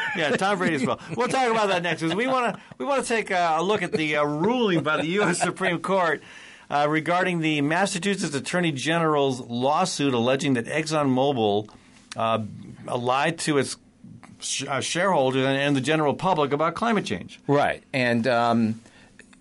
yeah, 0.17 0.35
Tom 0.35 0.57
Brady 0.57 0.75
as 0.75 0.85
well. 0.85 0.99
We'll 1.15 1.29
talk 1.29 1.49
about 1.49 1.69
that 1.69 1.81
next. 1.83 2.01
Because 2.01 2.15
we 2.15 2.27
want 2.27 2.53
to 2.53 2.61
we 2.77 2.85
want 2.85 3.01
to 3.01 3.07
take 3.07 3.31
a 3.31 3.59
look 3.63 3.81
at 3.81 3.93
the 3.93 4.17
uh, 4.17 4.25
ruling 4.25 4.83
by 4.83 4.97
the 4.97 5.07
U.S. 5.07 5.39
Supreme 5.39 5.79
Court 5.79 6.21
uh, 6.69 6.87
regarding 6.89 7.39
the 7.39 7.61
Massachusetts 7.61 8.35
Attorney 8.35 8.71
General's 8.71 9.39
lawsuit 9.41 10.13
alleging 10.13 10.53
that 10.53 10.65
ExxonMobil 10.65 11.69
uh, 12.15 12.43
lied 12.95 13.37
to 13.39 13.57
its 13.57 13.77
sh- 14.39 14.65
uh, 14.67 14.81
shareholders 14.81 15.45
and, 15.45 15.57
and 15.57 15.75
the 15.75 15.81
general 15.81 16.13
public 16.13 16.51
about 16.51 16.75
climate 16.75 17.05
change. 17.05 17.39
Right, 17.47 17.83
and 17.93 18.27
um, 18.27 18.81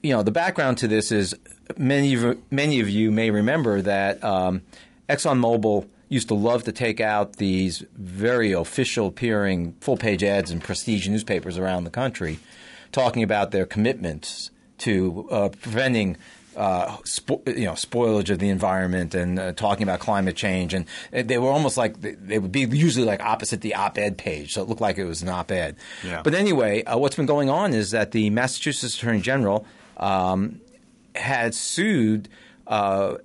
you 0.03 0.11
know 0.11 0.23
the 0.23 0.31
background 0.31 0.79
to 0.79 0.89
this 0.89 1.13
is 1.13 1.35
many 1.77 2.15
of 2.15 2.39
many 2.51 2.81
of 2.81 2.89
you 2.89 3.11
may 3.11 3.31
remember 3.31 3.81
that 3.83 4.23
um, 4.23 4.63
ExxonMobil 5.09 5.87
used 6.09 6.29
to 6.29 6.35
love 6.35 6.65
to 6.65 6.73
take 6.73 7.01
out 7.01 7.37
these 7.37 7.85
very 7.97 8.53
official 8.53 9.07
appearing 9.07 9.73
full 9.81 9.97
page 9.97 10.23
ads 10.23 10.51
in 10.51 10.61
prestige 10.61 11.09
newspapers 11.09 11.59
around 11.59 11.85
the 11.85 11.91
country, 11.91 12.39
talking 12.93 13.23
about 13.23 13.51
their 13.51 13.67
commitments 13.67 14.51
to 14.79 15.27
uh, 15.31 15.49
preventing. 15.49 16.17
Uh, 16.57 16.99
spo- 16.99 17.47
you 17.49 17.65
know, 17.65 17.73
spoilage 17.73 18.31
of 18.31 18.39
the 18.39 18.49
environment 18.49 19.13
and 19.15 19.41
uh, 19.41 19.53
talking 19.53 19.83
about 19.83 19.99
climate 19.99 20.37
change, 20.37 20.73
and 20.73 20.87
they 21.11 21.37
were 21.37 21.51
almost 21.51 21.77
like 21.77 22.01
they, 22.01 22.13
they 22.15 22.39
would 22.39 22.53
be 22.53 22.61
usually 22.61 23.05
like 23.05 23.21
opposite 23.21 23.61
the 23.61 23.75
op-ed 23.75 24.17
page, 24.17 24.53
so 24.53 24.63
it 24.63 24.69
looked 24.69 24.81
like 24.81 24.97
it 24.97 25.05
was 25.05 25.21
an 25.23 25.29
op-ed. 25.29 25.75
Yeah. 26.05 26.23
But 26.23 26.35
anyway, 26.35 26.85
uh, 26.85 26.97
what's 26.97 27.17
been 27.17 27.27
going 27.27 27.51
on 27.51 27.75
is 27.75 27.91
that 27.91 28.13
the 28.13 28.31
Massachusetts 28.31 28.97
Attorney 28.97 29.21
General 29.21 29.67
um, 29.97 30.61
had 31.17 31.55
sued 31.55 32.29
uh, 32.69 33.17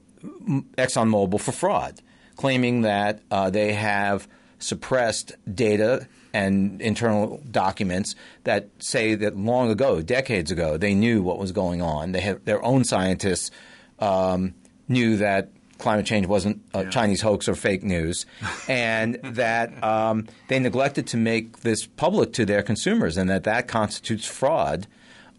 ExxonMobil 0.77 1.39
for 1.39 1.51
fraud, 1.51 2.01
claiming 2.35 2.81
that 2.81 3.21
uh, 3.29 3.49
they 3.49 3.73
have 3.73 4.27
suppressed 4.57 5.33
data 5.53 6.07
and 6.33 6.81
internal 6.81 7.41
documents 7.49 8.15
that 8.43 8.69
say 8.79 9.15
that 9.15 9.37
long 9.37 9.69
ago, 9.69 10.01
decades 10.01 10.51
ago, 10.51 10.77
they 10.77 10.93
knew 10.93 11.21
what 11.21 11.39
was 11.39 11.51
going 11.51 11.81
on. 11.81 12.11
They 12.11 12.21
had 12.21 12.45
their 12.45 12.63
own 12.63 12.83
scientists 12.83 13.51
um, 13.99 14.53
knew 14.87 15.17
that 15.17 15.49
climate 15.79 16.05
change 16.05 16.27
wasn't 16.27 16.61
a 16.73 16.85
Chinese 16.89 17.21
hoax 17.21 17.47
or 17.47 17.55
fake 17.55 17.83
news, 17.83 18.25
and 18.67 19.15
that 19.23 19.83
um, 19.83 20.27
they 20.47 20.59
neglected 20.59 21.07
to 21.07 21.17
make 21.17 21.61
this 21.61 21.85
public 21.85 22.33
to 22.33 22.45
their 22.45 22.61
consumers, 22.61 23.17
and 23.17 23.29
that 23.29 23.43
that 23.45 23.67
constitutes 23.67 24.25
fraud 24.25 24.87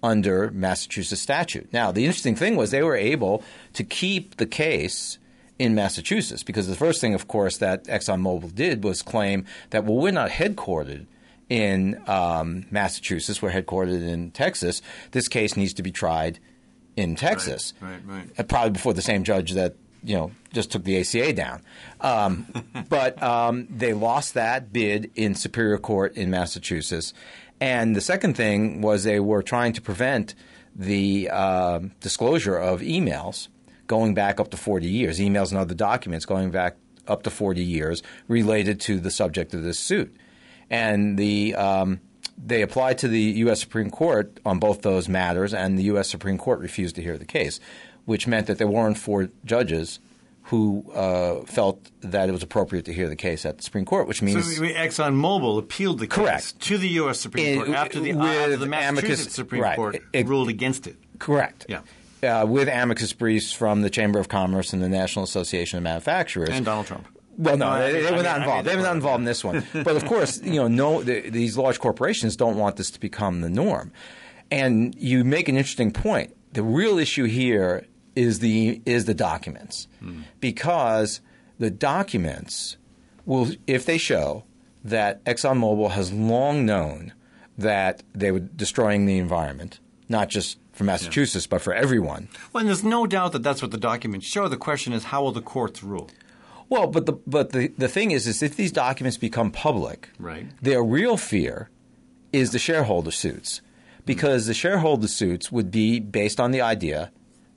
under 0.03 0.51
Massachusetts 0.51 1.21
statute. 1.21 1.73
Now, 1.73 1.93
the 1.93 2.07
interesting 2.07 2.35
thing 2.35 2.57
was 2.57 2.71
they 2.71 2.83
were 2.83 2.97
able 2.97 3.45
to 3.75 3.85
keep 3.85 4.37
the 4.37 4.47
case 4.47 5.19
in 5.61 5.75
Massachusetts 5.75 6.43
because 6.43 6.69
the 6.69 6.75
first 6.75 7.03
thing, 7.03 7.13
of 7.13 7.29
course, 7.29 7.59
that 7.59 7.85
ExxonMobil 7.85 8.55
did 8.55 8.83
was 8.83 9.03
claim 9.03 9.45
that, 9.69 9.85
well, 9.85 9.99
we're 9.99 10.11
not 10.11 10.31
headquartered 10.31 11.05
in 11.51 12.03
um, 12.09 12.65
Massachusetts, 12.71 13.43
we're 13.43 13.51
headquartered 13.53 14.03
in 14.03 14.31
Texas. 14.31 14.81
This 15.11 15.29
case 15.29 15.59
needs 15.59 15.75
to 15.75 15.83
be 15.83 15.93
tried 15.93 16.39
in 16.97 17.15
Texas. 17.15 17.75
right, 17.83 18.01
right. 18.07 18.27
Uh, 18.39 18.43
Probably 18.45 18.71
before 18.71 18.95
the 18.95 19.03
same 19.03 19.23
judge 19.23 19.53
that 19.53 19.75
you 20.03 20.17
know 20.17 20.31
just 20.55 20.73
took 20.73 20.85
the 20.85 20.99
ACA 20.99 21.35
down. 21.35 21.61
Um, 22.01 22.47
but 22.89 23.23
um, 23.23 23.67
they 23.69 23.93
lost 23.93 24.33
that 24.35 24.73
bid 24.73 25.11
in 25.15 25.35
Superior 25.35 25.77
Court 25.77 26.17
in 26.17 26.31
Massachusetts. 26.31 27.13
And 27.61 27.95
the 27.95 28.01
second 28.01 28.35
thing 28.35 28.81
was 28.81 29.05
they 29.05 29.21
were 29.21 29.43
trying 29.43 29.75
to 29.75 29.83
prevent 29.83 30.35
the 30.75 31.29
uh, 31.31 31.81
disclosure 32.01 32.57
of 32.57 32.81
emails 32.81 33.49
going 33.91 34.15
back 34.15 34.39
up 34.39 34.51
to 34.53 34.57
40 34.57 34.87
years, 34.87 35.19
emails 35.19 35.51
and 35.51 35.59
other 35.59 35.75
documents 35.75 36.25
going 36.25 36.53
back 36.53 36.77
up 37.09 37.25
to 37.25 37.31
40 37.31 37.61
years 37.61 38.05
related 38.29 38.81
to 38.83 39.01
the 39.01 39.11
subject 39.11 39.53
of 39.53 39.65
this 39.65 39.81
suit. 39.81 40.17
And 40.71 41.19
the 41.19 41.57
um, 41.57 42.01
they 42.39 42.63
applied 42.63 42.99
to 42.99 43.09
the 43.09 43.21
U.S. 43.45 43.59
Supreme 43.61 43.91
Court 43.91 44.39
on 44.47 44.61
both 44.61 44.83
those 44.83 45.09
matters, 45.09 45.53
and 45.53 45.77
the 45.77 45.83
U.S. 45.95 46.09
Supreme 46.09 46.39
Court 46.39 46.61
refused 46.61 46.95
to 46.95 47.03
hear 47.03 47.19
the 47.19 47.25
case, 47.25 47.59
which 48.05 48.29
meant 48.29 48.47
that 48.47 48.59
there 48.59 48.69
weren't 48.69 48.97
four 48.97 49.29
judges 49.45 49.99
who 50.45 50.85
uh, 50.95 51.45
felt 51.47 51.91
that 52.01 52.29
it 52.29 52.33
was 52.33 52.45
appropriate 52.45 52.85
to 52.85 52.93
hear 52.93 53.09
the 53.09 53.17
case 53.17 53.45
at 53.45 53.57
the 53.59 53.63
Supreme 53.65 53.85
Court, 53.85 54.07
which 54.07 54.23
means 54.23 54.57
So 54.57 54.63
ExxonMobil 54.63 55.59
appealed 55.59 55.99
the 55.99 56.07
case 56.07 56.17
Correct. 56.17 56.61
to 56.61 56.79
the 56.79 56.89
U.S. 57.03 57.19
Supreme 57.19 57.57
Court 57.57 57.69
after 57.71 57.99
the, 57.99 58.13
after 58.13 58.57
the 58.57 58.65
amicus- 58.67 58.69
Massachusetts 58.69 59.35
Supreme 59.35 59.63
right. 59.63 59.77
Court 59.77 59.97
It- 60.13 60.27
ruled 60.29 60.49
against 60.49 60.87
it. 60.87 60.97
correct. 61.19 61.67
Yeah. 61.69 61.81
Uh, 62.23 62.45
with 62.47 62.69
amicus 62.69 63.13
briefs 63.13 63.53
from 63.53 63.83
the 63.83 63.91
Chamber 63.91 64.19
of 64.19 64.29
Commerce 64.29 64.73
and 64.73 64.83
the 64.83 64.89
National 64.89 65.25
Association 65.25 65.79
of 65.79 65.83
Manufacturers 65.85 66.51
And 66.51 66.65
Donald 66.67 66.87
Trump. 66.87 67.07
Well, 67.39 67.57
no, 67.57 67.71
No, 67.75 67.81
they, 67.81 68.03
they 68.03 68.11
were 68.11 68.17
mean- 68.17 68.25
not 68.25 68.27
I 68.27 68.39
mean 68.41 68.43
involved. 68.43 68.69
they 68.69 68.77
were 68.77 68.83
not 68.83 68.95
involved 68.97 69.21
in 69.21 69.25
this 69.25 69.43
one. 69.43 69.65
but 69.73 69.97
of 69.97 70.05
course, 70.05 70.43
you 70.43 70.57
know, 70.57 70.69
no, 70.69 71.03
the, 71.03 71.31
these 71.31 71.57
large 71.57 71.79
corporations 71.81 72.37
don't 72.37 72.57
want 72.59 72.77
this 72.77 72.91
to 72.91 73.01
become 73.01 73.41
the 73.41 73.49
norm. 73.49 73.93
And 74.51 74.95
you 74.97 75.25
make 75.25 75.49
an 75.49 75.57
interesting 75.57 75.93
point. 75.93 76.37
The 76.53 76.63
real 76.63 76.99
issue 76.99 77.25
here 77.25 77.87
is 78.17 78.41
the 78.41 78.83
is 78.85 79.05
the 79.05 79.15
documents, 79.15 79.87
because 80.41 81.21
the 81.59 81.71
documents 81.71 82.77
will, 83.25 83.51
if 83.67 83.87
they 83.87 83.99
show 83.99 84.45
that 84.85 85.23
ExxonMobil 85.25 85.93
has 85.93 86.13
long 86.13 86.67
known 86.67 87.13
that 87.59 88.03
they 88.15 88.31
were 88.33 88.41
destroying 88.41 89.07
the 89.07 89.19
environment, 89.19 89.79
not 90.09 90.29
just 90.29 90.59
for 90.81 90.85
Massachusetts, 90.85 91.47
but 91.47 91.61
for 91.61 91.75
everyone. 91.75 92.29
Well, 92.53 92.61
and 92.63 92.69
there's 92.69 92.83
no 92.83 93.07
doubt 93.07 93.33
that 93.33 93.43
that's 93.43 93.61
what 93.61 93.71
the 93.71 93.77
documents 93.77 94.27
show. 94.27 94.49
The 94.49 94.57
question 94.57 94.95
is, 94.95 95.05
how 95.05 95.23
will 95.23 95.33
the 95.33 95.43
courts 95.43 95.83
rule? 95.83 96.09
Well, 96.71 96.87
but 96.87 97.05
the 97.05 97.13
but 97.27 97.51
the, 97.53 97.69
the 97.77 97.87
thing 97.89 98.13
is, 98.13 98.27
is 98.27 98.43
if 98.43 98.57
these 98.57 98.73
documents 98.73 99.19
become 99.19 99.51
public, 99.51 100.09
Right. 100.19 100.47
their 100.63 100.83
real 100.83 101.19
fear 101.19 101.69
is 102.33 102.53
the 102.53 102.59
shareholder 102.59 103.11
suits, 103.11 103.61
because 104.07 104.47
the 104.47 104.55
shareholder 104.55 105.07
suits 105.09 105.53
would 105.53 105.71
be 105.71 106.01
based 106.01 106.41
on 106.41 106.51
the 106.51 106.63
idea 106.63 107.13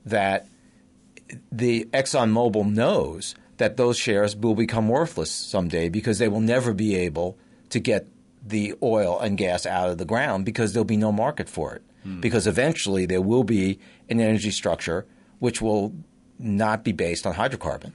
that 0.06 0.48
the 1.50 1.86
ExxonMobil 1.94 2.74
knows 2.74 3.36
that 3.58 3.78
those 3.78 3.98
shares 3.98 4.36
will 4.36 4.56
become 4.56 4.90
worthless 4.90 5.32
someday 5.32 5.88
because 5.88 6.18
they 6.20 6.28
will 6.28 6.42
never 6.42 6.74
be 6.74 6.96
able 6.98 7.38
to 7.70 7.80
get 7.80 8.08
the 8.46 8.74
oil 8.84 9.18
and 9.20 9.38
gas 9.38 9.66
out 9.66 9.90
of 9.90 9.98
the 9.98 10.06
ground 10.06 10.44
because 10.44 10.74
there'll 10.74 10.84
be 10.84 10.98
no 10.98 11.12
market 11.14 11.48
for 11.48 11.74
it. 11.76 11.82
Because 12.20 12.48
eventually 12.48 13.06
there 13.06 13.22
will 13.22 13.44
be 13.44 13.80
an 14.10 14.20
energy 14.20 14.52
structure 14.52 15.06
which 15.40 15.62
will 15.62 15.94
not 16.40 16.84
be 16.84 16.92
based 16.92 17.26
on 17.26 17.34
hydrocarbon. 17.34 17.92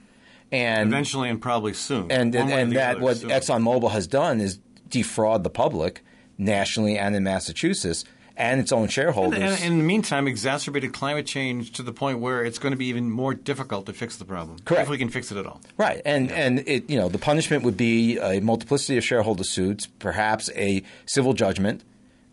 And 0.51 0.89
Eventually 0.89 1.29
and 1.29 1.41
probably 1.41 1.73
soon. 1.73 2.11
and 2.11 2.35
or 2.35 2.39
and 2.39 2.71
that 2.73 2.97
other, 2.97 3.03
what 3.03 3.17
soon. 3.17 3.29
ExxonMobil 3.29 3.91
has 3.91 4.07
done 4.07 4.41
is 4.41 4.59
defraud 4.87 5.43
the 5.43 5.49
public 5.49 6.03
nationally 6.37 6.97
and 6.97 7.15
in 7.15 7.23
Massachusetts 7.23 8.05
and 8.35 8.59
its 8.59 8.71
own 8.71 8.87
shareholders. 8.87 9.39
And, 9.39 9.49
and 9.51 9.63
in 9.73 9.77
the 9.79 9.83
meantime, 9.83 10.27
exacerbated 10.27 10.93
climate 10.93 11.27
change 11.27 11.73
to 11.73 11.83
the 11.83 11.91
point 11.91 12.19
where 12.19 12.43
it's 12.43 12.57
going 12.57 12.71
to 12.71 12.77
be 12.77 12.85
even 12.85 13.11
more 13.11 13.33
difficult 13.33 13.85
to 13.87 13.93
fix 13.93 14.15
the 14.15 14.25
problem. 14.25 14.57
Correct. 14.63 14.83
If 14.83 14.89
we 14.89 14.97
can 14.97 15.09
fix 15.09 15.31
it 15.31 15.37
at 15.37 15.45
all. 15.45 15.61
Right, 15.77 16.01
and 16.05 16.31
and 16.31 16.59
it 16.65 16.89
you 16.89 16.97
know 16.97 17.09
the 17.09 17.17
punishment 17.19 17.63
would 17.63 17.77
be 17.77 18.17
a 18.17 18.39
multiplicity 18.39 18.97
of 18.97 19.03
shareholder 19.03 19.43
suits, 19.43 19.85
perhaps 19.85 20.49
a 20.55 20.83
civil 21.05 21.33
judgment 21.33 21.83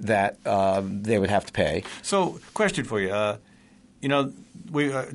that 0.00 0.44
um, 0.46 1.02
they 1.02 1.18
would 1.18 1.30
have 1.30 1.46
to 1.46 1.52
pay. 1.52 1.85
So, 2.02 2.38
question 2.54 2.85
for 2.85 3.00
you. 3.00 3.11
Uh, 3.11 3.38
you 4.00 4.09
know, 4.09 4.32
we, 4.70 4.92
uh, 4.92 5.06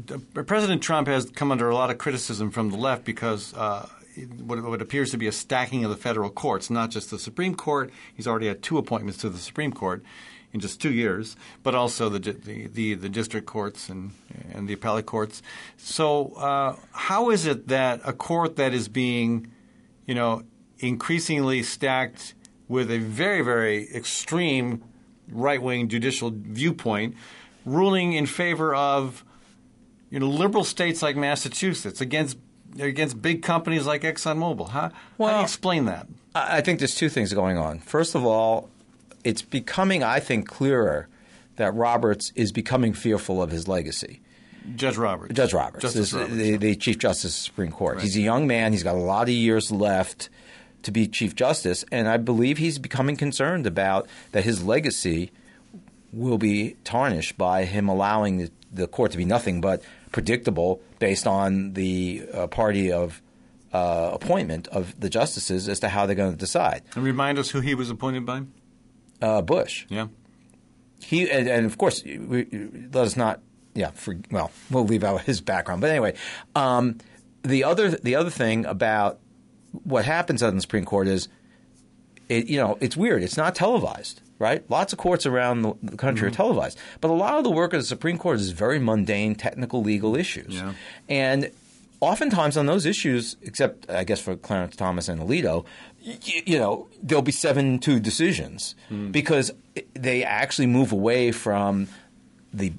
President 0.46 0.82
Trump 0.82 1.08
has 1.08 1.30
come 1.30 1.52
under 1.52 1.70
a 1.70 1.76
lot 1.76 1.90
of 1.92 1.98
criticism 1.98 2.52
from 2.52 2.72
the 2.72 2.78
left 2.78 3.06
because 3.06 3.54
uh, 3.54 3.88
what, 4.44 4.64
what 4.64 4.82
appears 4.82 5.12
to 5.12 5.18
be 5.18 5.28
a 5.28 5.32
stacking 5.32 5.84
of 5.84 5.92
the 5.92 5.98
federal 5.98 6.30
courts, 6.30 6.70
not 6.70 6.90
just 6.90 7.12
the 7.12 7.20
Supreme 7.20 7.56
Court. 7.56 7.92
He's 8.16 8.28
already 8.28 8.48
had 8.48 8.62
two 8.62 8.78
appointments 8.78 9.20
to 9.22 9.30
the 9.30 9.38
Supreme 9.38 9.72
Court 9.72 10.04
in 10.54 10.60
just 10.60 10.82
two 10.82 10.92
years, 10.92 11.36
but 11.64 11.76
also 11.76 12.10
the 12.10 12.20
the, 12.20 12.68
the, 12.68 12.94
the 12.96 13.10
district 13.10 13.48
courts 13.48 13.90
and 13.90 14.12
and 14.54 14.68
the 14.68 14.74
appellate 14.74 15.06
courts. 15.06 15.42
So, 15.78 16.34
uh, 16.34 16.76
how 16.92 17.30
is 17.30 17.46
it 17.46 17.68
that 17.70 18.02
a 18.04 18.14
court 18.14 18.58
that 18.58 18.74
is 18.74 18.88
being, 18.88 19.52
you 20.06 20.16
know, 20.16 20.44
increasingly 20.80 21.64
stacked 21.64 22.34
with 22.72 22.90
a 22.90 23.00
very, 23.00 23.42
very 23.42 23.94
extreme 23.94 24.82
right 25.30 25.62
wing 25.62 25.90
judicial 25.90 26.32
viewpoint, 26.34 27.16
ruling 27.66 28.14
in 28.14 28.26
favor 28.26 28.74
of 28.74 29.24
you 30.10 30.20
know 30.20 30.28
liberal 30.28 30.64
states 30.64 31.02
like 31.02 31.16
Massachusetts 31.18 32.00
against 32.02 32.38
against 32.80 33.22
big 33.22 33.44
companies 33.44 33.86
like 33.86 34.04
ExxonMobil. 34.04 34.70
How, 34.70 34.82
how 34.82 34.88
do 34.88 34.96
Well- 35.18 35.38
you 35.40 35.44
explain 35.44 35.86
that? 35.86 36.08
I 36.34 36.62
think 36.62 36.80
there's 36.80 36.96
two 36.96 37.10
things 37.10 37.34
going 37.34 37.58
on. 37.58 37.80
First 37.80 38.16
of 38.16 38.26
all, 38.26 38.70
it's 39.26 39.42
becoming, 39.42 40.02
I 40.02 40.22
think, 40.22 40.48
clearer 40.48 41.10
that 41.58 41.76
Roberts 41.76 42.32
is 42.36 42.54
becoming 42.54 42.94
fearful 42.94 43.44
of 43.44 43.52
his 43.52 43.68
legacy. 43.68 44.22
Judge 44.78 44.96
Roberts. 44.96 45.34
Judge 45.34 45.54
Roberts, 45.54 45.84
Roberts. 45.84 46.12
the, 46.34 46.56
the 46.56 46.76
Chief 46.78 46.98
Justice 47.00 47.36
of 47.36 47.42
the 47.42 47.44
Supreme 47.44 47.72
Court. 47.72 47.96
Right. 47.98 48.04
He's 48.04 48.16
a 48.16 48.22
young 48.22 48.48
man. 48.48 48.72
He's 48.72 48.84
got 48.84 48.96
a 48.96 49.00
lot 49.00 49.24
of 49.24 49.30
years 49.36 49.74
left 49.74 50.30
to 50.84 50.92
be 50.92 51.08
Chief 51.08 51.36
Justice, 51.36 51.86
and 51.92 52.08
I 52.08 52.18
believe 52.18 52.58
he's 52.58 52.80
becoming 52.80 53.16
concerned 53.16 53.68
about 53.68 54.08
that 54.32 54.44
his 54.44 54.64
legacy 54.64 55.32
will 56.14 56.38
be 56.38 56.76
tarnished 56.84 57.38
by 57.38 57.66
him 57.66 57.88
allowing 57.88 58.38
the, 58.40 58.52
the 58.72 58.88
court 58.88 59.12
to 59.12 59.18
be 59.18 59.26
nothing 59.26 59.62
but 59.62 59.82
predictable 60.12 60.82
based 61.00 61.26
on 61.26 61.74
the 61.74 62.24
uh, 62.34 62.48
party 62.48 62.92
of 62.92 63.22
uh, 63.74 64.12
appointment 64.14 64.68
of 64.68 65.00
the 65.00 65.10
justices 65.10 65.70
as 65.70 65.80
to 65.80 65.88
how 65.88 66.06
they're 66.06 66.16
going 66.16 66.32
to 66.32 66.38
decide. 66.38 66.82
and 66.96 67.04
remind 67.04 67.40
us 67.40 67.50
who 67.52 67.62
he 67.62 67.74
was 67.76 67.90
appointed 67.90 68.26
by. 68.26 68.42
Uh, 69.22 69.42
Bush. 69.42 69.86
Yeah. 69.88 70.08
he 71.04 71.30
and, 71.30 71.48
and 71.48 71.66
of 71.66 71.78
course 71.78 72.04
we, 72.04 72.48
let 72.92 73.06
us 73.06 73.16
not 73.16 73.40
yeah 73.76 73.92
for, 73.92 74.18
well 74.32 74.52
we'll 74.70 74.84
leave 74.84 75.04
out 75.04 75.22
his 75.22 75.42
background 75.42 75.80
but 75.80 75.90
anyway 75.92 76.16
um, 76.56 76.98
the 77.44 77.64
other 77.64 77.92
the 77.92 78.16
other 78.16 78.30
thing 78.32 78.66
about 78.66 79.20
what 79.84 80.06
happens 80.06 80.42
on 80.44 80.56
the 80.56 80.62
Supreme 80.62 80.86
Court 80.86 81.08
is 81.08 81.28
it 82.30 82.48
you 82.48 82.58
know 82.58 82.78
it's 82.82 82.96
weird 82.98 83.24
it's 83.24 83.38
not 83.38 83.56
televised 83.56 84.22
right 84.40 84.64
lots 84.70 84.94
of 84.94 85.00
courts 85.00 85.26
around 85.26 85.62
the, 85.62 85.74
the 85.84 85.98
country 85.98 86.28
Mm-hmm. 86.30 86.34
are 86.34 86.44
televised 86.44 86.78
but 87.00 87.10
a 87.10 87.14
lot 87.14 87.38
of 87.38 87.44
the 87.44 87.52
work 87.52 87.74
of 87.74 87.80
the 87.82 87.86
Supreme 87.86 88.18
Court 88.18 88.40
is 88.40 88.52
very 88.52 88.80
mundane 88.80 89.36
technical 89.36 89.82
legal 89.82 90.16
issues 90.16 90.56
Yeah. 90.56 90.74
and 91.10 91.52
oftentimes 92.00 92.58
on 92.58 92.66
those 92.66 92.86
issues 92.86 93.36
except 93.42 93.90
I 93.90 94.04
guess 94.04 94.20
for 94.20 94.36
Clarence 94.36 94.76
Thomas 94.76 95.08
and 95.10 95.22
Alito 95.22 95.66
y- 96.06 96.18
you 96.46 96.58
know 96.60 96.88
there'll 97.02 97.22
be 97.22 97.32
seven 97.32 97.80
two 97.80 98.00
decisions 98.00 98.76
Hmm. 98.90 99.12
because 99.12 99.52
they 99.94 100.24
actually 100.24 100.68
move 100.68 100.92
away 100.92 101.32
from 101.32 101.88
the 102.54 102.74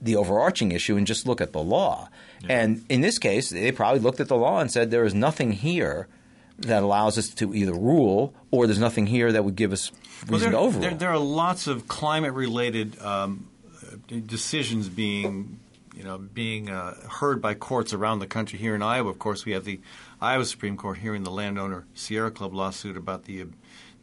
the 0.00 0.16
overarching 0.16 0.72
issue 0.72 0.96
and 0.96 1.06
just 1.06 1.28
look 1.28 1.40
at 1.40 1.52
the 1.52 1.62
law. 1.62 2.08
And 2.48 2.84
in 2.88 3.02
this 3.02 3.20
case, 3.20 3.50
they 3.50 3.70
probably 3.70 4.00
looked 4.00 4.18
at 4.18 4.26
the 4.26 4.36
law 4.36 4.58
and 4.58 4.68
said 4.68 4.90
there 4.90 5.04
is 5.04 5.14
nothing 5.14 5.52
here 5.52 6.08
that 6.58 6.82
allows 6.82 7.18
us 7.18 7.28
to 7.30 7.54
either 7.54 7.72
rule 7.72 8.34
or 8.50 8.66
there's 8.66 8.78
nothing 8.78 9.06
here 9.06 9.32
that 9.32 9.44
would 9.44 9.56
give 9.56 9.72
us 9.72 9.90
Well, 10.28 10.38
reason 10.38 10.40
there, 10.40 10.50
to 10.52 10.58
overrule. 10.58 10.80
there, 10.80 10.94
there 10.94 11.10
are 11.10 11.18
lots 11.18 11.66
of 11.66 11.88
climate-related 11.88 13.00
um, 13.02 13.48
uh, 13.90 13.96
decisions 14.26 14.88
being, 14.88 15.58
you 15.96 16.04
know, 16.04 16.18
being 16.18 16.70
uh, 16.70 16.94
heard 17.08 17.40
by 17.42 17.54
courts 17.54 17.92
around 17.92 18.18
the 18.20 18.26
country. 18.26 18.58
Here 18.58 18.74
in 18.74 18.82
Iowa, 18.82 19.10
of 19.10 19.18
course, 19.18 19.44
we 19.44 19.52
have 19.52 19.64
the 19.64 19.80
Iowa 20.20 20.44
Supreme 20.44 20.76
Court 20.76 20.98
hearing 20.98 21.24
the 21.24 21.30
landowner 21.30 21.86
Sierra 21.94 22.30
Club 22.30 22.54
lawsuit 22.54 22.96
about 22.96 23.24
the 23.24 23.42
uh, 23.42 23.44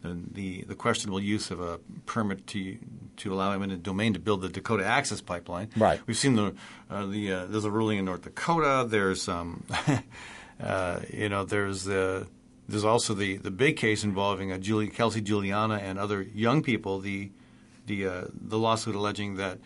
the, 0.02 0.18
the, 0.32 0.62
the 0.70 0.76
questionable 0.76 1.20
use 1.20 1.52
of 1.52 1.60
a 1.60 1.78
permit 2.06 2.48
to 2.48 2.78
to 3.18 3.34
allow 3.34 3.52
eminent 3.52 3.84
domain 3.84 4.14
to 4.14 4.20
build 4.20 4.40
the 4.42 4.48
Dakota 4.48 4.86
Access 4.86 5.20
Pipeline. 5.20 5.70
Right. 5.76 6.00
We've 6.08 6.16
seen 6.18 6.36
the 6.36 6.56
uh, 6.90 7.06
the 7.06 7.34
uh, 7.34 7.46
there's 7.48 7.66
a 7.66 7.72
ruling 7.72 7.98
in 8.00 8.06
North 8.06 8.22
Dakota. 8.22 8.88
There's 8.88 9.28
um, 9.28 9.66
uh, 10.64 11.00
you 11.12 11.28
know 11.30 11.44
there's 11.46 11.84
the 11.84 12.28
there's 12.70 12.86
also 12.86 13.14
the, 13.14 13.38
the 13.38 13.52
big 13.52 13.78
case 13.78 14.04
involving 14.04 14.52
uh, 14.52 14.58
Julie, 14.58 14.88
Kelsey 14.88 15.22
Juliana 15.22 15.76
and 15.76 15.98
other 16.00 16.22
young 16.22 16.62
people. 16.62 17.00
The 17.00 17.30
the 17.88 18.06
uh, 18.06 18.24
the 18.40 18.58
lawsuit 18.58 18.96
alleging 18.96 19.36
that 19.38 19.58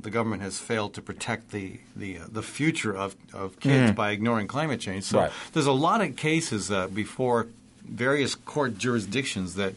the 0.00 0.10
government 0.10 0.42
has 0.42 0.58
failed 0.58 0.94
to 0.94 1.02
protect 1.02 1.50
the 1.50 1.78
the 1.94 2.18
uh, 2.18 2.24
the 2.30 2.42
future 2.42 2.94
of, 2.96 3.14
of 3.32 3.58
kids 3.60 3.92
by 3.92 4.10
ignoring 4.10 4.48
climate 4.48 4.80
change. 4.80 5.04
So 5.04 5.18
Right. 5.18 5.32
there's 5.52 5.66
a 5.66 5.72
lot 5.72 6.00
of 6.00 6.16
cases 6.16 6.70
uh, 6.70 6.88
before 6.88 7.46
various 7.84 8.34
court 8.34 8.76
jurisdictions 8.78 9.54
that 9.54 9.74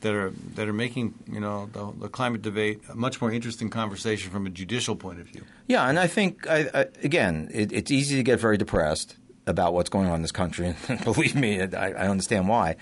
that 0.00 0.14
are 0.14 0.30
that 0.56 0.66
are 0.68 0.72
making 0.72 1.14
you 1.30 1.40
know 1.40 1.68
the, 1.72 1.92
the 2.00 2.08
climate 2.08 2.42
debate 2.42 2.80
a 2.88 2.94
much 2.94 3.20
more 3.20 3.30
interesting 3.30 3.70
conversation 3.70 4.30
from 4.30 4.46
a 4.46 4.50
judicial 4.50 4.96
point 4.96 5.20
of 5.20 5.26
view. 5.26 5.42
Yeah, 5.68 5.88
and 5.88 5.98
I 5.98 6.06
think 6.06 6.46
I, 6.48 6.68
I, 6.74 6.86
again, 7.04 7.48
it, 7.52 7.72
it's 7.72 7.90
easy 7.90 8.16
to 8.16 8.22
get 8.22 8.40
very 8.40 8.56
depressed 8.56 9.16
about 9.46 9.74
what's 9.74 9.90
going 9.90 10.06
on 10.08 10.16
in 10.16 10.22
this 10.22 10.32
country, 10.32 10.74
and 10.88 11.04
believe 11.04 11.34
me, 11.34 11.60
I, 11.62 11.66
I 11.92 12.08
understand 12.08 12.48
why. 12.48 12.76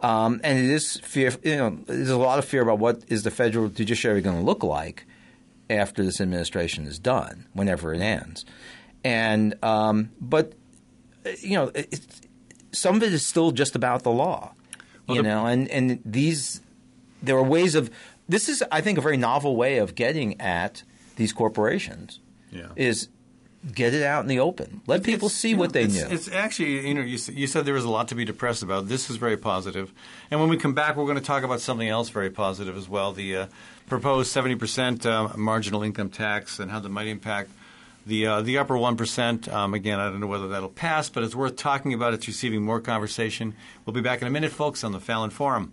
Um, 0.00 0.40
and 0.44 0.58
it 0.58 0.64
is 0.70 0.98
fear. 1.00 1.32
You 1.42 1.56
know, 1.56 1.78
there's 1.86 2.10
a 2.10 2.16
lot 2.18 2.38
of 2.38 2.44
fear 2.44 2.62
about 2.62 2.78
what 2.78 3.02
is 3.08 3.22
the 3.22 3.30
federal 3.30 3.68
judiciary 3.68 4.20
going 4.20 4.36
to 4.38 4.44
look 4.44 4.62
like 4.62 5.06
after 5.70 6.04
this 6.04 6.20
administration 6.20 6.86
is 6.86 6.98
done, 6.98 7.46
whenever 7.54 7.92
it 7.94 8.00
ends. 8.00 8.44
And 9.02 9.54
um, 9.64 10.10
but 10.20 10.52
you 11.40 11.54
know, 11.54 11.68
it's- 11.74 12.06
some 12.72 12.96
of 12.96 13.02
it 13.02 13.12
is 13.14 13.24
still 13.24 13.52
just 13.52 13.74
about 13.74 14.02
the 14.02 14.10
law. 14.10 14.52
Well, 15.06 15.16
you 15.16 15.22
the- 15.22 15.28
know, 15.28 15.46
and 15.46 15.66
and 15.70 16.00
these 16.04 16.60
there 17.22 17.36
are 17.36 17.42
ways 17.42 17.74
of 17.74 17.90
this 18.28 18.48
is 18.50 18.62
I 18.70 18.82
think 18.82 18.98
a 18.98 19.00
very 19.00 19.16
novel 19.16 19.56
way 19.56 19.78
of 19.78 19.94
getting 19.94 20.38
at 20.40 20.82
these 21.16 21.32
corporations 21.32 22.20
Yeah. 22.52 22.68
is 22.76 23.08
get 23.74 23.94
it 23.94 24.02
out 24.02 24.22
in 24.22 24.28
the 24.28 24.38
open. 24.40 24.80
Let 24.86 25.02
people 25.02 25.26
It's- 25.26 25.40
see 25.40 25.54
what 25.54 25.72
they 25.72 25.84
it's, 25.84 25.94
knew. 25.94 26.06
It's 26.08 26.28
actually, 26.30 26.86
you 26.86 26.94
know, 26.94 27.00
you, 27.02 27.18
you 27.32 27.46
said 27.46 27.64
there 27.64 27.74
was 27.74 27.84
a 27.84 27.90
lot 27.90 28.08
to 28.08 28.14
be 28.14 28.24
depressed 28.24 28.62
about. 28.62 28.88
This 28.88 29.10
is 29.10 29.16
very 29.16 29.36
positive. 29.36 29.92
And 30.30 30.40
when 30.40 30.48
we 30.48 30.56
come 30.56 30.74
back, 30.74 30.96
we're 30.96 31.04
going 31.04 31.18
to 31.18 31.24
talk 31.24 31.42
about 31.42 31.60
something 31.60 31.88
else 31.88 32.08
very 32.08 32.30
positive 32.30 32.76
as 32.76 32.88
well 32.88 33.12
the 33.12 33.36
uh, 33.36 33.46
proposed 33.88 34.34
70% 34.34 35.04
uh, 35.06 35.36
marginal 35.36 35.82
income 35.82 36.10
tax 36.10 36.58
and 36.58 36.70
how 36.70 36.80
that 36.80 36.88
might 36.88 37.06
impact 37.08 37.50
the, 38.06 38.26
uh, 38.26 38.40
the 38.42 38.58
upper 38.58 38.74
1%. 38.74 39.52
Um, 39.52 39.74
again, 39.74 39.98
I 39.98 40.08
don't 40.10 40.20
know 40.20 40.28
whether 40.28 40.48
that'll 40.48 40.68
pass, 40.68 41.08
but 41.08 41.24
it's 41.24 41.34
worth 41.34 41.56
talking 41.56 41.92
about. 41.92 42.14
It's 42.14 42.28
receiving 42.28 42.62
more 42.62 42.80
conversation. 42.80 43.54
We'll 43.84 43.94
be 43.94 44.00
back 44.00 44.22
in 44.22 44.28
a 44.28 44.30
minute, 44.30 44.52
folks, 44.52 44.84
on 44.84 44.92
the 44.92 45.00
Fallon 45.00 45.30
Forum. 45.30 45.72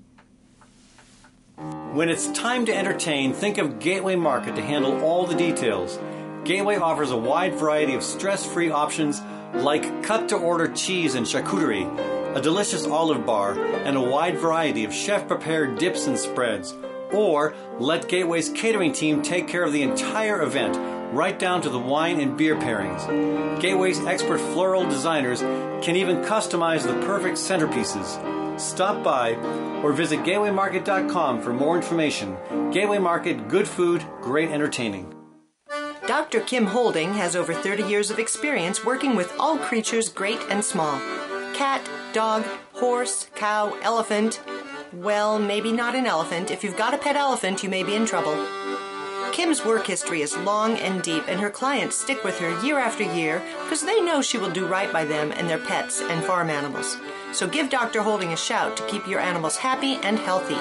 When 1.93 2.09
it's 2.09 2.31
time 2.31 2.65
to 2.65 2.75
entertain, 2.75 3.33
think 3.33 3.59
of 3.59 3.79
Gateway 3.79 4.15
Market 4.15 4.55
to 4.55 4.63
handle 4.63 4.99
all 5.03 5.27
the 5.27 5.35
details. 5.35 5.99
Gateway 6.45 6.75
offers 6.75 7.11
a 7.11 7.17
wide 7.17 7.55
variety 7.55 7.93
of 7.93 8.03
stress 8.03 8.45
free 8.45 8.69
options 8.69 9.21
like 9.53 10.03
cut 10.03 10.27
to 10.29 10.35
order 10.35 10.67
cheese 10.67 11.15
and 11.15 11.25
charcuterie, 11.25 11.87
a 12.35 12.41
delicious 12.41 12.85
olive 12.85 13.25
bar, 13.25 13.57
and 13.57 13.95
a 13.95 14.01
wide 14.01 14.37
variety 14.37 14.83
of 14.83 14.93
chef 14.93 15.25
prepared 15.27 15.77
dips 15.77 16.07
and 16.07 16.19
spreads. 16.19 16.75
Or 17.13 17.53
let 17.79 18.09
Gateway's 18.09 18.49
catering 18.49 18.91
team 18.91 19.21
take 19.21 19.47
care 19.47 19.63
of 19.63 19.71
the 19.71 19.83
entire 19.83 20.41
event, 20.41 20.77
right 21.13 21.37
down 21.37 21.61
to 21.61 21.69
the 21.69 21.79
wine 21.79 22.19
and 22.19 22.35
beer 22.35 22.55
pairings. 22.57 23.61
Gateway's 23.61 23.99
expert 24.01 24.39
floral 24.39 24.83
designers 24.83 25.39
can 25.41 25.95
even 25.95 26.23
customize 26.23 26.83
the 26.85 27.05
perfect 27.05 27.37
centerpieces. 27.37 28.59
Stop 28.59 29.01
by 29.01 29.35
or 29.81 29.93
visit 29.93 30.19
gatewaymarket.com 30.21 31.41
for 31.41 31.53
more 31.53 31.77
information. 31.77 32.35
Gateway 32.71 32.97
Market, 32.97 33.47
good 33.47 33.67
food, 33.67 34.03
great 34.21 34.49
entertaining. 34.49 35.22
Dr. 36.07 36.41
Kim 36.41 36.65
Holding 36.65 37.13
has 37.13 37.33
over 37.33 37.53
30 37.53 37.83
years 37.83 38.11
of 38.11 38.19
experience 38.19 38.83
working 38.83 39.15
with 39.15 39.33
all 39.39 39.57
creatures 39.57 40.09
great 40.09 40.39
and 40.49 40.63
small 40.63 40.99
cat, 41.53 41.87
dog, 42.11 42.43
horse, 42.73 43.27
cow, 43.35 43.77
elephant. 43.81 44.41
Well, 44.91 45.39
maybe 45.39 45.71
not 45.71 45.95
an 45.95 46.05
elephant. 46.05 46.51
If 46.51 46.63
you've 46.63 46.75
got 46.75 46.93
a 46.93 46.97
pet 46.97 47.15
elephant, 47.15 47.63
you 47.63 47.69
may 47.69 47.83
be 47.83 47.95
in 47.95 48.05
trouble. 48.05 48.35
Kim's 49.33 49.65
work 49.65 49.87
history 49.87 50.21
is 50.21 50.37
long 50.37 50.77
and 50.77 51.01
deep, 51.01 51.23
and 51.27 51.41
her 51.41 51.49
clients 51.49 51.97
stick 51.97 52.23
with 52.23 52.37
her 52.37 52.63
year 52.63 52.77
after 52.77 53.03
year 53.03 53.41
because 53.63 53.81
they 53.81 53.99
know 53.99 54.21
she 54.21 54.37
will 54.37 54.51
do 54.51 54.67
right 54.67 54.93
by 54.93 55.05
them 55.05 55.31
and 55.31 55.49
their 55.49 55.57
pets 55.57 56.01
and 56.01 56.23
farm 56.23 56.51
animals. 56.51 56.97
So 57.31 57.47
give 57.47 57.71
Dr. 57.71 58.03
Holding 58.03 58.31
a 58.31 58.37
shout 58.37 58.77
to 58.77 58.85
keep 58.85 59.07
your 59.07 59.19
animals 59.19 59.57
happy 59.57 59.95
and 60.03 60.19
healthy. 60.19 60.59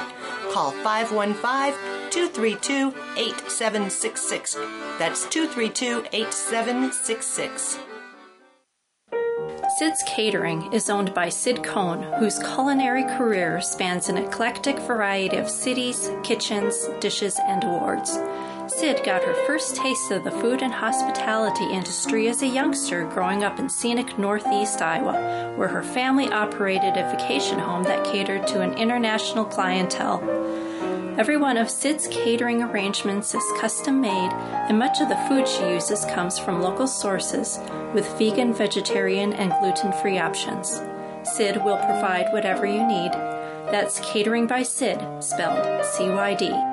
Call 0.52 0.70
515 0.70 1.74
232 2.10 2.88
8766. 3.18 4.54
That's 4.98 5.26
232 5.28 6.06
8766. 6.10 7.78
Cyd's 9.78 10.02
Catering 10.06 10.72
is 10.72 10.88
owned 10.88 11.12
by 11.14 11.28
Cyd 11.28 11.62
Cohn, 11.62 12.02
whose 12.18 12.38
culinary 12.38 13.04
career 13.04 13.60
spans 13.60 14.08
an 14.08 14.18
eclectic 14.18 14.78
variety 14.78 15.36
of 15.36 15.48
cities, 15.48 16.10
kitchens, 16.22 16.88
dishes, 17.00 17.38
and 17.48 17.64
awards. 17.64 18.18
Cyd 18.78 19.04
got 19.04 19.22
her 19.22 19.34
first 19.46 19.76
taste 19.76 20.10
of 20.10 20.24
the 20.24 20.30
food 20.30 20.62
and 20.62 20.72
hospitality 20.72 21.64
industry 21.70 22.28
as 22.28 22.42
a 22.42 22.46
youngster 22.46 23.04
growing 23.04 23.44
up 23.44 23.58
in 23.58 23.68
scenic 23.68 24.18
northeast 24.18 24.80
Iowa, 24.80 25.52
where 25.56 25.68
her 25.68 25.82
family 25.82 26.28
operated 26.28 26.96
a 26.96 27.10
vacation 27.10 27.58
home 27.58 27.82
that 27.84 28.04
catered 28.04 28.46
to 28.48 28.62
an 28.62 28.74
international 28.74 29.44
clientele. 29.44 30.22
Every 31.18 31.36
one 31.36 31.58
of 31.58 31.70
Cyd's 31.70 32.08
catering 32.08 32.62
arrangements 32.62 33.34
is 33.34 33.60
custom 33.60 34.00
made, 34.00 34.32
and 34.32 34.78
much 34.78 35.00
of 35.00 35.08
the 35.08 35.22
food 35.28 35.46
she 35.46 35.68
uses 35.68 36.06
comes 36.06 36.38
from 36.38 36.62
local 36.62 36.86
sources 36.86 37.58
with 37.92 38.18
vegan, 38.18 38.54
vegetarian, 38.54 39.34
and 39.34 39.52
gluten 39.60 39.92
free 39.92 40.18
options. 40.18 40.80
Cyd 41.24 41.62
will 41.62 41.76
provide 41.76 42.32
whatever 42.32 42.64
you 42.64 42.84
need. 42.86 43.12
That's 43.70 44.00
Catering 44.00 44.46
by 44.46 44.62
Cyd, 44.62 45.22
spelled 45.22 45.84
C 45.84 46.08
Y 46.08 46.34
D. 46.34 46.71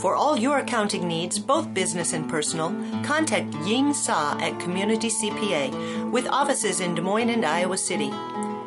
For 0.00 0.14
all 0.14 0.38
your 0.38 0.60
accounting 0.60 1.06
needs, 1.06 1.38
both 1.38 1.74
business 1.74 2.14
and 2.14 2.26
personal, 2.26 2.70
contact 3.04 3.54
Ying 3.66 3.92
Sa 3.92 4.34
at 4.40 4.58
Community 4.58 5.10
CPA 5.10 6.10
with 6.10 6.26
offices 6.26 6.80
in 6.80 6.94
Des 6.94 7.02
Moines 7.02 7.28
and 7.28 7.44
Iowa 7.44 7.76
City. 7.76 8.10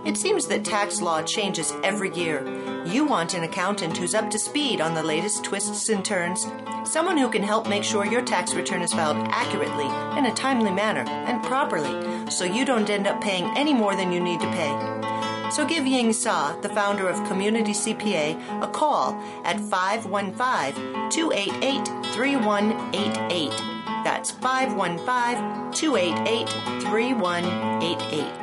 It 0.05 0.15
seems 0.15 0.45
that 0.47 0.63
tax 0.63 1.01
law 1.01 1.23
changes 1.23 1.73
every 1.83 2.13
year. 2.13 2.85
You 2.85 3.05
want 3.05 3.33
an 3.33 3.43
accountant 3.43 3.97
who's 3.97 4.13
up 4.13 4.29
to 4.29 4.37
speed 4.37 4.79
on 4.79 4.93
the 4.93 5.01
latest 5.01 5.43
twists 5.43 5.89
and 5.89 6.05
turns, 6.05 6.45
someone 6.83 7.17
who 7.17 7.31
can 7.31 7.41
help 7.41 7.67
make 7.67 7.83
sure 7.83 8.05
your 8.05 8.21
tax 8.21 8.53
return 8.53 8.83
is 8.83 8.93
filed 8.93 9.17
accurately, 9.31 9.87
in 10.19 10.27
a 10.27 10.35
timely 10.35 10.71
manner, 10.71 11.01
and 11.09 11.41
properly, 11.41 12.29
so 12.29 12.45
you 12.45 12.63
don't 12.63 12.91
end 12.91 13.07
up 13.07 13.21
paying 13.21 13.45
any 13.57 13.73
more 13.73 13.95
than 13.95 14.11
you 14.11 14.19
need 14.19 14.39
to 14.39 14.51
pay. 14.51 15.12
So 15.53 15.67
give 15.67 15.85
Ying 15.85 16.13
Sa, 16.13 16.59
the 16.61 16.69
founder 16.69 17.07
of 17.07 17.27
Community 17.27 17.73
CPA, 17.73 18.63
a 18.63 18.67
call 18.67 19.13
at 19.45 19.59
515 19.59 21.11
288 21.11 21.87
3188. 22.11 23.49
That's 24.03 24.31
515 24.31 25.71
288 25.71 26.49
3188. 26.89 28.42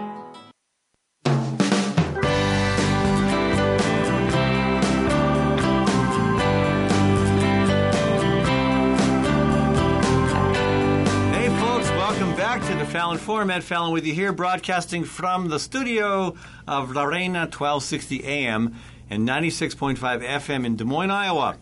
Fallon 13.11 13.27
Forum. 13.27 13.51
Ed 13.51 13.65
Fallon 13.65 13.93
with 13.93 14.07
you 14.07 14.15
here, 14.15 14.33
broadcasting 14.33 15.03
from 15.03 15.49
the 15.49 15.59
studio 15.59 16.37
of 16.69 16.93
La 16.93 17.03
Reina 17.03 17.41
1260 17.41 18.23
AM 18.23 18.77
and 19.09 19.29
96.5 19.29 19.97
FM 19.99 20.65
in 20.65 20.77
Des 20.77 20.85
Moines, 20.85 21.11
Iowa, 21.11 21.57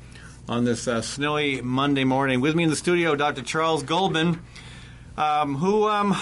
on 0.46 0.66
this 0.66 0.86
uh, 0.86 1.00
snowy 1.00 1.62
Monday 1.62 2.04
morning. 2.04 2.42
With 2.42 2.54
me 2.54 2.64
in 2.64 2.68
the 2.68 2.76
studio, 2.76 3.16
Dr. 3.16 3.40
Charles 3.40 3.82
Goldman, 3.82 4.42
um, 5.16 5.54
who, 5.56 5.88
um, 5.88 6.14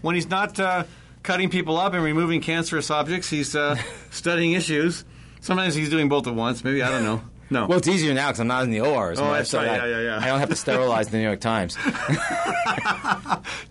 when 0.00 0.14
he's 0.14 0.30
not 0.30 0.60
uh, 0.60 0.84
cutting 1.24 1.50
people 1.50 1.76
up 1.76 1.92
and 1.94 2.04
removing 2.04 2.40
cancerous 2.40 2.88
objects, 2.88 3.28
he's 3.28 3.56
uh, 3.56 3.76
studying 4.10 4.52
issues. 4.52 5.04
Sometimes 5.40 5.74
he's 5.74 5.90
doing 5.90 6.08
both 6.08 6.28
at 6.28 6.36
once. 6.36 6.62
Maybe, 6.62 6.84
I 6.84 6.90
don't 6.90 7.02
know. 7.02 7.20
No. 7.50 7.66
well, 7.66 7.78
it's 7.78 7.88
easier 7.88 8.12
now 8.14 8.26
because 8.28 8.40
I'm 8.40 8.46
not 8.46 8.64
in 8.64 8.70
the 8.70 8.80
OR. 8.80 9.12
as 9.12 9.18
Oh, 9.18 9.24
much, 9.24 9.38
that's 9.38 9.50
so 9.50 9.58
right. 9.58 9.68
I, 9.68 9.76
Yeah, 9.76 9.86
yeah, 9.86 10.00
yeah. 10.02 10.18
I 10.22 10.26
don't 10.26 10.38
have 10.40 10.50
to 10.50 10.56
sterilize 10.56 11.08
the 11.08 11.16
New 11.16 11.22
York 11.24 11.40
Times. 11.40 11.76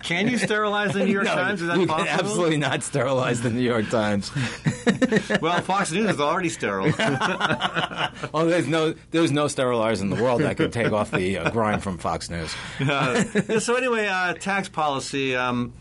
Can 0.03 0.27
you 0.27 0.37
sterilize 0.37 0.93
the 0.93 1.05
New 1.05 1.11
York 1.11 1.25
No, 1.25 1.35
Times? 1.35 1.61
Is 1.61 1.67
that 1.67 1.77
you 1.79 1.87
possible? 1.87 2.05
can 2.07 2.19
absolutely 2.19 2.57
not 2.57 2.81
sterilize 2.83 3.41
the 3.41 3.49
New 3.49 3.61
York 3.61 3.89
Times. 3.89 4.31
Well, 5.41 5.59
Fox 5.61 5.91
News 5.91 6.09
is 6.11 6.19
already 6.21 6.47
sterile. 6.49 6.93
Oh, 8.33 8.45
there's 8.45 8.67
no 8.67 8.93
there's 9.11 9.31
no 9.31 9.47
sterilizer 9.49 10.01
in 10.03 10.09
the 10.09 10.21
world 10.21 10.41
that 10.41 10.55
could 10.57 10.71
take 10.71 10.91
off 10.93 11.11
the 11.11 11.37
uh, 11.39 11.49
grime 11.51 11.81
from 11.81 11.97
Fox 11.97 12.29
News. 12.29 12.55
Uh, 12.79 13.59
so 13.59 13.75
anyway, 13.75 14.07
uh, 14.07 14.33
tax 14.35 14.69
policy. 14.69 15.35
Um, 15.35 15.73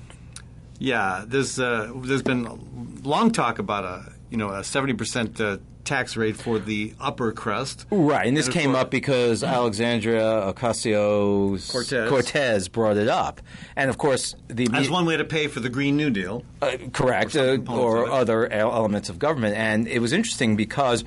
yeah, 0.78 1.24
there's 1.26 1.58
uh, 1.60 1.92
there's 1.96 2.22
been 2.22 3.02
long 3.04 3.30
talk 3.30 3.58
about 3.60 3.84
a 3.84 4.12
you 4.30 4.36
know 4.36 4.50
a 4.50 4.64
seventy 4.64 4.94
percent 4.94 5.40
uh, 5.40 5.58
tax 5.86 6.16
rate 6.16 6.36
for 6.36 6.58
the 6.58 6.92
upper 7.00 7.32
crust. 7.32 7.86
Right, 7.90 8.26
and 8.26 8.36
this 8.36 8.46
And 8.46 8.54
came 8.54 8.74
up 8.74 8.90
because 8.90 9.42
Alexandria 9.42 10.52
Ocasio 10.52 11.70
Cortez. 11.70 12.08
Cortez 12.10 12.68
brought 12.68 12.96
it 12.96 13.08
up, 13.08 13.40
and 13.76 13.88
of 13.88 13.96
course 13.98 14.34
the 14.48 14.68
As 14.74 14.90
one 14.90 15.06
way 15.06 15.16
to 15.16 15.24
pay 15.24 15.46
for 15.46 15.60
the 15.60 15.68
Green 15.70 15.96
New 15.96 16.10
Deal. 16.10 16.44
uh, 16.60 16.76
correct 16.92 17.34
Or 17.36 17.54
uh, 17.68 17.72
or 17.72 18.10
other 18.10 18.52
elements 18.52 19.08
of 19.08 19.18
government, 19.18 19.56
and 19.56 19.88
it 19.88 20.00
was 20.00 20.12
interesting 20.12 20.56
because 20.56 21.04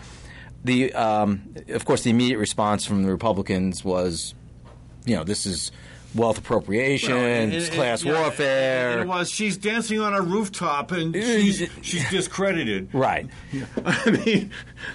the 0.64 0.94
um, 0.94 1.54
of 1.70 1.86
course 1.86 2.04
the 2.04 2.10
immediate 2.10 2.40
response 2.40 2.86
from 2.86 3.04
the 3.04 3.12
Republicans 3.12 3.84
was, 3.84 4.34
you 5.06 5.16
know, 5.16 5.24
this 5.24 5.46
is 5.46 5.72
wealth 6.16 6.38
appropriation, 6.40 7.14
Well, 7.14 7.24
and- 7.24 7.54
it's 7.54 7.68
and- 7.68 7.76
class 7.76 8.04
yeah, 8.04 8.20
warfare. 8.22 9.00
And 9.02 9.10
was 9.10 9.30
she's 9.30 9.58
dancing 9.58 10.00
on 10.00 10.14
a 10.14 10.22
rooftop 10.22 10.92
and 10.92 11.14
she's, 11.14 11.70
she's 11.82 12.10
discredited. 12.10 12.90
Right. 12.94 13.28
I 13.86 14.10
mean, 14.12 14.52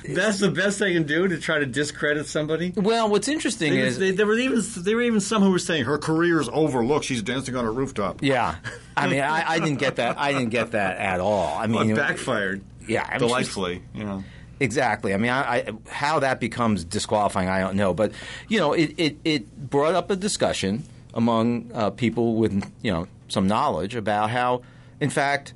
that's 0.08 0.38
the 0.40 0.50
best 0.50 0.78
they 0.80 0.92
can 0.92 1.04
do 1.04 1.28
to 1.28 1.38
try 1.38 1.58
to 1.58 1.66
discredit 1.66 2.26
somebody. 2.26 2.72
Well, 2.76 3.08
what's 3.08 3.28
interesting 3.28 3.72
They, 3.72 3.80
is 3.80 3.98
they, 3.98 4.10
there 4.10 4.26
were 4.26 4.38
even 4.38 4.60
there 4.78 4.96
were 4.96 5.02
even 5.02 5.20
some 5.20 5.42
who 5.42 5.50
were 5.50 5.58
saying 5.58 5.84
her 5.84 5.98
career 5.98 6.40
is 6.40 6.48
over. 6.52 6.84
Look, 6.84 7.04
she's 7.04 7.22
dancing 7.22 7.54
on 7.56 7.64
a 7.64 7.70
rooftop. 7.70 8.22
Yeah, 8.22 8.56
I 8.96 9.06
mean, 9.08 9.20
I, 9.20 9.52
I 9.52 9.58
didn't 9.60 9.78
get 9.78 9.96
that. 9.96 10.18
I 10.18 10.32
didn't 10.32 10.50
get 10.50 10.72
that 10.72 10.98
at 10.98 11.20
all. 11.20 11.56
I 11.56 11.66
mean, 11.66 11.76
Well, 11.76 11.90
it 11.90 11.96
backfired. 11.96 12.62
Yeah, 12.88 13.06
I 13.08 13.12
mean, 13.12 13.18
delightfully. 13.20 13.82
You 13.94 14.04
know. 14.04 14.24
Exactly. 14.60 15.12
I 15.14 15.16
mean, 15.16 15.30
I, 15.30 15.40
I, 15.58 15.72
how 15.88 16.20
that 16.20 16.38
becomes 16.38 16.84
disqualifying, 16.84 17.48
I 17.48 17.60
don't 17.60 17.76
know. 17.76 17.92
But 17.92 18.12
you 18.48 18.58
know, 18.58 18.72
it, 18.72 18.94
it, 18.96 19.16
it 19.24 19.70
brought 19.70 19.94
up 19.94 20.10
a 20.10 20.16
discussion 20.16 20.84
among 21.14 21.70
uh, 21.72 21.90
people 21.90 22.34
with 22.34 22.52
you 22.82 22.92
know 22.92 23.06
some 23.28 23.46
knowledge 23.48 23.94
about 23.94 24.28
how, 24.30 24.62
in 25.00 25.08
fact, 25.10 25.54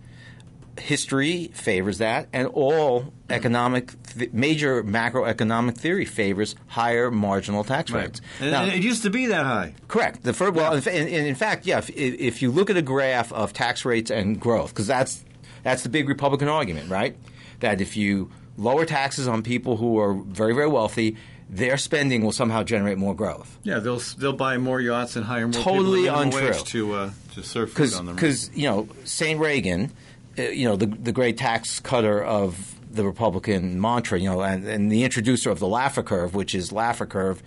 history 0.79 1.51
favors 1.55 1.99
that, 1.99 2.29
and 2.33 2.47
all 2.49 3.13
economic, 3.31 3.93
th- 4.17 4.33
major 4.33 4.83
macroeconomic 4.83 5.77
theory 5.77 6.05
favors 6.05 6.55
higher 6.69 7.11
marginal 7.11 7.65
tax 7.65 7.91
rates. 7.91 8.21
And, 8.41 8.51
Now- 8.53 8.63
and 8.63 8.73
it 8.73 8.83
used 8.83 9.03
to 9.03 9.11
be 9.11 9.27
that 9.27 9.45
high. 9.45 9.75
Correct. 9.89 10.23
The 10.23 10.33
first, 10.33 10.55
well, 10.55 10.75
in, 10.75 11.09
in 11.09 11.35
fact, 11.35 11.67
yeah. 11.67 11.79
If, 11.79 11.91
if 11.91 12.43
you 12.43 12.51
look 12.51 12.71
at 12.71 12.77
a 12.77 12.83
graph 12.83 13.33
of 13.33 13.53
tax 13.53 13.85
rates 13.85 14.11
and 14.11 14.41
growth, 14.41 14.71
because 14.71 14.87
that's 14.87 15.25
that's 15.63 15.83
the 15.83 15.89
big 15.89 16.09
Republican 16.09 16.49
argument, 16.49 16.89
right? 16.91 17.17
That 17.61 17.81
if 17.81 17.97
you 17.97 18.31
lower 18.57 18.87
taxes 18.87 19.29
on 19.29 19.43
people 19.43 19.77
who 19.77 19.99
are 19.99 20.15
very 20.15 20.55
very 20.55 20.69
wealthy, 20.69 21.17
their 21.49 21.77
spending 21.77 22.23
will 22.23 22.33
somehow 22.33 22.63
generate 22.63 22.99
more 22.99 23.15
growth. 23.15 23.59
Yeah, 23.63 23.79
they'll 23.79 24.01
they'll 24.19 24.33
buy 24.33 24.59
more 24.59 24.81
yachts 24.81 25.17
and 25.17 25.25
hire 25.25 25.49
more 25.49 25.63
Totally 25.63 26.03
people 26.03 26.19
untrue. 26.21 26.53
to 26.53 26.95
uh, 26.95 27.11
to 27.35 27.43
serve 27.43 27.73
food 27.73 27.95
on 27.95 28.07
them. 28.07 28.15
Because 28.15 28.51
you 28.55 28.69
know 28.69 28.89
Saint 29.05 29.41
Reagan, 29.41 29.93
uh, 30.39 30.43
you 30.43 30.69
know 30.69 30.77
the 30.77 30.87
the 30.87 31.13
great 31.13 31.39
tax 31.39 31.81
cutter 31.81 32.23
of 32.23 32.75
the 32.91 33.05
Republican 33.05 33.81
mantra, 33.81 34.19
you 34.19 34.29
know, 34.29 34.41
and, 34.41 34.67
and 34.67 34.91
the 34.91 35.05
introducer 35.05 35.51
of 35.51 35.59
the 35.59 35.67
Laffer 35.67 36.05
curve, 36.05 36.35
which 36.35 36.55
is 36.55 36.71
Laffer 36.71 37.09
curve, 37.09 37.43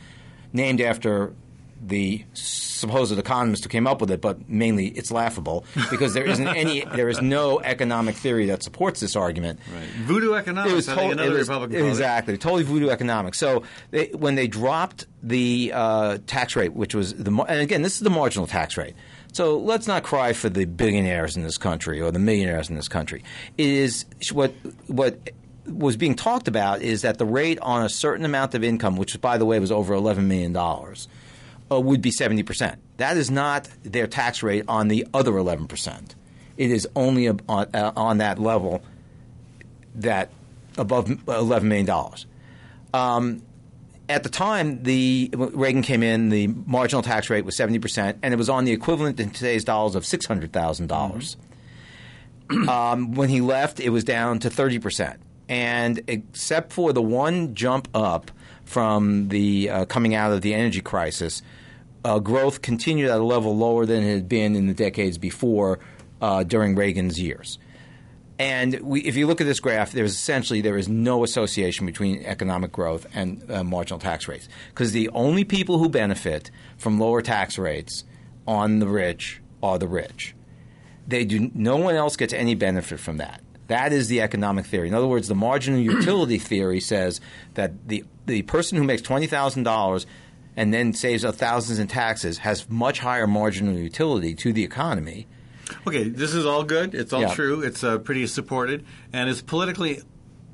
named 0.53 0.79
after 0.79 1.33
the 1.83 2.23
supposed 2.33 3.17
economist 3.17 3.63
who 3.63 3.69
came 3.69 3.87
up 3.87 4.01
with 4.01 4.11
it, 4.11 4.21
but 4.21 4.49
mainly 4.49 4.87
it's 4.87 5.11
laughable 5.11 5.65
because 5.89 6.13
there 6.13 6.25
isn't 6.25 6.47
any, 6.47 6.85
there 6.95 7.09
is 7.09 7.21
no 7.21 7.59
economic 7.59 8.15
theory 8.15 8.45
that 8.47 8.63
supports 8.63 8.99
this 8.99 9.15
argument. 9.15 9.59
Right. 9.73 9.83
Voodoo 10.05 10.33
economics. 10.33 10.71
It 10.71 10.75
was, 10.75 10.89
I 10.89 10.95
think 10.95 11.13
to- 11.13 11.19
another 11.21 11.37
was- 11.37 11.47
Republican 11.49 11.85
exactly 11.87 12.37
totally 12.37 12.63
voodoo 12.63 12.89
economics. 12.89 13.37
So 13.39 13.63
they, 13.91 14.07
when 14.07 14.35
they 14.35 14.47
dropped 14.47 15.05
the 15.23 15.71
uh, 15.73 16.17
tax 16.27 16.55
rate, 16.55 16.73
which 16.73 16.95
was 16.95 17.13
the 17.13 17.31
and 17.47 17.61
again 17.61 17.81
this 17.81 17.93
is 17.95 18.01
the 18.01 18.09
marginal 18.09 18.47
tax 18.47 18.77
rate. 18.77 18.95
So 19.33 19.57
let's 19.57 19.87
not 19.87 20.03
cry 20.03 20.33
for 20.33 20.49
the 20.49 20.65
billionaires 20.65 21.37
in 21.37 21.43
this 21.43 21.57
country 21.57 22.01
or 22.01 22.11
the 22.11 22.19
millionaires 22.19 22.69
in 22.69 22.75
this 22.75 22.87
country. 22.89 23.23
It 23.57 23.67
is 23.67 24.05
what 24.31 24.53
what 24.87 25.17
was 25.67 25.95
being 25.95 26.15
talked 26.15 26.47
about 26.47 26.81
is 26.81 27.03
that 27.03 27.17
the 27.17 27.25
rate 27.25 27.59
on 27.61 27.85
a 27.85 27.89
certain 27.89 28.25
amount 28.25 28.55
of 28.55 28.63
income, 28.63 28.97
which 28.97 29.19
by 29.21 29.37
the 29.37 29.45
way 29.45 29.59
was 29.59 29.71
over 29.71 29.93
eleven 29.93 30.27
million 30.27 30.51
dollars, 30.53 31.07
uh, 31.71 31.79
would 31.79 32.01
be 32.01 32.11
seventy 32.11 32.43
percent. 32.43 32.79
That 32.97 33.17
is 33.17 33.31
not 33.31 33.69
their 33.83 34.07
tax 34.07 34.43
rate 34.43 34.65
on 34.67 34.87
the 34.87 35.07
other 35.13 35.37
eleven 35.37 35.67
percent. 35.67 36.15
It 36.57 36.69
is 36.69 36.87
only 36.95 37.27
ab- 37.29 37.43
on, 37.47 37.67
uh, 37.73 37.93
on 37.95 38.17
that 38.17 38.37
level 38.37 38.83
that 39.95 40.31
above 40.77 41.09
eleven 41.27 41.69
million 41.69 41.85
dollars. 41.85 42.25
Um, 42.93 43.41
at 44.09 44.23
the 44.23 44.29
time, 44.29 44.83
the 44.83 45.31
Reagan 45.33 45.83
came 45.83 46.03
in, 46.03 46.29
the 46.29 46.47
marginal 46.47 47.01
tax 47.01 47.29
rate 47.29 47.45
was 47.45 47.55
seventy 47.55 47.79
percent, 47.79 48.17
and 48.21 48.33
it 48.33 48.37
was 48.37 48.49
on 48.49 48.65
the 48.65 48.73
equivalent 48.73 49.19
in 49.19 49.29
today's 49.31 49.63
dollars 49.63 49.95
of 49.95 50.05
six 50.05 50.25
hundred 50.25 50.51
thousand 50.51 50.87
dollars. 50.87 51.37
Um, 52.67 53.13
when 53.13 53.29
he 53.29 53.39
left, 53.39 53.79
it 53.79 53.91
was 53.91 54.03
down 54.03 54.39
to 54.39 54.49
thirty 54.49 54.77
percent, 54.77 55.21
and 55.47 56.01
except 56.07 56.73
for 56.73 56.91
the 56.91 57.01
one 57.01 57.55
jump 57.55 57.87
up 57.93 58.29
from 58.65 59.29
the 59.29 59.69
uh, 59.69 59.85
coming 59.85 60.15
out 60.15 60.33
of 60.33 60.41
the 60.41 60.53
energy 60.53 60.81
crisis, 60.81 61.41
uh, 62.03 62.19
growth 62.19 62.61
continued 62.61 63.09
at 63.09 63.19
a 63.19 63.23
level 63.23 63.55
lower 63.55 63.85
than 63.85 64.03
it 64.03 64.13
had 64.13 64.29
been 64.29 64.55
in 64.55 64.67
the 64.67 64.73
decades 64.73 65.17
before 65.17 65.79
uh, 66.21 66.43
during 66.43 66.75
Reagan's 66.75 67.19
years. 67.19 67.57
And 68.39 68.79
we, 68.81 69.01
if 69.01 69.15
you 69.15 69.27
look 69.27 69.39
at 69.39 69.45
this 69.45 69.59
graph, 69.59 69.91
there's 69.91 70.13
essentially 70.13 70.61
there 70.61 70.77
is 70.77 70.89
no 70.89 71.23
association 71.23 71.85
between 71.85 72.23
economic 72.23 72.71
growth 72.71 73.05
and 73.13 73.49
uh, 73.51 73.63
marginal 73.63 73.99
tax 73.99 74.27
rates 74.27 74.49
because 74.69 74.93
the 74.93 75.09
only 75.09 75.43
people 75.43 75.77
who 75.77 75.89
benefit 75.89 76.49
from 76.77 76.99
lower 76.99 77.21
tax 77.21 77.59
rates 77.59 78.03
on 78.47 78.79
the 78.79 78.87
rich 78.87 79.41
are 79.61 79.77
the 79.77 79.87
rich. 79.87 80.33
They 81.07 81.23
do. 81.23 81.51
No 81.53 81.77
one 81.77 81.93
else 81.93 82.15
gets 82.15 82.33
any 82.33 82.55
benefit 82.55 82.99
from 82.99 83.17
that. 83.17 83.41
That 83.67 83.93
is 83.93 84.07
the 84.07 84.21
economic 84.21 84.65
theory. 84.65 84.87
In 84.87 84.93
other 84.93 85.07
words, 85.07 85.27
the 85.27 85.35
marginal 85.35 85.79
utility 85.79 86.39
theory 86.39 86.79
says 86.79 87.21
that 87.53 87.87
the 87.87 88.03
the 88.25 88.41
person 88.43 88.77
who 88.77 88.83
makes 88.83 89.03
twenty 89.03 89.27
thousand 89.27 89.63
dollars 89.63 90.07
and 90.55 90.73
then 90.73 90.93
saves 90.93 91.23
thousands 91.23 91.79
in 91.79 91.87
taxes 91.87 92.39
has 92.39 92.69
much 92.69 92.99
higher 92.99 93.27
marginal 93.27 93.73
utility 93.75 94.33
to 94.35 94.51
the 94.53 94.63
economy. 94.63 95.27
Okay, 95.87 96.03
this 96.09 96.33
is 96.33 96.45
all 96.45 96.63
good. 96.63 96.93
It's 96.93 97.13
all 97.13 97.21
Yeah. 97.21 97.33
true. 97.33 97.61
It's 97.61 97.83
uh, 97.83 97.97
pretty 97.99 98.27
supported, 98.27 98.85
and 99.13 99.29
it's 99.29 99.41
politically 99.41 100.01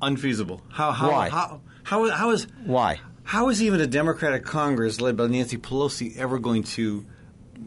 unfeasible. 0.00 0.62
How 0.70 0.92
how 0.92 1.10
Why? 1.10 1.28
how 1.28 1.60
how, 1.82 2.08
how 2.10 2.30
is 2.30 2.46
Why? 2.64 3.00
how 3.24 3.48
is 3.48 3.62
even 3.62 3.80
a 3.80 3.86
Democratic 3.86 4.44
Congress 4.44 5.00
led 5.00 5.16
by 5.16 5.26
Nancy 5.26 5.56
Pelosi 5.56 6.16
ever 6.16 6.38
going 6.38 6.62
to 6.64 7.04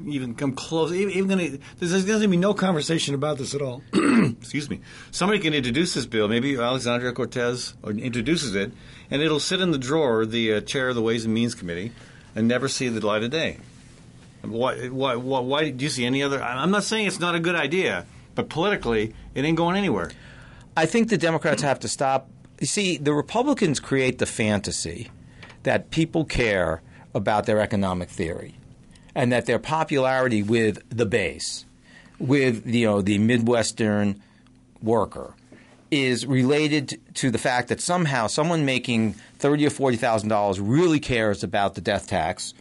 even 0.07 0.33
come 0.35 0.53
close? 0.53 0.93
Even, 0.93 1.13
even 1.13 1.27
going 1.27 1.51
to 1.51 1.57
there's, 1.79 1.91
there's 1.91 2.05
going 2.05 2.21
to 2.21 2.27
be 2.29 2.37
no 2.37 2.53
conversation 2.53 3.13
about 3.15 3.37
this 3.37 3.53
at 3.53 3.61
all. 3.61 3.81
Excuse 3.93 4.69
me. 4.69 4.79
Somebody 5.11 5.39
can 5.39 5.53
introduce 5.53 5.93
this 5.93 6.05
bill. 6.05 6.27
Maybe 6.27 6.55
Alexandria 6.57 7.11
Cortez 7.11 7.73
introduces 7.85 8.55
it, 8.55 8.71
and 9.09 9.21
it'll 9.21 9.39
sit 9.41 9.59
in 9.59 9.71
the 9.71 9.77
drawer, 9.77 10.25
the 10.25 10.53
uh, 10.53 10.61
chair 10.61 10.89
of 10.89 10.95
the 10.95 11.01
Ways 11.01 11.25
and 11.25 11.33
Means 11.33 11.53
Committee, 11.53 11.91
and 12.35 12.47
never 12.47 12.67
see 12.67 12.87
the 12.89 13.05
light 13.05 13.23
of 13.23 13.31
day. 13.31 13.57
Why, 14.41 14.87
why, 14.87 15.15
why, 15.15 15.39
why 15.39 15.69
do 15.69 15.83
you 15.83 15.89
see 15.89 16.05
any 16.05 16.23
other? 16.23 16.41
I'm 16.41 16.71
not 16.71 16.83
saying 16.83 17.07
it's 17.07 17.19
not 17.19 17.35
a 17.35 17.39
good 17.39 17.55
idea, 17.55 18.05
but 18.33 18.49
politically, 18.49 19.13
it 19.35 19.45
ain't 19.45 19.57
going 19.57 19.77
anywhere. 19.77 20.11
I 20.75 20.85
think 20.85 21.09
the 21.09 21.17
Democrats 21.17 21.61
have 21.61 21.79
to 21.81 21.87
stop. 21.87 22.29
You 22.59 22.67
see, 22.67 22.97
the 22.97 23.13
Republicans 23.13 23.79
create 23.79 24.17
the 24.17 24.25
fantasy 24.25 25.09
that 25.63 25.91
people 25.91 26.25
care 26.25 26.81
about 27.13 27.45
their 27.45 27.59
economic 27.59 28.09
theory 28.09 28.55
and 29.13 29.31
that 29.31 29.45
their 29.45 29.59
popularity 29.59 30.41
with 30.41 30.81
the 30.89 31.05
base, 31.05 31.65
with 32.19 32.65
you 32.65 32.85
know 32.85 33.01
the 33.01 33.17
Midwestern 33.19 34.21
worker, 34.81 35.35
is 35.91 36.25
related 36.25 36.99
to 37.15 37.29
the 37.29 37.37
fact 37.37 37.67
that 37.67 37.81
somehow 37.81 38.27
someone 38.27 38.65
making 38.65 39.13
thirty 39.37 39.67
or 39.67 39.69
forty 39.69 39.97
thousand 39.97 40.29
dollars 40.29 40.59
really 40.59 40.99
cares 40.99 41.43
about 41.43 41.75
the 41.75 41.81
death 41.81 42.07
tax, 42.07 42.53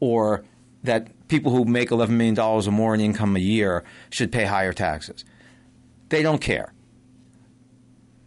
or 0.00 0.44
that 0.82 1.28
people 1.28 1.52
who 1.52 1.64
make 1.64 1.90
eleven 1.90 2.16
million 2.16 2.34
dollars 2.34 2.66
or 2.66 2.72
more 2.72 2.94
in 2.94 3.00
income 3.00 3.36
a 3.36 3.40
year 3.40 3.84
should 4.10 4.32
pay 4.32 4.44
higher 4.44 4.72
taxes. 4.72 5.24
They 6.08 6.22
don't 6.22 6.40
care 6.40 6.72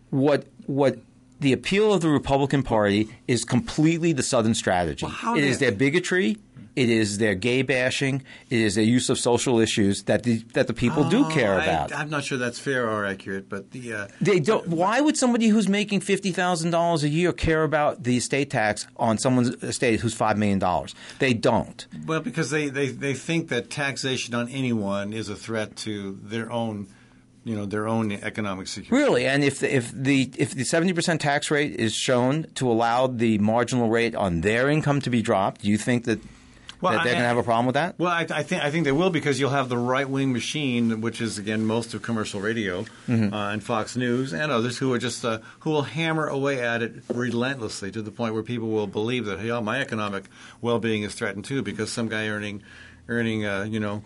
what 0.10 0.47
what 0.66 0.97
the 1.39 1.53
appeal 1.53 1.93
of 1.93 2.01
the 2.01 2.10
Republican 2.10 2.64
Party 2.64 3.10
is 3.28 3.43
completely 3.43 4.14
the 4.14 4.24
Southern 4.24 4.56
strategy. 4.56 5.06
Well, 5.06 5.36
it 5.36 5.43
is 5.43 5.60
their 5.60 5.72
bigotry. 5.74 6.38
It 6.76 6.89
is 6.89 7.19
their 7.19 7.36
gay 7.36 7.61
bashing. 7.61 8.21
It 8.49 8.59
is 8.59 8.76
their 8.76 8.84
use 8.84 9.09
of 9.09 9.17
social 9.17 9.59
issues 9.59 10.03
that 10.03 10.23
the 10.23 10.39
that 10.53 10.67
the 10.67 10.73
people 10.73 11.07
do 11.09 11.30
care 11.30 11.53
Oh, 11.53 11.57
I- 11.59 11.63
about. 11.63 11.93
I'm 11.95 12.09
not 12.09 12.23
sure 12.26 12.38
that's 12.38 12.59
fair 12.59 12.89
or 12.89 13.05
accurate, 13.05 13.47
but 13.47 13.71
the 13.71 13.93
uh, 13.93 14.07
they 14.19 14.39
don't. 14.41 14.67
Why 14.67 14.99
would 14.99 15.15
somebody 15.15 15.47
who's 15.47 15.69
making 15.69 16.01
fifty 16.01 16.32
thousand 16.34 16.71
dollars 16.71 17.03
a 17.03 17.09
year 17.09 17.32
care 17.32 17.63
about 17.63 18.03
the 18.03 18.17
estate 18.17 18.49
tax 18.49 18.88
on 18.97 19.17
someone's 19.17 19.49
estate 19.63 20.01
who's 20.01 20.13
five 20.13 20.38
million 20.38 20.59
dollars? 20.59 20.93
They 21.19 21.34
don't. 21.34 21.86
well 22.05 22.19
because 22.19 22.49
they, 22.49 22.67
they, 22.69 22.88
they 22.89 23.13
think 23.13 23.47
that 23.49 23.69
taxation 23.69 24.36
on 24.36 24.49
anyone 24.49 25.13
is 25.13 25.30
a 25.30 25.36
threat 25.36 25.76
to 25.78 26.19
their 26.23 26.51
own, 26.51 26.88
you 27.45 27.55
know, 27.55 27.65
their 27.65 27.88
own 27.88 28.11
economic 28.11 28.67
security. 28.67 29.01
Really, 29.01 29.26
and 29.26 29.43
if 29.45 29.59
the, 29.59 29.73
if 29.73 29.91
the 29.93 30.30
if 30.38 30.51
the 30.53 30.65
seventy 30.65 30.91
percent 30.91 31.21
tax 31.21 31.49
rate 31.49 31.71
is 31.80 31.93
shown 31.95 32.47
to 32.55 32.69
allow 32.69 33.07
the 33.07 33.38
marginal 33.38 33.89
rate 33.89 34.13
on 34.15 34.41
their 34.41 34.69
income 34.69 34.99
to 35.01 35.09
be 35.09 35.21
dropped, 35.21 35.61
do 35.61 35.69
you 35.69 35.78
think 35.78 36.03
that, 36.03 36.19
Well, 36.82 36.93
that 36.93 37.03
they're 37.03 37.13
going 37.13 37.23
to 37.23 37.28
have 37.28 37.38
a 37.38 37.43
problem 37.43 37.65
with 37.65 37.76
that? 37.76 37.97
Well, 37.97 38.11
I, 38.11 38.26
I 38.30 38.43
think 38.43 38.63
I 38.63 38.69
think 38.71 38.84
they 38.86 38.91
will 38.91 39.09
because 39.09 39.39
you'll 39.39 39.49
have 39.51 39.69
the 39.69 39.78
right 39.78 40.09
wing 40.09 40.34
machine, 40.34 41.01
which 41.01 41.21
is 41.21 41.38
again 41.38 41.65
most 41.65 41.93
of 41.93 42.01
commercial 42.01 42.41
radio 42.41 42.86
Mm-hmm. 43.07 43.34
uh, 43.34 43.51
and 43.53 43.63
Fox 43.63 43.95
News 43.95 44.34
and 44.34 44.51
others 44.51 44.78
who 44.78 44.91
are 44.93 44.97
just 44.99 45.23
uh, 45.23 45.39
who 45.59 45.69
will 45.71 45.84
hammer 45.84 46.28
away 46.28 46.61
at 46.61 46.82
it 46.82 46.93
relentlessly 47.13 47.91
to 47.91 48.01
the 48.01 48.11
point 48.11 48.34
where 48.34 48.43
people 48.43 48.69
will 48.69 48.88
believe 48.88 49.26
that 49.26 49.39
hey, 49.39 49.51
oh, 49.51 49.61
my 49.61 49.80
economic 49.80 50.26
well 50.61 50.80
being 50.80 51.03
is 51.03 51.13
threatened 51.15 51.45
too 51.45 51.61
because 51.61 51.91
some 51.91 52.09
guy 52.09 52.28
earning 52.28 52.61
earning 53.07 53.45
uh, 53.45 53.63
you 53.63 53.80
know 53.80 54.03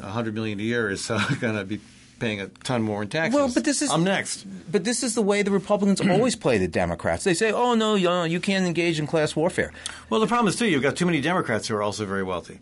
a 0.00 0.10
hundred 0.10 0.34
million 0.34 0.58
a 0.60 0.62
year 0.62 0.90
is 0.90 1.10
uh, 1.10 1.18
going 1.40 1.56
to 1.56 1.64
be 1.64 1.80
paying 2.22 2.40
a 2.40 2.46
ton 2.64 2.80
more 2.82 3.02
in 3.02 3.08
taxes. 3.08 3.34
Well, 3.34 3.50
but 3.52 3.64
this 3.64 3.82
is- 3.82 3.90
I'm 3.90 4.04
next. 4.04 4.46
But 4.70 4.84
this 4.84 5.02
is 5.02 5.14
the 5.14 5.22
way 5.22 5.42
the 5.42 5.50
Republicans 5.50 6.00
always 6.14 6.36
play 6.36 6.56
the 6.58 6.68
Democrats. 6.68 7.24
They 7.24 7.34
say, 7.34 7.52
"Oh 7.52 7.74
no, 7.74 7.94
you, 7.96 8.06
know, 8.08 8.24
you 8.24 8.40
can't 8.40 8.64
engage 8.64 8.98
in 8.98 9.06
class 9.06 9.36
warfare." 9.36 9.72
Well, 10.08 10.20
the 10.20 10.26
problem 10.26 10.48
is 10.48 10.56
too 10.56 10.66
you've 10.66 10.82
got 10.82 10.96
too 10.96 11.06
many 11.06 11.20
Democrats 11.20 11.68
who 11.68 11.74
are 11.76 11.82
also 11.82 12.06
very 12.06 12.22
wealthy. 12.22 12.60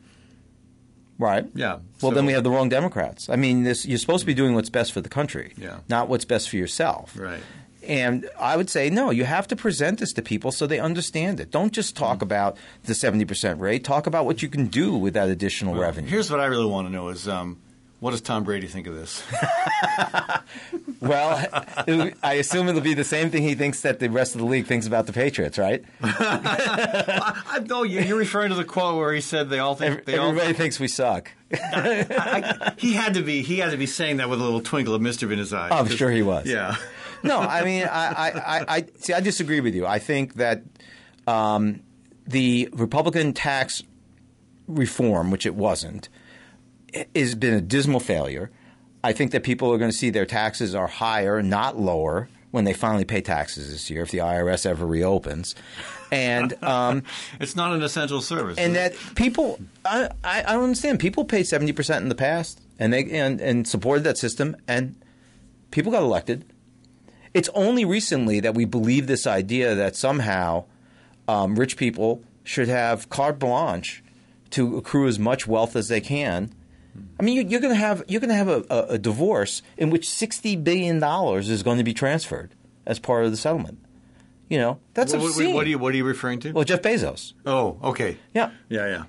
Right. 1.18 1.44
Yeah, 1.54 1.80
Well, 2.00 2.11
so- 2.11 2.14
then 2.14 2.24
we 2.26 2.32
have 2.32 2.44
the 2.44 2.50
wrong 2.50 2.68
Democrats. 2.70 3.28
I 3.28 3.36
mean, 3.36 3.62
this, 3.64 3.84
you're 3.84 3.98
supposed 3.98 4.20
to 4.22 4.26
be 4.26 4.32
doing 4.34 4.54
what's 4.54 4.70
best 4.70 4.90
for 4.92 5.02
the 5.02 5.11
country, 5.11 5.52
Yeah. 5.58 5.80
not 5.88 6.08
what's 6.08 6.24
best 6.24 6.48
for 6.48 6.56
yourself. 6.56 7.12
Right. 7.14 7.40
And 7.86 8.28
I 8.38 8.56
would 8.56 8.70
say, 8.70 8.88
no, 8.88 9.11
you 9.11 9.24
have 9.24 9.46
to 9.48 9.56
present 9.56 9.98
this 10.00 10.12
to 10.14 10.22
people 10.22 10.50
so 10.50 10.66
they 10.66 10.78
understand 10.78 11.38
it. 11.40 11.50
Don't 11.50 11.72
just 11.74 11.94
talk 11.96 12.18
Mm. 12.20 12.22
about 12.22 12.56
the 12.84 12.94
70% 12.94 13.58
rate. 13.61 13.84
Talk 13.84 14.06
about 14.06 14.24
what 14.24 14.40
you 14.42 14.48
can 14.48 14.66
do 14.68 14.94
with 14.96 15.12
that 15.14 15.28
additional 15.28 15.74
revenue. 15.74 16.08
Here's 16.08 16.30
what 16.30 16.40
I 16.40 16.46
really 16.46 16.66
want 16.66 16.88
to 16.88 16.92
know: 16.92 17.08
is 17.08 17.26
um, 17.28 17.58
What 18.01 18.12
does 18.12 18.20
Tom 18.22 18.44
Brady 18.44 18.66
think 18.66 18.86
of 18.86 18.94
this? 18.94 19.22
Well, 21.01 21.46
I 22.22 22.34
assume 22.34 22.68
it'll 22.68 22.82
be 22.82 22.92
the 22.92 23.05
same 23.05 23.30
thing 23.30 23.42
he 23.42 23.55
thinks 23.55 23.80
that 23.82 24.01
the 24.01 24.11
rest 24.11 24.34
of 24.34 24.40
the 24.42 24.46
league 24.46 24.66
thinks 24.66 24.86
about 24.86 25.07
the 25.07 25.14
Patriots, 25.14 25.57
right? 25.57 25.82
I, 26.03 27.64
no, 27.66 27.84
you- 27.84 28.01
you're 28.01 28.18
referring 28.18 28.51
to 28.51 28.55
the 28.55 28.64
quote 28.64 28.96
where 28.96 29.12
he 29.14 29.20
said 29.22 29.48
they 29.48 29.61
all 29.61 29.74
think 29.74 30.05
they 30.05 30.18
all. 30.18 30.28
Everybody 30.28 30.53
thinks 30.53 30.78
we 30.78 30.88
suck. 30.88 31.30
I, 31.53 32.74
he 32.76 32.92
had 32.92 33.14
to 33.14 33.22
be. 33.22 33.40
He 33.42 33.59
had 33.59 33.70
to 33.70 33.78
be 33.78 33.86
saying 33.86 34.18
that 34.18 34.28
with 34.28 34.40
a 34.40 34.44
little 34.44 34.61
twinkle 34.61 34.94
of 34.94 35.01
mischief 35.01 35.30
in 35.30 35.38
his 35.38 35.55
eye. 35.55 35.68
Oh, 35.70 35.76
I'm 35.78 35.88
sure 35.88 36.11
he 36.11 36.22
was. 36.22 36.46
Yeah. 36.46 36.76
No, 37.22 37.38
I 37.40 37.64
mean, 37.64 37.84
I, 37.84 38.07
I, 38.07 38.30
I, 38.59 38.64
I 38.76 38.84
see. 38.98 39.12
I 39.14 39.20
disagree 39.20 39.61
with 39.61 39.74
you. 39.74 39.86
I 39.86 39.98
think 39.98 40.34
that 40.34 40.62
um, 41.26 41.80
the 42.26 42.68
Republican 42.72 43.32
tax 43.32 43.82
reform, 44.66 45.30
which 45.30 45.46
it 45.46 45.55
wasn't, 45.55 46.09
i- 46.09 46.19
has 47.14 47.34
been 47.34 47.55
a 47.55 47.61
dismal 47.61 48.01
failure. 48.01 48.51
I 49.03 49.12
think 49.12 49.30
that 49.32 49.43
people 49.43 49.72
are 49.72 49.78
going 49.78 49.91
to 49.91 49.97
see 49.97 50.11
their 50.11 50.26
taxes 50.26 50.74
are 50.74 50.86
higher, 50.86 51.43
not 51.43 51.78
lower, 51.78 52.28
when 52.51 52.64
they 52.64 52.72
finally 52.72 53.05
pay 53.05 53.20
taxes 53.20 53.70
this 53.70 53.91
year, 53.91 54.03
if 54.03 54.11
the 54.11 54.18
IRS 54.18 54.66
ever 54.66 54.84
reopens, 54.84 55.55
and 56.11 56.62
um, 56.64 57.05
It's 57.41 57.55
not 57.55 57.72
an 57.72 57.82
essential 57.82 58.20
service. 58.20 58.59
and 58.59 58.74
that 58.74 58.95
people, 59.14 59.61
I, 59.84 60.11
I, 60.24 60.43
don't 60.53 60.64
understand. 60.64 60.99
People 60.99 61.24
paid 61.24 61.47
seventy 61.47 61.72
percent 61.72 62.03
in 62.03 62.09
the 62.09 62.14
past, 62.14 62.61
and 62.78 62.93
they 62.93 63.05
and, 63.11 63.41
and 63.41 63.66
supported 63.66 64.05
that 64.05 64.18
system, 64.18 64.57
and 64.66 64.97
people 65.70 65.93
got 65.93 66.03
elected. 66.03 66.45
It's 67.32 67.49
only 67.55 67.84
recently 67.84 68.41
that 68.41 68.55
we 68.55 68.64
believe 68.64 69.07
this 69.07 69.26
idea 69.26 69.76
that 69.76 69.95
somehow 69.95 70.64
um, 71.28 71.55
rich 71.55 71.76
people 71.76 72.24
should 72.43 72.66
have 72.66 73.09
carte 73.09 73.38
blanche 73.38 74.03
to 74.51 74.76
accrue 74.76 75.07
as 75.07 75.20
much 75.20 75.47
wealth 75.47 75.76
as 75.76 75.86
they 75.86 76.01
can. 76.01 76.53
I 77.18 77.22
mean, 77.22 77.36
you, 77.36 77.42
you're 77.48 77.61
going 77.61 77.72
to 77.74 77.78
have 77.80 78.03
you're 78.09 78.20
going 78.20 78.30
to 78.30 78.34
have 78.36 78.48
a, 78.48 78.64
a, 78.70 78.78
a 78.94 78.98
divorce 78.98 79.62
in 79.76 79.90
which 79.90 80.09
sixty 80.09 80.57
billion 80.57 80.98
dollars 81.01 81.48
is 81.51 81.62
going 81.62 81.78
to 81.78 81.84
be 81.84 81.92
transferred 81.94 82.55
as 82.86 82.98
part 82.98 83.24
of 83.24 83.30
the 83.30 83.36
settlement. 83.36 83.78
You 84.48 84.59
know, 84.59 84.80
that's 84.94 85.12
What- 85.14 85.26
obscene. 85.26 85.55
what 85.55 85.66
are 85.66 85.68
you 85.68 85.78
What 85.78 85.92
are 85.94 85.96
you 85.96 86.05
referring 86.05 86.40
to? 86.40 86.53
well, 86.53 86.64
Jeff 86.64 86.82
Bezos. 86.82 87.34
oh, 87.46 87.78
okay. 87.82 88.16
Yeah, 88.34 88.51
Yeah, 88.68 88.86
yeah. 88.86 89.05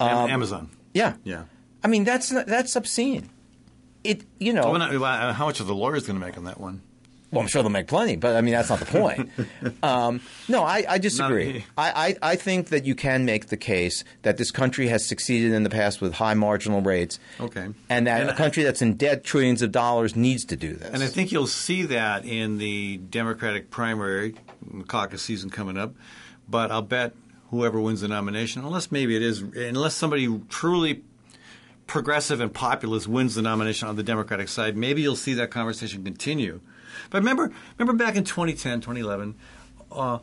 Am- 0.00 0.16
um, 0.18 0.30
Amazon. 0.30 0.70
yeah, 0.94 1.14
Yeah. 1.24 1.44
I 1.84 1.88
mean, 1.88 2.04
that's 2.04 2.30
that's 2.30 2.74
obscene. 2.76 3.28
It, 4.04 4.24
you 4.38 4.52
know. 4.52 4.70
Well, 4.70 4.78
not- 4.78 4.98
well, 4.98 5.32
how 5.32 5.46
much 5.46 5.60
are 5.60 5.64
the 5.64 5.74
lawyers 5.74 6.06
going 6.06 6.18
to 6.18 6.24
make 6.24 6.38
on 6.38 6.44
that 6.44 6.58
one? 6.60 6.82
Well, 7.30 7.42
I'm 7.42 7.46
sure 7.48 7.62
they'll 7.62 7.70
make 7.70 7.88
plenty, 7.88 8.16
but 8.16 8.36
I 8.36 8.40
mean 8.40 8.54
that's 8.54 8.70
not 8.70 8.78
the 8.80 8.86
point. 8.86 9.30
um, 9.82 10.20
no, 10.48 10.62
I, 10.62 10.84
I 10.88 10.98
disagree. 10.98 11.64
I, 11.76 12.16
I, 12.22 12.32
I 12.32 12.36
think 12.36 12.68
that 12.68 12.86
you 12.86 12.94
can 12.94 13.26
make 13.26 13.48
the 13.48 13.56
case 13.58 14.02
that 14.22 14.38
this 14.38 14.50
country 14.50 14.88
has 14.88 15.06
succeeded 15.06 15.52
in 15.52 15.62
the 15.62 15.68
past 15.70 16.00
with 16.00 16.14
high 16.14 16.32
marginal 16.34 16.80
rates, 16.80 17.20
Okay. 17.38 17.68
and 17.90 18.06
that 18.06 18.20
And 18.22 18.30
a 18.30 18.34
country 18.34 18.62
that's 18.62 18.80
in 18.80 18.94
debt 18.94 19.24
trillions 19.24 19.60
of 19.60 19.72
dollars 19.72 20.16
needs 20.16 20.44
to 20.46 20.56
do 20.56 20.72
this. 20.74 20.88
And 20.90 21.02
I 21.02 21.06
think 21.06 21.30
you'll 21.30 21.46
see 21.46 21.82
that 21.82 22.24
in 22.24 22.56
the 22.56 22.96
Democratic 22.96 23.70
primary 23.70 24.34
caucus 24.86 25.20
season 25.20 25.50
coming 25.50 25.76
up. 25.76 25.94
But 26.48 26.70
I'll 26.70 26.80
bet 26.80 27.12
whoever 27.50 27.78
wins 27.78 28.00
the 28.00 28.08
nomination, 28.08 28.64
unless 28.64 28.90
maybe 28.90 29.14
it 29.16 29.22
is, 29.22 29.42
unless 29.42 29.94
somebody 29.94 30.40
truly 30.48 31.02
progressive 31.86 32.40
and 32.40 32.52
populist 32.52 33.06
wins 33.06 33.34
the 33.34 33.42
nomination 33.42 33.86
on 33.88 33.96
the 33.96 34.02
Democratic 34.02 34.48
side, 34.48 34.76
maybe 34.76 35.02
you'll 35.02 35.16
see 35.16 35.34
that 35.34 35.50
conversation 35.50 36.04
continue. 36.04 36.60
But 37.10 37.18
remember, 37.18 37.52
remember 37.78 38.04
back 38.04 38.16
in 38.16 38.24
2010, 38.24 38.80
2011, 38.80 39.34
uh, 39.92 40.18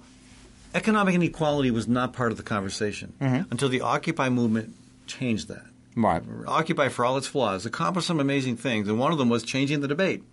economic 0.73 1.15
inequality 1.15 1.71
was 1.71 1.87
not 1.87 2.13
part 2.13 2.31
of 2.31 2.37
the 2.37 2.43
conversation 2.43 3.13
until 3.19 3.69
the 3.69 3.81
Occupy 3.81 4.29
movement 4.29 4.73
changed 5.07 5.47
that. 5.47 5.65
right. 5.95 6.21
Occupy, 6.47 6.89
for 6.89 7.05
all 7.05 7.17
its 7.17 7.27
flaws, 7.27 7.65
accomplished 7.65 8.07
some 8.07 8.19
amazing 8.19 8.57
things, 8.57 8.87
and 8.87 8.99
one 8.99 9.11
of 9.11 9.17
them 9.17 9.29
was 9.29 9.43
changing 9.43 9.81
the 9.81 9.87
debate. 9.87 10.23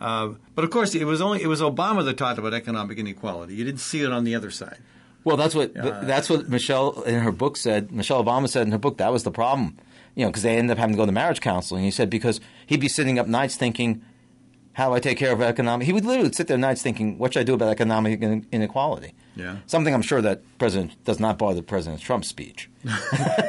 Uh, 0.00 0.34
but 0.54 0.64
of 0.64 0.70
course, 0.70 0.94
it 0.94 1.04
was 1.04 1.20
only 1.20 1.42
it 1.42 1.46
was 1.46 1.60
Obama 1.60 2.04
that 2.04 2.18
talked 2.18 2.38
about 2.38 2.52
economic 2.52 2.98
inequality. 2.98 3.54
You 3.54 3.64
didn't 3.64 3.80
see 3.80 4.02
it 4.02 4.12
on 4.12 4.24
the 4.24 4.34
other 4.34 4.50
side. 4.50 4.78
Well, 5.24 5.36
that's 5.36 5.54
what 5.54 5.74
that's 5.74 6.30
what 6.30 6.48
Michelle 6.48 7.02
in 7.02 7.20
her 7.20 7.32
book 7.32 7.56
said. 7.56 7.90
Michelle 7.90 8.22
Obama 8.22 8.48
said 8.48 8.66
in 8.66 8.72
her 8.72 8.78
book 8.78 8.98
that 8.98 9.10
was 9.10 9.24
the 9.24 9.30
problem, 9.32 9.76
you 10.14 10.24
know, 10.24 10.30
because 10.30 10.42
they 10.44 10.56
ended 10.56 10.72
up 10.72 10.78
having 10.78 10.94
to 10.94 10.98
go 10.98 11.06
to 11.06 11.12
marriage 11.12 11.40
counseling. 11.40 11.82
He 11.82 11.90
said 11.90 12.10
because 12.10 12.40
he'd 12.66 12.78
be 12.80 12.88
sitting 12.88 13.18
up 13.18 13.26
nights 13.26 13.56
thinking, 13.56 14.02
"How 14.76 14.88
do 14.88 14.94
I 14.94 15.00
take 15.00 15.18
care 15.18 15.32
of 15.32 15.40
economic?" 15.42 15.86
He 15.86 15.92
would 15.92 16.04
literally 16.04 16.32
sit 16.32 16.46
there 16.48 16.56
nights 16.58 16.82
thinking, 16.82 17.18
"What 17.18 17.32
should 17.34 17.40
I 17.40 17.44
do 17.44 17.54
about 17.54 17.68
economic 17.70 18.22
inequality?" 18.52 19.12
Yeah. 19.34 19.56
something 19.66 19.92
I'm 19.92 20.00
sure 20.00 20.22
that 20.22 20.40
President 20.58 20.92
does 21.04 21.20
not 21.20 21.36
bother 21.36 21.60
President 21.60 22.00
Trump's 22.00 22.28
speech. 22.28 22.70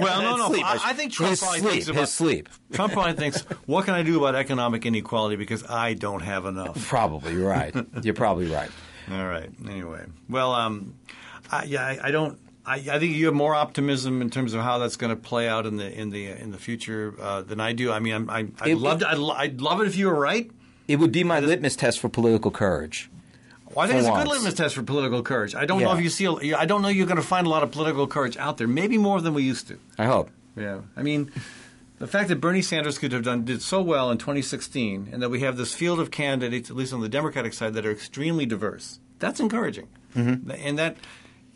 Well, 0.02 0.22
no, 0.22 0.36
no. 0.44 0.48
Sleep. 0.50 0.66
I, 0.66 0.80
I 0.90 0.94
think 0.94 1.14
Trump 1.14 1.30
his 1.32 1.40
probably 1.40 1.60
sleep, 1.60 1.72
thinks 1.72 1.88
about 1.88 2.00
his 2.02 2.14
sleep. 2.14 2.50
Trump 2.74 2.94
probably 2.94 3.14
thinks, 3.14 3.42
"What 3.66 3.86
can 3.86 3.94
I 3.94 4.04
do 4.04 4.18
about 4.18 4.36
economic 4.36 4.86
inequality 4.86 5.36
because 5.38 5.64
I 5.70 5.94
don't 5.94 6.22
have 6.22 6.46
enough." 6.46 6.88
Probably 6.88 7.34
you're 7.34 7.48
right. 7.50 7.74
You're 8.04 8.14
probably 8.14 8.48
right. 8.52 8.70
All 9.12 9.26
right. 9.28 9.50
Anyway, 9.70 10.06
well, 10.30 10.52
um, 10.54 10.96
I, 11.52 11.64
yeah, 11.64 11.86
I, 11.86 12.00
I 12.08 12.12
don't. 12.12 12.38
I, 12.66 12.76
I 12.76 13.00
think 13.00 13.16
you 13.16 13.28
have 13.28 13.34
more 13.34 13.56
optimism 13.56 14.22
in 14.22 14.30
terms 14.30 14.54
of 14.54 14.62
how 14.62 14.78
that's 14.80 14.98
going 14.98 15.12
to 15.16 15.22
play 15.22 15.48
out 15.48 15.66
in 15.66 15.78
the 15.78 15.90
in 15.90 16.10
the 16.10 16.28
in 16.28 16.52
the 16.52 16.58
future 16.58 17.14
uh, 17.22 17.42
than 17.42 17.62
I 17.62 17.72
do. 17.72 17.92
I 17.94 18.00
mean, 18.00 18.14
I'm, 18.14 18.30
I, 18.30 18.40
I'd 18.60 18.68
It- 18.72 18.78
love 18.78 19.00
to, 19.00 19.10
I'd, 19.10 19.18
I'd 19.38 19.62
love 19.62 19.80
it 19.82 19.88
if 19.88 19.96
you 19.96 20.08
were 20.08 20.20
right. 20.20 20.52
It 20.88 20.98
would 20.98 21.12
be 21.12 21.24
my 21.24 21.40
litmus 21.40 21.76
test 21.76 22.00
for 22.00 22.10
political 22.10 22.52
courage. 22.52 23.10
Well, 23.74 23.86
I 23.86 23.88
think 23.88 24.00
it's 24.00 24.08
a 24.08 24.12
good 24.12 24.28
litmus 24.28 24.54
test 24.54 24.76
for 24.76 24.84
political 24.84 25.22
courage. 25.22 25.54
I 25.54 25.66
don't 25.66 25.82
know 25.82 25.94
if 25.94 26.02
you 26.02 26.10
see. 26.10 26.26
a- 26.26 26.58
I 26.58 26.66
don't 26.66 26.82
know 26.82 26.88
you're 26.88 27.06
going 27.06 27.18
to 27.18 27.24
find 27.24 27.46
a 27.46 27.50
lot 27.50 27.64
of 27.64 27.72
political 27.72 28.08
courage 28.08 28.38
out 28.38 28.58
there. 28.58 28.68
Maybe 28.68 28.98
more 28.98 29.22
than 29.22 29.34
we 29.34 29.44
used 29.44 29.68
to. 29.68 29.78
I 29.98 30.06
hope. 30.06 30.30
Yeah. 30.56 30.80
I 30.96 31.04
mean, 31.04 31.32
the 32.00 32.08
fact 32.08 32.30
that 32.30 32.42
Bernie 32.42 32.62
Sanders 32.62 32.98
could 32.98 33.12
have 33.12 33.24
done 33.24 33.44
did 33.46 33.62
so 33.62 33.82
well 33.82 34.10
in 34.10 34.18
2016, 34.18 35.10
and 35.12 35.22
that 35.22 35.30
we 35.30 35.42
have 35.42 35.58
this 35.58 35.74
field 35.74 36.00
of 36.00 36.12
candidates, 36.12 36.70
at 36.70 36.76
least 36.76 36.94
on 36.94 37.02
the 37.02 37.10
Democratic 37.10 37.54
side, 37.54 37.74
that 37.74 37.86
are 37.86 37.92
extremely 37.92 38.46
diverse. 38.46 39.00
That's 39.20 39.40
encouraging, 39.40 39.88
mm-hmm. 40.16 40.52
and 40.52 40.78
that 40.78 40.96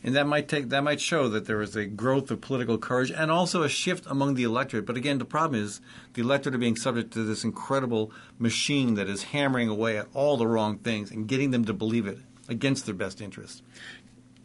and 0.04 0.16
that 0.16 0.28
might 0.28 0.48
take 0.48 0.70
that 0.70 0.84
might 0.84 1.00
show 1.00 1.30
that 1.30 1.46
there 1.46 1.62
is 1.62 1.76
a 1.76 1.86
growth 1.86 2.32
of 2.32 2.42
political 2.42 2.78
courage 2.78 3.12
and 3.12 3.30
also 3.30 3.64
a 3.64 3.70
shift 3.70 4.06
among 4.08 4.36
the 4.36 4.44
electorate. 4.44 4.86
But 4.86 4.98
again, 4.98 5.18
the 5.18 5.26
problem 5.26 5.62
is 5.62 5.82
the 6.14 6.22
electorate 6.22 6.56
are 6.56 6.60
being 6.60 6.76
subject 6.76 7.12
to 7.14 7.24
this 7.24 7.44
incredible 7.44 8.12
machine 8.40 8.96
that 8.96 9.08
is 9.08 9.24
hammering 9.24 9.70
away 9.70 9.98
at 9.98 10.08
all 10.14 10.38
the 10.38 10.48
wrong 10.48 10.78
things 10.80 11.12
and 11.12 11.28
getting 11.28 11.52
them 11.52 11.66
to 11.66 11.74
believe 11.74 12.08
it 12.08 12.18
against 12.50 12.86
their 12.86 12.96
best 12.96 13.22
interest. 13.22 13.64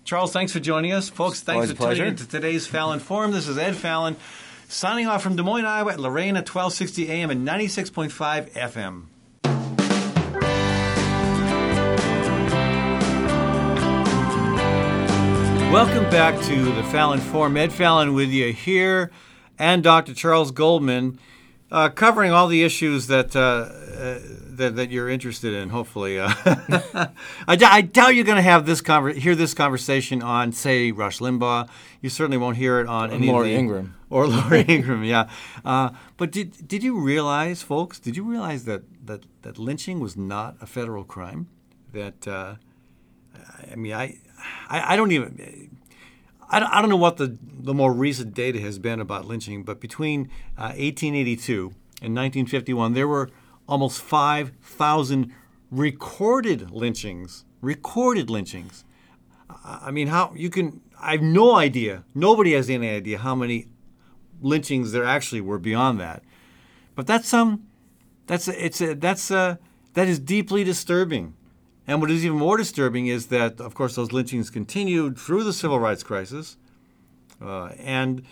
Charles, 0.04 0.32
thanks 0.32 0.52
for 0.52 0.60
joining 0.60 0.92
us. 0.92 1.08
Folks, 1.08 1.40
thanks 1.40 1.56
Always 1.56 1.70
for 1.70 1.76
tuning 1.76 1.88
pleasure. 1.88 2.04
into 2.04 2.28
today's 2.28 2.66
Fallon 2.66 3.00
Forum. 3.00 3.32
This 3.32 3.48
is 3.48 3.58
Ed 3.58 3.74
Fallon 3.74 4.16
signing 4.68 5.06
off 5.06 5.22
from 5.22 5.36
Des 5.36 5.42
Moines, 5.42 5.64
Iowa 5.64 5.92
at 5.92 6.00
La 6.00 6.08
Reina 6.08 6.40
1260 6.40 7.10
AM 7.10 7.30
and 7.30 7.46
96.5 7.46 8.52
FM. 8.52 9.04
Welcome 15.76 16.04
back 16.04 16.40
to 16.44 16.72
the 16.72 16.82
Fallon 16.84 17.20
Forum. 17.20 17.54
Ed 17.58 17.70
Fallon 17.70 18.14
with 18.14 18.30
you 18.30 18.50
here, 18.50 19.10
and 19.58 19.82
Dr. 19.82 20.14
Charles 20.14 20.50
Goldman, 20.50 21.18
uh, 21.70 21.90
covering 21.90 22.32
all 22.32 22.48
the 22.48 22.64
issues 22.64 23.08
that, 23.08 23.36
uh, 23.36 23.40
uh, 23.40 24.18
that 24.56 24.76
that 24.76 24.90
you're 24.90 25.10
interested 25.10 25.52
in. 25.52 25.68
Hopefully, 25.68 26.18
uh, 26.18 26.32
I, 27.46 27.56
d- 27.56 27.66
I 27.66 27.82
doubt 27.82 28.14
you're 28.14 28.24
going 28.24 28.36
to 28.36 28.42
have 28.42 28.64
this 28.64 28.80
conver- 28.80 29.16
hear 29.16 29.34
this 29.34 29.52
conversation 29.52 30.22
on, 30.22 30.52
say, 30.52 30.92
Rush 30.92 31.18
Limbaugh. 31.18 31.68
You 32.00 32.08
certainly 32.08 32.38
won't 32.38 32.56
hear 32.56 32.80
it 32.80 32.86
on 32.86 33.10
any 33.10 33.26
Lori 33.26 33.50
of 33.50 33.52
the, 33.52 33.58
Ingraham. 33.58 33.94
or 34.08 34.26
Lori 34.28 34.62
Ingraham. 34.68 35.04
Yeah, 35.04 35.28
uh, 35.62 35.90
but 36.16 36.32
did 36.32 36.66
did 36.66 36.84
you 36.84 36.98
realize, 36.98 37.60
folks? 37.60 37.98
Did 37.98 38.16
you 38.16 38.24
realize 38.24 38.64
that 38.64 38.84
that 39.04 39.26
that 39.42 39.58
lynching 39.58 40.00
was 40.00 40.16
not 40.16 40.56
a 40.62 40.66
federal 40.66 41.04
crime? 41.04 41.48
That 41.92 42.26
uh, 42.26 42.54
I 43.70 43.76
mean, 43.76 43.92
I, 43.92 44.18
I, 44.68 44.94
I 44.94 44.96
don't 44.96 45.12
even. 45.12 45.70
I 46.48 46.60
don't, 46.60 46.68
I 46.68 46.80
don't 46.80 46.90
know 46.90 46.96
what 46.96 47.16
the, 47.16 47.36
the 47.42 47.74
more 47.74 47.92
recent 47.92 48.32
data 48.32 48.60
has 48.60 48.78
been 48.78 49.00
about 49.00 49.24
lynching, 49.24 49.64
but 49.64 49.80
between 49.80 50.30
uh, 50.56 50.70
1882 50.76 51.72
and 52.02 52.14
1951, 52.14 52.92
there 52.92 53.08
were 53.08 53.30
almost 53.68 54.00
5,000 54.00 55.32
recorded 55.72 56.70
lynchings. 56.70 57.44
Recorded 57.60 58.30
lynchings. 58.30 58.84
I 59.64 59.90
mean, 59.90 60.08
how 60.08 60.32
you 60.36 60.50
can? 60.50 60.80
I 61.00 61.12
have 61.12 61.22
no 61.22 61.56
idea. 61.56 62.04
Nobody 62.14 62.52
has 62.52 62.70
any 62.70 62.88
idea 62.88 63.18
how 63.18 63.34
many 63.34 63.66
lynchings 64.40 64.92
there 64.92 65.04
actually 65.04 65.40
were 65.40 65.58
beyond 65.58 66.00
that. 66.00 66.22
But 66.94 67.06
that's 67.06 67.32
um, 67.32 67.66
that's 68.26 68.48
a, 68.48 68.64
it's 68.64 68.80
a, 68.80 68.94
that's 68.94 69.30
uh, 69.30 69.56
that 69.94 70.08
is 70.08 70.18
deeply 70.18 70.64
disturbing. 70.64 71.34
And 71.86 72.00
what 72.00 72.10
is 72.10 72.24
even 72.24 72.38
more 72.38 72.56
disturbing 72.56 73.06
is 73.06 73.26
that, 73.26 73.60
of 73.60 73.74
course, 73.74 73.94
those 73.94 74.12
lynchings 74.12 74.50
continued 74.50 75.18
through 75.18 75.44
the 75.44 75.52
civil 75.52 75.78
rights 75.78 76.02
crisis, 76.02 76.56
uh, 77.40 77.66
and 77.78 78.22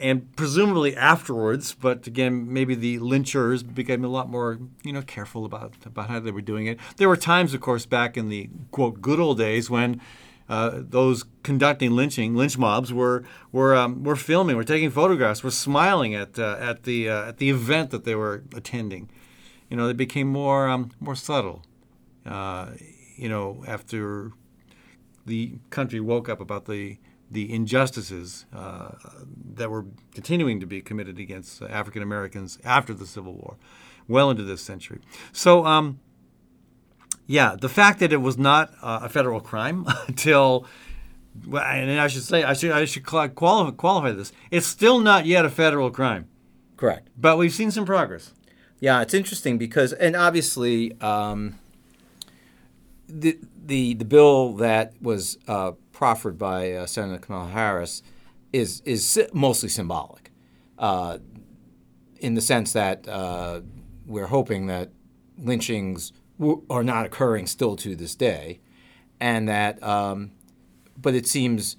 and 0.00 0.34
presumably 0.36 0.96
afterwards. 0.96 1.74
But 1.74 2.06
again, 2.06 2.52
maybe 2.52 2.74
the 2.74 2.98
lynchers 2.98 3.62
became 3.62 4.04
a 4.04 4.08
lot 4.08 4.28
more, 4.28 4.58
you 4.82 4.92
know, 4.92 5.02
careful 5.02 5.44
about 5.44 5.74
about 5.84 6.08
how 6.08 6.20
they 6.20 6.30
were 6.30 6.40
doing 6.40 6.66
it. 6.66 6.78
There 6.96 7.08
were 7.08 7.16
times, 7.16 7.52
of 7.52 7.60
course, 7.60 7.84
back 7.84 8.16
in 8.16 8.28
the 8.28 8.48
quote 8.70 9.02
good 9.02 9.20
old 9.20 9.38
days 9.38 9.68
when 9.68 10.00
uh, 10.48 10.80
those 10.82 11.24
conducting 11.42 11.92
lynching 11.92 12.34
lynch 12.34 12.58
mobs 12.58 12.92
were 12.92 13.24
were 13.52 13.76
um, 13.76 14.02
were 14.02 14.16
filming, 14.16 14.56
were 14.56 14.64
taking 14.64 14.90
photographs, 14.90 15.42
were 15.42 15.50
smiling 15.50 16.14
at 16.14 16.38
uh, 16.38 16.56
at 16.58 16.84
the 16.84 17.08
uh, 17.08 17.28
at 17.28 17.36
the 17.36 17.50
event 17.50 17.90
that 17.90 18.04
they 18.04 18.14
were 18.14 18.42
attending. 18.54 19.10
You 19.68 19.76
know, 19.76 19.86
they 19.86 19.92
became 19.92 20.28
more 20.28 20.68
um, 20.68 20.90
more 21.00 21.14
subtle. 21.14 21.62
Uh, 22.26 22.70
you 23.16 23.28
know, 23.28 23.64
after 23.66 24.32
the 25.26 25.58
country 25.70 26.00
woke 26.00 26.28
up 26.28 26.40
about 26.40 26.66
the 26.66 26.98
the 27.30 27.50
injustices 27.52 28.44
uh, 28.54 28.90
that 29.54 29.70
were 29.70 29.86
continuing 30.14 30.60
to 30.60 30.66
be 30.66 30.82
committed 30.82 31.18
against 31.18 31.62
African 31.62 32.02
Americans 32.02 32.58
after 32.62 32.92
the 32.92 33.06
Civil 33.06 33.32
War, 33.32 33.56
well 34.08 34.30
into 34.30 34.42
this 34.42 34.62
century. 34.62 35.00
So. 35.32 35.64
Um, 35.66 36.00
yeah, 37.26 37.56
the 37.58 37.68
fact 37.68 38.00
that 38.00 38.12
it 38.12 38.18
was 38.18 38.36
not 38.36 38.74
uh, 38.82 39.00
a 39.02 39.08
federal 39.08 39.40
crime 39.40 39.86
until, 40.08 40.66
well, 41.46 41.62
and 41.62 42.00
I 42.00 42.08
should 42.08 42.24
say, 42.24 42.42
I 42.42 42.52
should, 42.52 42.72
I 42.72 42.84
should 42.84 43.06
qualify, 43.06 43.70
qualify 43.70 44.12
this. 44.12 44.32
It's 44.50 44.66
still 44.66 44.98
not 44.98 45.24
yet 45.24 45.44
a 45.44 45.50
federal 45.50 45.90
crime, 45.90 46.28
Correct. 46.76 47.08
but 47.16 47.38
we've 47.38 47.52
seen 47.52 47.70
some 47.70 47.86
progress. 47.86 48.32
Yeah, 48.80 49.00
it's 49.00 49.14
interesting 49.14 49.56
because, 49.58 49.92
and 49.92 50.16
obviously, 50.16 51.00
um, 51.00 51.58
the 53.12 53.38
the 53.64 53.94
the 53.94 54.04
bill 54.04 54.52
that 54.54 54.94
was 55.00 55.38
uh, 55.46 55.72
proffered 55.92 56.38
by 56.38 56.72
uh, 56.72 56.86
Senator 56.86 57.18
Kamala 57.18 57.50
Harris 57.50 58.02
is 58.52 58.80
is 58.84 59.20
mostly 59.32 59.68
symbolic, 59.68 60.30
uh, 60.78 61.18
in 62.18 62.34
the 62.34 62.40
sense 62.40 62.72
that 62.72 63.06
uh, 63.06 63.60
we're 64.06 64.26
hoping 64.26 64.66
that 64.66 64.90
lynchings 65.38 66.12
w- 66.38 66.62
are 66.70 66.82
not 66.82 67.06
occurring 67.06 67.46
still 67.46 67.76
to 67.76 67.94
this 67.94 68.14
day, 68.14 68.60
and 69.20 69.48
that, 69.48 69.82
um, 69.82 70.32
but 71.00 71.14
it 71.14 71.26
seems, 71.26 71.76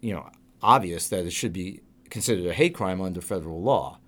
you 0.00 0.12
know, 0.12 0.28
obvious 0.62 1.08
that 1.08 1.24
it 1.24 1.32
should 1.32 1.52
be 1.52 1.80
considered 2.10 2.46
a 2.46 2.52
hate 2.52 2.74
crime 2.74 3.00
under 3.00 3.20
federal 3.20 3.62
law. 3.62 3.98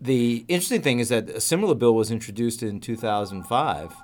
The 0.00 0.44
interesting 0.48 0.82
thing 0.82 0.98
is 0.98 1.08
that 1.08 1.30
a 1.30 1.40
similar 1.40 1.74
bill 1.74 1.94
was 1.94 2.10
introduced 2.10 2.62
in 2.62 2.78
2005 2.80 3.94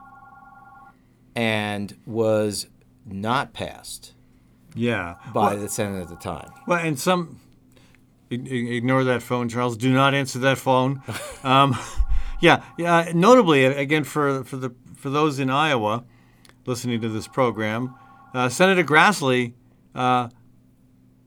and 1.34 1.96
was 2.06 2.66
not 3.06 3.52
passed 3.52 4.14
Yeah. 4.74 5.16
by 5.32 5.54
well, 5.54 5.62
the 5.62 5.68
Senate 5.68 6.02
at 6.02 6.08
the 6.08 6.16
time. 6.16 6.50
well, 6.66 6.78
and 6.84 6.98
some 6.98 7.40
ignore 8.30 9.04
that 9.04 9.22
phone, 9.22 9.48
Charles. 9.48 9.76
Do 9.76 9.92
not 9.92 10.14
answer 10.14 10.38
that 10.40 10.58
phone. 10.58 11.02
um, 11.44 11.76
yeah, 12.40 12.62
yeah. 12.78 13.10
Notably, 13.14 13.64
again, 13.64 14.04
for 14.04 14.44
for 14.44 14.56
the 14.56 14.74
for 14.94 15.10
those 15.10 15.38
in 15.38 15.50
Iowa 15.50 16.04
listening 16.66 17.00
to 17.00 17.08
this 17.08 17.26
program, 17.26 17.94
uh, 18.34 18.48
Senator 18.48 18.84
Grassley, 18.84 19.54
uh, 19.94 20.28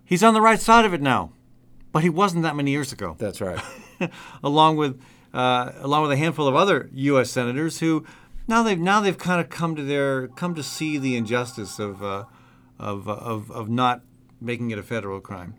he's 0.05 0.23
on 0.23 0.33
the 0.33 0.41
right 0.41 0.59
side 0.59 0.85
of 0.85 0.93
it 0.93 1.01
now, 1.01 1.33
but 1.91 2.03
he 2.03 2.09
wasn't 2.09 2.43
that 2.43 2.55
many 2.55 2.71
years 2.71 2.93
ago. 2.93 3.15
That's 3.17 3.41
right. 3.41 3.59
along 4.43 4.77
with 4.77 5.01
uh, 5.33 5.71
along 5.79 6.03
with 6.03 6.11
a 6.11 6.17
handful 6.17 6.47
of 6.47 6.55
other 6.55 6.89
U.S. 6.93 7.29
senators 7.31 7.79
who 7.79 8.05
now 8.47 8.63
they've 8.63 8.79
now 8.79 8.99
they've 9.01 9.17
kind 9.17 9.39
of 9.41 9.49
come 9.49 9.75
to 9.75 9.83
their 9.83 10.27
come 10.29 10.55
to 10.55 10.63
see 10.63 10.97
the 10.97 11.15
injustice 11.15 11.79
of 11.79 12.03
uh, 12.03 12.25
of, 12.79 13.07
of 13.07 13.51
of 13.51 13.69
not 13.69 14.01
making 14.41 14.71
it 14.71 14.77
a 14.77 14.83
federal 14.83 15.19
crime. 15.21 15.55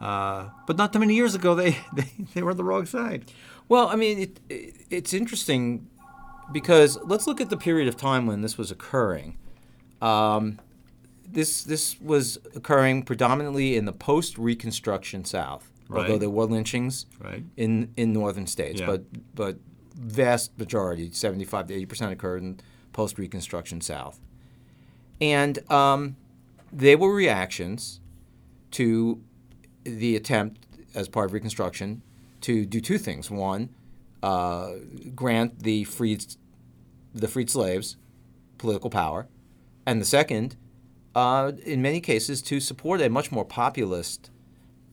Uh, 0.00 0.48
but 0.66 0.76
not 0.76 0.92
too 0.92 0.98
many 0.98 1.14
years 1.14 1.34
ago, 1.34 1.54
they, 1.54 1.70
they, 1.94 2.10
they 2.34 2.42
were 2.42 2.50
on 2.50 2.56
the 2.56 2.64
wrong 2.64 2.84
side. 2.84 3.30
Well, 3.68 3.86
I 3.88 3.94
mean, 3.94 4.18
it, 4.18 4.40
it, 4.48 4.74
it's 4.90 5.14
interesting 5.14 5.88
because 6.50 6.98
let's 7.04 7.26
look 7.28 7.40
at 7.40 7.50
the 7.50 7.56
period 7.56 7.86
of 7.86 7.96
time 7.96 8.26
when 8.26 8.40
this 8.42 8.58
was 8.58 8.70
occurring. 8.72 9.38
Um, 10.02 10.58
this 11.24 11.62
this 11.62 11.98
was 12.00 12.38
occurring 12.54 13.04
predominantly 13.04 13.76
in 13.76 13.84
the 13.84 13.92
post 13.92 14.36
Reconstruction 14.36 15.24
South, 15.24 15.70
although 15.88 16.18
there 16.18 16.28
were 16.28 16.44
lynchings 16.46 17.06
Right. 17.20 17.44
in 17.56 17.92
in 17.96 18.12
northern 18.12 18.46
states, 18.46 18.80
Yeah. 18.80 18.86
but 18.86 19.04
but 19.34 19.56
vast 20.02 20.58
majority, 20.58 21.10
seventy 21.12 21.44
five 21.44 21.68
to 21.68 21.74
eighty 21.74 21.86
percent, 21.86 22.12
occurred 22.12 22.42
in 22.42 22.60
post 22.92 23.18
Reconstruction 23.18 23.80
South, 23.80 24.20
and 25.20 25.70
um, 25.70 26.16
they 26.72 26.96
were 26.96 27.14
reactions 27.14 28.00
to 28.72 29.22
the 29.84 30.16
attempt 30.16 30.66
as 30.94 31.08
part 31.08 31.26
of 31.26 31.32
Reconstruction 31.32 32.02
to 32.42 32.66
do 32.66 32.80
two 32.80 32.98
things: 32.98 33.30
one, 33.30 33.68
uh, 34.22 34.72
grant 35.14 35.62
the 35.62 35.84
freed 35.84 36.24
the 37.14 37.28
freed 37.28 37.48
slaves 37.48 37.96
political 38.58 38.90
power, 38.90 39.28
and 39.86 40.00
the 40.00 40.04
second, 40.04 40.56
uh, 41.14 41.52
in 41.64 41.82
many 41.82 42.00
cases, 42.00 42.42
to 42.42 42.60
support 42.60 43.00
a 43.00 43.08
much 43.08 43.32
more 43.32 43.44
populist 43.44 44.30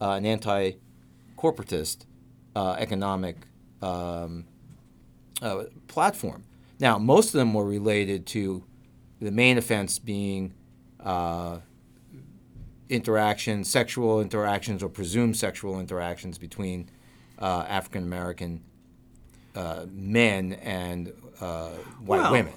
uh, 0.01 0.11
and 0.11 0.25
anti-corporatist 0.25 2.05
uh, 2.55 2.75
economic 2.79 3.37
um, 3.81 4.45
uh, 5.41 5.65
platform. 5.87 6.43
Now, 6.79 6.97
most 6.97 7.27
of 7.27 7.33
them 7.33 7.53
were 7.53 7.65
related 7.65 8.25
to 8.27 8.63
the 9.19 9.31
main 9.31 9.57
offense 9.57 9.99
being 9.99 10.53
uh, 10.99 11.59
interactions, 12.89 13.69
sexual 13.69 14.21
interactions, 14.21 14.81
or 14.81 14.89
presumed 14.89 15.37
sexual 15.37 15.79
interactions 15.79 16.37
between 16.37 16.89
uh, 17.37 17.65
African 17.67 18.03
American 18.03 18.63
uh, 19.55 19.85
men 19.91 20.53
and 20.53 21.11
uh, 21.41 21.69
white 22.03 22.21
Well, 22.21 22.31
women. 22.31 22.53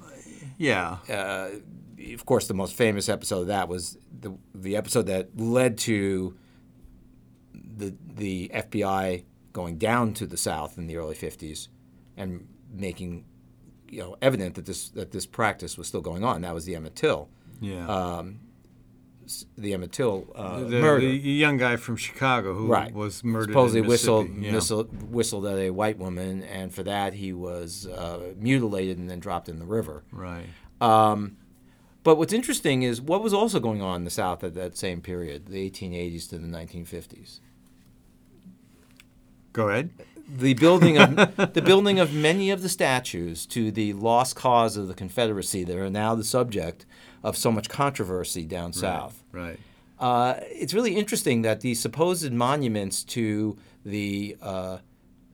Yeah. 0.57 0.99
Uh, 1.09 1.51
of 2.15 2.27
course, 2.27 2.49
the 2.49 2.55
most 2.55 2.75
famous 2.75 3.09
episode 3.09 3.43
of 3.43 3.47
that 3.49 3.69
was 3.69 3.97
the 4.21 4.37
the 4.55 4.77
episode 4.77 5.07
that 5.07 5.39
led 5.39 5.79
to 5.79 6.37
the 7.55 7.95
the 8.15 8.51
FBI 8.55 9.25
going 9.53 9.79
down 9.79 10.15
to 10.15 10.27
the 10.27 10.37
South 10.37 10.79
in 10.79 10.87
the 10.87 10.97
early 10.97 11.15
'50s 11.15 11.69
and 12.17 12.49
making 12.73 13.25
you 13.89 14.01
know 14.01 14.17
evident 14.23 14.55
that 14.55 14.67
this 14.67 14.89
that 14.91 15.13
this 15.13 15.27
practice 15.27 15.77
was 15.77 15.87
still 15.87 16.01
going 16.01 16.25
on. 16.25 16.41
That 16.43 16.55
was 16.55 16.65
the 16.65 16.75
Emmett 16.75 16.97
Till, 16.97 17.29
yeah. 17.61 17.87
um, 17.87 18.41
the 19.57 19.75
Emmett 19.75 19.93
Till 19.93 20.27
uh, 20.35 20.61
the, 20.61 20.81
murder. 20.81 21.07
the 21.07 21.17
young 21.17 21.59
guy 21.59 21.77
from 21.77 21.97
Chicago 21.97 22.55
who 22.55 22.67
right. 22.67 22.93
was 22.93 23.23
murdered. 23.23 23.51
Supposedly 23.51 23.87
whistled. 23.87 24.29
Yeah. 24.37 24.53
whistled, 24.53 25.13
whistled 25.13 25.47
at 25.47 25.59
a 25.59 25.71
white 25.71 25.99
woman, 25.99 26.43
and 26.43 26.75
for 26.75 26.83
that 26.85 27.15
he 27.15 27.33
was 27.33 27.87
uh, 27.87 28.33
mutilated 28.37 28.99
and 28.99 29.11
then 29.11 29.21
dropped 29.21 29.49
in 29.49 29.59
the 29.59 29.67
river. 29.67 30.05
Right. 30.11 30.47
Um, 30.81 31.37
but 32.03 32.17
what's 32.17 32.33
interesting 32.33 32.83
is 32.83 33.01
what 33.01 33.23
was 33.23 33.33
also 33.33 33.61
going 33.61 33.81
on 33.81 33.97
in 33.97 34.05
the 34.05 34.11
South 34.11 34.43
at 34.43 34.55
that 34.55 34.77
same 34.77 35.01
period, 35.01 35.47
the 35.47 35.71
1880s 35.71 36.29
to 36.31 36.39
the 36.39 36.49
1950s. 36.49 37.41
Go 39.53 39.69
ahead. 39.69 39.91
The 40.29 40.55
building 40.55 40.99
of 40.99 41.15
the 41.55 41.63
building 41.63 41.99
of 41.99 42.13
many 42.15 42.51
of 42.51 42.63
the 42.63 42.69
statues 42.69 43.47
to 43.47 43.71
the 43.71 43.93
lost 43.95 44.37
cause 44.37 44.77
of 44.77 44.89
the 44.89 44.95
Confederacy 44.95 45.65
that 45.65 45.77
are 45.77 45.91
now 45.91 46.15
the 46.15 46.25
subject 46.25 46.87
of 47.23 47.37
so 47.37 47.53
much 47.53 47.69
controversy 47.69 48.45
down 48.45 48.73
south. 48.73 49.23
Right. 49.33 49.59
Uh, 49.99 50.35
it's 50.41 50.75
really 50.75 50.97
interesting 50.97 51.43
that 51.43 51.61
these 51.61 51.81
supposed 51.81 52.33
monuments 52.33 53.05
to 53.05 53.57
the 53.85 54.37
uh, 54.43 54.79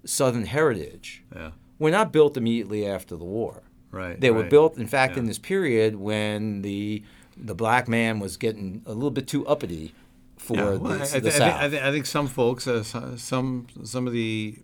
Southern 0.05 0.45
heritage 0.47 1.22
Yeah. 1.34 1.53
were 1.78 1.91
not 1.91 2.12
built 2.12 2.36
immediately 2.36 2.86
after 2.86 3.16
the 3.16 3.24
war. 3.24 3.62
Right. 3.91 4.20
They 4.20 4.30
were 4.30 4.43
right. 4.43 4.51
built, 4.51 4.76
in 4.76 4.86
fact, 4.86 5.16
in 5.16 5.24
this 5.24 5.39
period 5.39 5.97
when 5.97 6.62
the 6.62 7.03
the 7.41 7.55
black 7.55 7.86
man 7.89 8.18
was 8.18 8.36
getting 8.36 8.82
a 8.84 8.93
little 8.93 9.12
bit 9.12 9.28
too 9.28 9.47
uppity 9.47 9.95
for 10.36 10.57
Yeah, 10.57 10.70
the, 10.70 10.78
well, 10.80 10.93
I, 10.93 11.05
I, 11.05 11.20
the 11.20 11.28
I, 11.28 11.30
South. 11.30 11.74
I, 11.74 11.89
I 11.89 11.93
think 11.93 12.05
some 12.05 12.26
folks, 12.26 12.66
uh, 12.66 12.82
some 13.16 13.66
some 13.84 14.07
of 14.07 14.12
the 14.12 14.57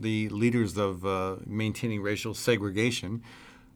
the 0.00 0.28
leaders 0.28 0.76
of 0.76 1.04
uh, 1.04 1.36
maintaining 1.46 2.02
racial 2.02 2.34
segregation, 2.34 3.22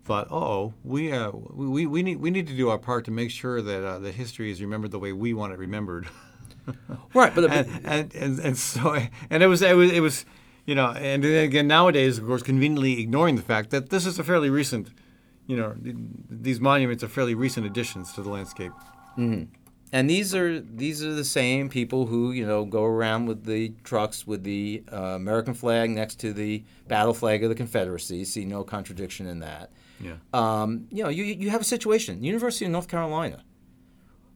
thought, 0.04 0.28
"Oh, 0.30 0.74
we 0.84 1.12
uh, 1.12 1.30
we, 1.32 1.86
we 1.86 2.02
need 2.02 2.16
we 2.16 2.30
need 2.30 2.46
to 2.48 2.56
do 2.56 2.68
our 2.68 2.78
part 2.78 3.04
to 3.06 3.10
make 3.10 3.30
sure 3.30 3.62
that 3.62 3.84
uh, 3.84 3.98
the 3.98 4.12
history 4.12 4.50
is 4.50 4.60
remembered 4.60 4.90
the 4.90 4.98
way 4.98 5.12
we 5.12 5.34
want 5.34 5.52
it 5.52 5.58
remembered." 5.58 6.08
right, 7.14 7.34
but 7.34 7.50
and, 7.50 7.68
and, 7.84 8.14
and 8.14 8.38
and 8.38 8.58
so 8.58 8.96
and 9.30 9.42
it 9.42 9.46
was 9.46 9.62
it 9.62 9.76
was 9.76 9.92
it 9.92 10.00
was 10.00 10.24
you 10.64 10.74
know 10.74 10.90
and 10.90 11.24
then 11.24 11.44
again 11.44 11.66
nowadays 11.66 12.18
of 12.18 12.26
course 12.26 12.42
conveniently 12.42 13.00
ignoring 13.00 13.36
the 13.36 13.42
fact 13.42 13.70
that 13.70 13.90
this 13.90 14.06
is 14.06 14.18
a 14.18 14.24
fairly 14.24 14.50
recent 14.50 14.90
you 15.46 15.56
know 15.56 15.74
th- 15.82 15.96
these 16.30 16.60
monuments 16.60 17.02
are 17.02 17.08
fairly 17.08 17.34
recent 17.34 17.66
additions 17.66 18.12
to 18.12 18.22
the 18.22 18.30
landscape. 18.30 18.72
And 19.92 20.08
these 20.08 20.34
are 20.34 20.60
these 20.60 21.04
are 21.04 21.12
the 21.12 21.24
same 21.24 21.68
people 21.68 22.06
who 22.06 22.32
you 22.32 22.46
know 22.46 22.64
go 22.64 22.84
around 22.84 23.26
with 23.26 23.44
the 23.44 23.74
trucks 23.84 24.26
with 24.26 24.42
the 24.42 24.82
uh, 24.90 24.96
American 24.96 25.52
flag 25.52 25.90
next 25.90 26.16
to 26.20 26.32
the 26.32 26.64
battle 26.88 27.12
flag 27.14 27.42
of 27.44 27.50
the 27.50 27.54
Confederacy. 27.54 28.24
See 28.24 28.44
no 28.44 28.64
contradiction 28.64 29.26
in 29.26 29.40
that. 29.40 29.70
Yeah. 30.00 30.16
Um, 30.32 30.86
you 30.90 31.04
know, 31.04 31.10
you 31.10 31.24
you 31.24 31.50
have 31.50 31.60
a 31.60 31.64
situation. 31.64 32.24
University 32.24 32.64
of 32.64 32.70
North 32.70 32.88
Carolina. 32.88 33.44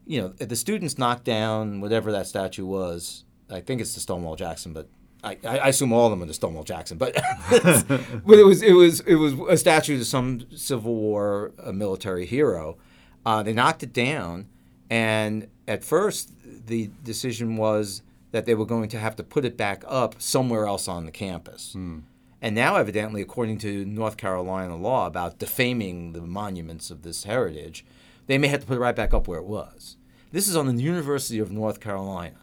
You 0.06 0.20
know, 0.20 0.28
the 0.28 0.54
students 0.54 0.98
knocked 0.98 1.24
down 1.24 1.80
whatever 1.80 2.12
that 2.12 2.26
statue 2.28 2.66
was. 2.66 3.24
I 3.50 3.60
think 3.60 3.80
it's 3.80 3.94
the 3.94 4.00
Stonewall 4.00 4.36
Jackson, 4.36 4.72
but 4.72 4.88
I, 5.24 5.38
I 5.42 5.68
assume 5.68 5.92
all 5.92 6.06
of 6.06 6.10
them 6.10 6.22
are 6.22 6.26
the 6.26 6.34
Stonewall 6.34 6.62
Jackson. 6.64 6.98
But 6.98 7.14
but 7.50 8.38
it 8.38 8.44
was 8.44 8.62
it 8.62 8.74
was 8.74 9.00
it 9.00 9.16
was 9.16 9.34
a 9.48 9.56
statue 9.56 9.98
to 9.98 10.04
some 10.04 10.46
Civil 10.54 10.94
War 10.94 11.52
uh, 11.62 11.72
military 11.72 12.26
hero. 12.26 12.76
Uh, 13.24 13.42
they 13.42 13.52
knocked 13.52 13.82
it 13.82 13.92
down, 13.92 14.46
And 14.90 15.48
at 15.66 15.84
first, 15.84 16.32
the 16.66 16.90
decision 17.02 17.56
was 17.56 18.02
that 18.30 18.46
they 18.46 18.54
were 18.54 18.66
going 18.66 18.88
to 18.90 18.98
have 18.98 19.16
to 19.16 19.22
put 19.22 19.44
it 19.44 19.56
back 19.56 19.84
up 19.86 20.20
somewhere 20.20 20.66
else 20.66 20.88
on 20.88 21.06
the 21.06 21.12
campus. 21.12 21.72
Hmm. 21.72 22.00
And 22.42 22.54
now, 22.54 22.76
evidently, 22.76 23.22
according 23.22 23.58
to 23.58 23.84
North 23.84 24.16
Carolina 24.16 24.76
law 24.76 25.06
about 25.06 25.38
defaming 25.38 26.12
the 26.12 26.20
monuments 26.20 26.90
of 26.90 27.02
this 27.02 27.24
heritage, 27.24 27.84
they 28.26 28.38
may 28.38 28.48
have 28.48 28.60
to 28.60 28.66
put 28.66 28.76
it 28.76 28.80
right 28.80 28.94
back 28.94 29.14
up 29.14 29.26
where 29.26 29.38
it 29.38 29.46
was. 29.46 29.96
This 30.32 30.48
is 30.48 30.56
on 30.56 30.66
the 30.66 30.82
University 30.82 31.38
of 31.38 31.50
North 31.50 31.80
Carolina. 31.80 32.40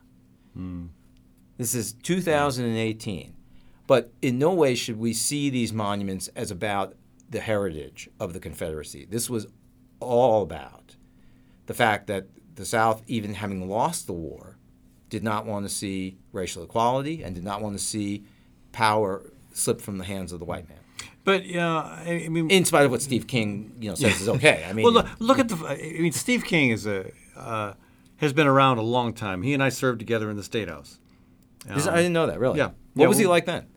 Hmm. 0.54 0.88
This 1.58 1.76
is 1.76 1.94
2018. 1.94 3.36
But 3.86 4.12
in 4.22 4.40
no 4.40 4.54
way 4.54 4.76
should 4.76 4.98
we 4.98 5.14
see 5.14 5.50
these 5.50 5.74
monuments 5.74 6.30
as 6.30 6.50
about 6.50 6.96
the 7.30 7.42
heritage 7.42 8.10
of 8.20 8.34
the 8.34 8.40
Confederacy. 8.40 9.06
This 9.10 9.30
was 9.30 9.48
all 10.00 10.42
about 10.42 10.96
the 11.66 11.74
fact 11.74 12.08
that 12.08 12.28
the 12.56 12.66
South, 12.66 13.02
even 13.08 13.34
having 13.36 13.68
lost 13.70 14.06
the 14.08 14.14
war, 14.14 14.58
did 15.10 15.24
not 15.24 15.46
want 15.46 15.66
to 15.66 15.70
see 15.70 16.18
racial 16.32 16.64
equality 16.64 17.24
and 17.24 17.34
did 17.36 17.44
not 17.44 17.62
want 17.62 17.78
to 17.78 17.84
see 17.84 18.26
power 18.72 19.32
slip 19.54 19.80
from 19.82 19.98
the 19.98 20.04
hands 20.06 20.32
of 20.32 20.40
the 20.40 20.46
white 20.46 20.68
man. 20.70 20.78
But 21.24 21.46
yeah, 21.46 21.70
I 21.82 22.24
I 22.26 22.30
mean, 22.30 22.50
In 22.52 22.66
spite 22.66 22.86
of 22.86 22.92
what 22.92 23.02
Steve 23.02 23.28
King, 23.28 23.76
you 23.80 23.90
know, 23.90 23.96
says 23.96 24.20
is 24.22 24.28
okay. 24.30 24.66
I 24.68 24.74
mean, 24.74 24.84
well, 24.84 24.94
look, 24.94 25.08
look 25.20 25.40
at 25.40 25.48
the. 25.50 25.56
I 25.66 26.02
mean, 26.02 26.12
Steve 26.12 26.44
King 26.44 26.72
is 26.72 26.86
a 26.86 27.12
uh, 27.36 27.74
has 28.18 28.34
been 28.34 28.48
around 28.48 28.78
a 28.78 28.82
long 28.82 29.14
time. 29.14 29.42
He 29.42 29.54
and 29.54 29.64
I 29.64 29.70
served 29.70 30.00
together 30.00 30.30
in 30.30 30.36
the 30.38 30.44
state 30.44 30.68
house. 30.68 31.00
this- 31.66 31.88
I 31.88 31.96
didn't 31.98 32.14
know 32.14 32.28
that 32.28 32.40
really. 32.40 32.58
yeah. 32.60 32.72
What 32.94 33.04
Yeah, 33.04 33.08
was 33.08 33.18
he 33.18 33.26
like 33.28 33.46
then? 33.46 33.68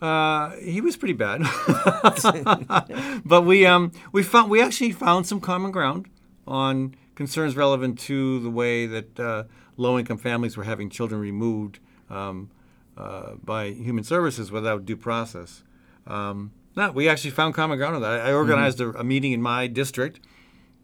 Uh, 0.00 0.50
he 0.62 0.80
was 0.80 0.96
pretty 0.96 1.12
bad, 1.14 1.42
but 3.24 3.42
we 3.44 3.66
um 3.66 3.92
we 4.12 4.22
found 4.22 4.50
we 4.50 4.62
actually 4.62 4.92
found 4.92 5.26
some 5.26 5.40
common 5.40 5.70
ground 5.70 6.06
on 6.46 6.94
concerns 7.18 7.56
relevant 7.56 7.98
to 7.98 8.38
the 8.40 8.48
way 8.48 8.86
that 8.86 9.20
uh, 9.20 9.42
low-income 9.76 10.18
families 10.18 10.56
were 10.56 10.64
having 10.72 10.88
children 10.88 11.20
removed 11.20 11.80
um, 12.08 12.48
uh, 12.96 13.34
by 13.42 13.62
human 13.70 14.04
services 14.04 14.50
without 14.50 14.86
due 14.86 14.96
process. 14.96 15.64
Um, 16.06 16.52
no, 16.76 16.92
we 16.92 17.08
actually 17.08 17.32
found 17.32 17.54
common 17.54 17.76
ground 17.76 17.96
on 17.96 18.02
that. 18.02 18.20
I 18.20 18.30
I 18.30 18.32
organized 18.32 18.80
a, 18.80 18.88
a 18.90 19.04
meeting 19.04 19.32
in 19.32 19.42
my 19.42 19.66
district. 19.66 20.20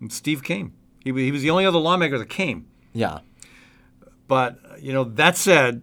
And 0.00 0.12
Steve 0.12 0.42
came. 0.42 0.72
He, 1.04 1.12
he 1.12 1.30
was 1.30 1.42
the 1.42 1.50
only 1.50 1.64
other 1.64 1.78
lawmaker 1.78 2.18
that 2.18 2.28
came. 2.28 2.66
Yeah. 2.92 3.20
But 4.26 4.58
you 4.80 4.92
know, 4.92 5.04
that 5.04 5.36
said, 5.36 5.82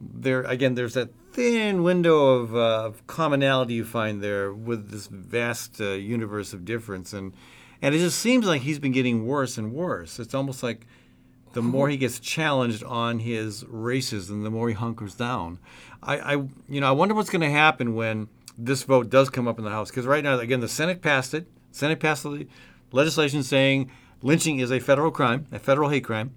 there 0.00 0.42
again, 0.42 0.74
there's 0.74 0.94
that 0.94 1.10
thin 1.32 1.82
window 1.82 2.16
of, 2.36 2.54
uh, 2.54 2.86
of 2.86 3.06
commonality 3.06 3.74
you 3.74 3.84
find 3.84 4.22
there 4.22 4.52
with 4.52 4.90
this 4.90 5.06
vast 5.08 5.80
uh, 5.80 5.90
universe 5.90 6.52
of 6.52 6.64
difference, 6.64 7.12
and 7.12 7.32
and 7.80 7.94
it 7.94 7.98
just 7.98 8.18
seems 8.18 8.46
like 8.46 8.62
he's 8.62 8.78
been 8.78 8.92
getting 8.92 9.26
worse 9.26 9.58
and 9.58 9.72
worse. 9.72 10.18
It's 10.18 10.34
almost 10.34 10.62
like 10.62 10.86
the 11.52 11.62
more 11.62 11.88
he 11.88 11.96
gets 11.96 12.20
challenged 12.20 12.84
on 12.84 13.20
his 13.20 13.64
racism, 13.64 14.42
the 14.44 14.50
more 14.50 14.68
he 14.68 14.74
hunkers 14.74 15.14
down. 15.14 15.58
I, 16.02 16.18
I 16.18 16.32
you 16.68 16.80
know, 16.80 16.88
I 16.88 16.92
wonder 16.92 17.14
what's 17.14 17.30
going 17.30 17.42
to 17.42 17.50
happen 17.50 17.94
when 17.94 18.28
this 18.56 18.82
vote 18.82 19.08
does 19.08 19.30
come 19.30 19.46
up 19.46 19.58
in 19.58 19.64
the 19.64 19.70
House, 19.70 19.90
because 19.90 20.06
right 20.06 20.24
now, 20.24 20.38
again, 20.38 20.60
the 20.60 20.68
Senate 20.68 21.00
passed 21.00 21.32
it. 21.34 21.46
Senate 21.70 22.00
passed 22.00 22.24
the 22.24 22.46
legislation 22.92 23.42
saying 23.42 23.90
lynching 24.22 24.58
is 24.58 24.72
a 24.72 24.80
federal 24.80 25.10
crime, 25.10 25.46
a 25.52 25.58
federal 25.58 25.90
hate 25.90 26.04
crime. 26.04 26.34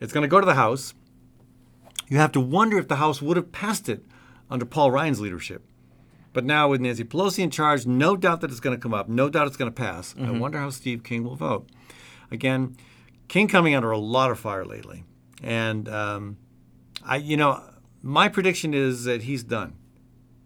It's 0.00 0.12
going 0.12 0.22
to 0.22 0.28
go 0.28 0.40
to 0.40 0.46
the 0.46 0.54
House. 0.54 0.94
You 2.08 2.16
have 2.16 2.32
to 2.32 2.40
wonder 2.40 2.78
if 2.78 2.88
the 2.88 2.96
House 2.96 3.20
would 3.20 3.36
have 3.36 3.52
passed 3.52 3.88
it 3.88 4.04
under 4.50 4.64
Paul 4.64 4.90
Ryan's 4.90 5.20
leadership. 5.20 5.62
But 6.32 6.44
now 6.44 6.68
with 6.68 6.80
Nancy 6.80 7.04
Pelosi 7.04 7.40
in 7.40 7.50
charge, 7.50 7.86
no 7.86 8.16
doubt 8.16 8.40
that 8.40 8.50
it's 8.50 8.60
going 8.60 8.76
to 8.76 8.80
come 8.80 8.94
up. 8.94 9.08
No 9.08 9.28
doubt 9.28 9.46
it's 9.48 9.56
going 9.56 9.70
to 9.70 9.74
pass. 9.74 10.14
I 10.20 10.30
wonder 10.30 10.58
how 10.58 10.70
Steve 10.70 11.02
King 11.02 11.24
will 11.24 11.34
vote. 11.34 11.68
Again, 12.30 12.76
King 13.28 13.48
coming 13.48 13.74
under 13.74 13.90
a 13.90 13.98
lot 13.98 14.30
of 14.30 14.38
fire 14.38 14.64
lately, 14.64 15.04
and 15.42 15.88
um, 15.88 16.36
I, 17.04 17.16
you 17.16 17.36
know, 17.36 17.62
my 18.02 18.28
prediction 18.28 18.74
is 18.74 19.04
that 19.04 19.22
he's 19.22 19.42
done. 19.42 19.74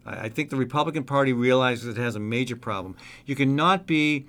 I, 0.07 0.21
I 0.21 0.29
think 0.29 0.51
the 0.51 0.57
Republican 0.57 1.05
Party 1.05 1.33
realizes 1.33 1.87
it 1.87 2.01
has 2.01 2.17
a 2.17 2.21
major 2.21 2.57
problem. 2.57 2.97
You 3.27 3.37
cannot 3.37 3.87
be 3.87 4.27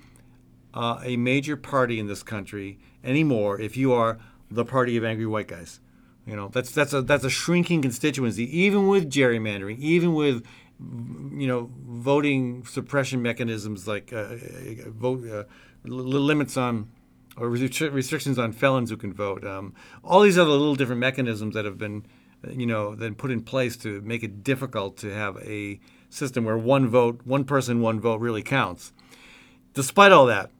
uh, 0.74 1.00
a 1.02 1.16
major 1.16 1.56
party 1.56 1.98
in 1.98 2.06
this 2.06 2.22
country 2.22 2.78
anymore 3.02 3.60
if 3.60 3.76
you 3.76 3.92
are 3.92 4.18
the 4.50 4.64
party 4.64 4.96
of 4.96 5.04
angry 5.04 5.26
white 5.26 5.48
guys. 5.48 5.80
You 6.26 6.34
know, 6.34 6.48
that's 6.48 6.72
that's 6.72 6.92
a 6.92 7.02
that's 7.02 7.24
a 7.24 7.30
shrinking 7.30 7.82
constituency, 7.82 8.44
even 8.58 8.88
with 8.88 9.08
gerrymandering, 9.08 9.78
even 9.78 10.12
with 10.12 10.44
you 10.78 11.46
know 11.46 11.70
voting 11.86 12.64
suppression 12.66 13.22
mechanisms 13.22 13.88
like 13.88 14.12
uh, 14.12 14.16
uh, 14.16 14.38
vote 14.88 15.26
uh, 15.28 15.44
li- 15.84 16.18
limits 16.18 16.56
on 16.56 16.90
or 17.36 17.48
restrictions 17.48 18.38
on 18.38 18.50
felons 18.52 18.88
who 18.88 18.96
can 18.96 19.12
vote. 19.12 19.44
Um, 19.44 19.74
all 20.02 20.22
these 20.22 20.38
other 20.38 20.50
little 20.50 20.74
different 20.74 21.00
mechanisms 21.00 21.54
that 21.54 21.64
have 21.64 21.78
been 21.78 22.06
you 22.50 22.66
know 22.66 22.94
then 22.94 23.14
put 23.14 23.30
in 23.30 23.42
place 23.42 23.76
to 23.78 24.00
make 24.02 24.22
it 24.22 24.44
difficult 24.44 24.96
to 24.98 25.12
have 25.12 25.36
a 25.38 25.80
system 26.10 26.44
where 26.44 26.58
one 26.58 26.88
vote, 26.88 27.20
one 27.24 27.44
person, 27.44 27.80
one 27.80 28.00
vote 28.00 28.20
really 28.20 28.42
counts. 28.42 28.92
Despite 29.74 30.12
all 30.12 30.26
that, 30.26 30.50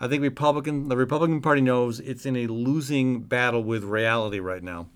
I 0.00 0.08
think 0.08 0.22
Republican 0.22 0.88
the 0.88 0.96
Republican 0.96 1.42
Party 1.42 1.60
knows 1.60 2.00
it's 2.00 2.24
in 2.24 2.36
a 2.36 2.46
losing 2.46 3.20
battle 3.22 3.62
with 3.62 3.84
reality 3.84 4.40
right 4.40 4.62
now, 4.62 4.88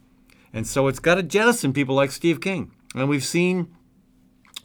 and 0.52 0.66
so 0.66 0.88
it's 0.88 0.98
got 0.98 1.16
to 1.16 1.22
jettison 1.22 1.74
people 1.74 1.94
like 1.94 2.10
Steve 2.10 2.40
King. 2.40 2.72
And 2.94 3.10
we've 3.10 3.24
seen 3.24 3.75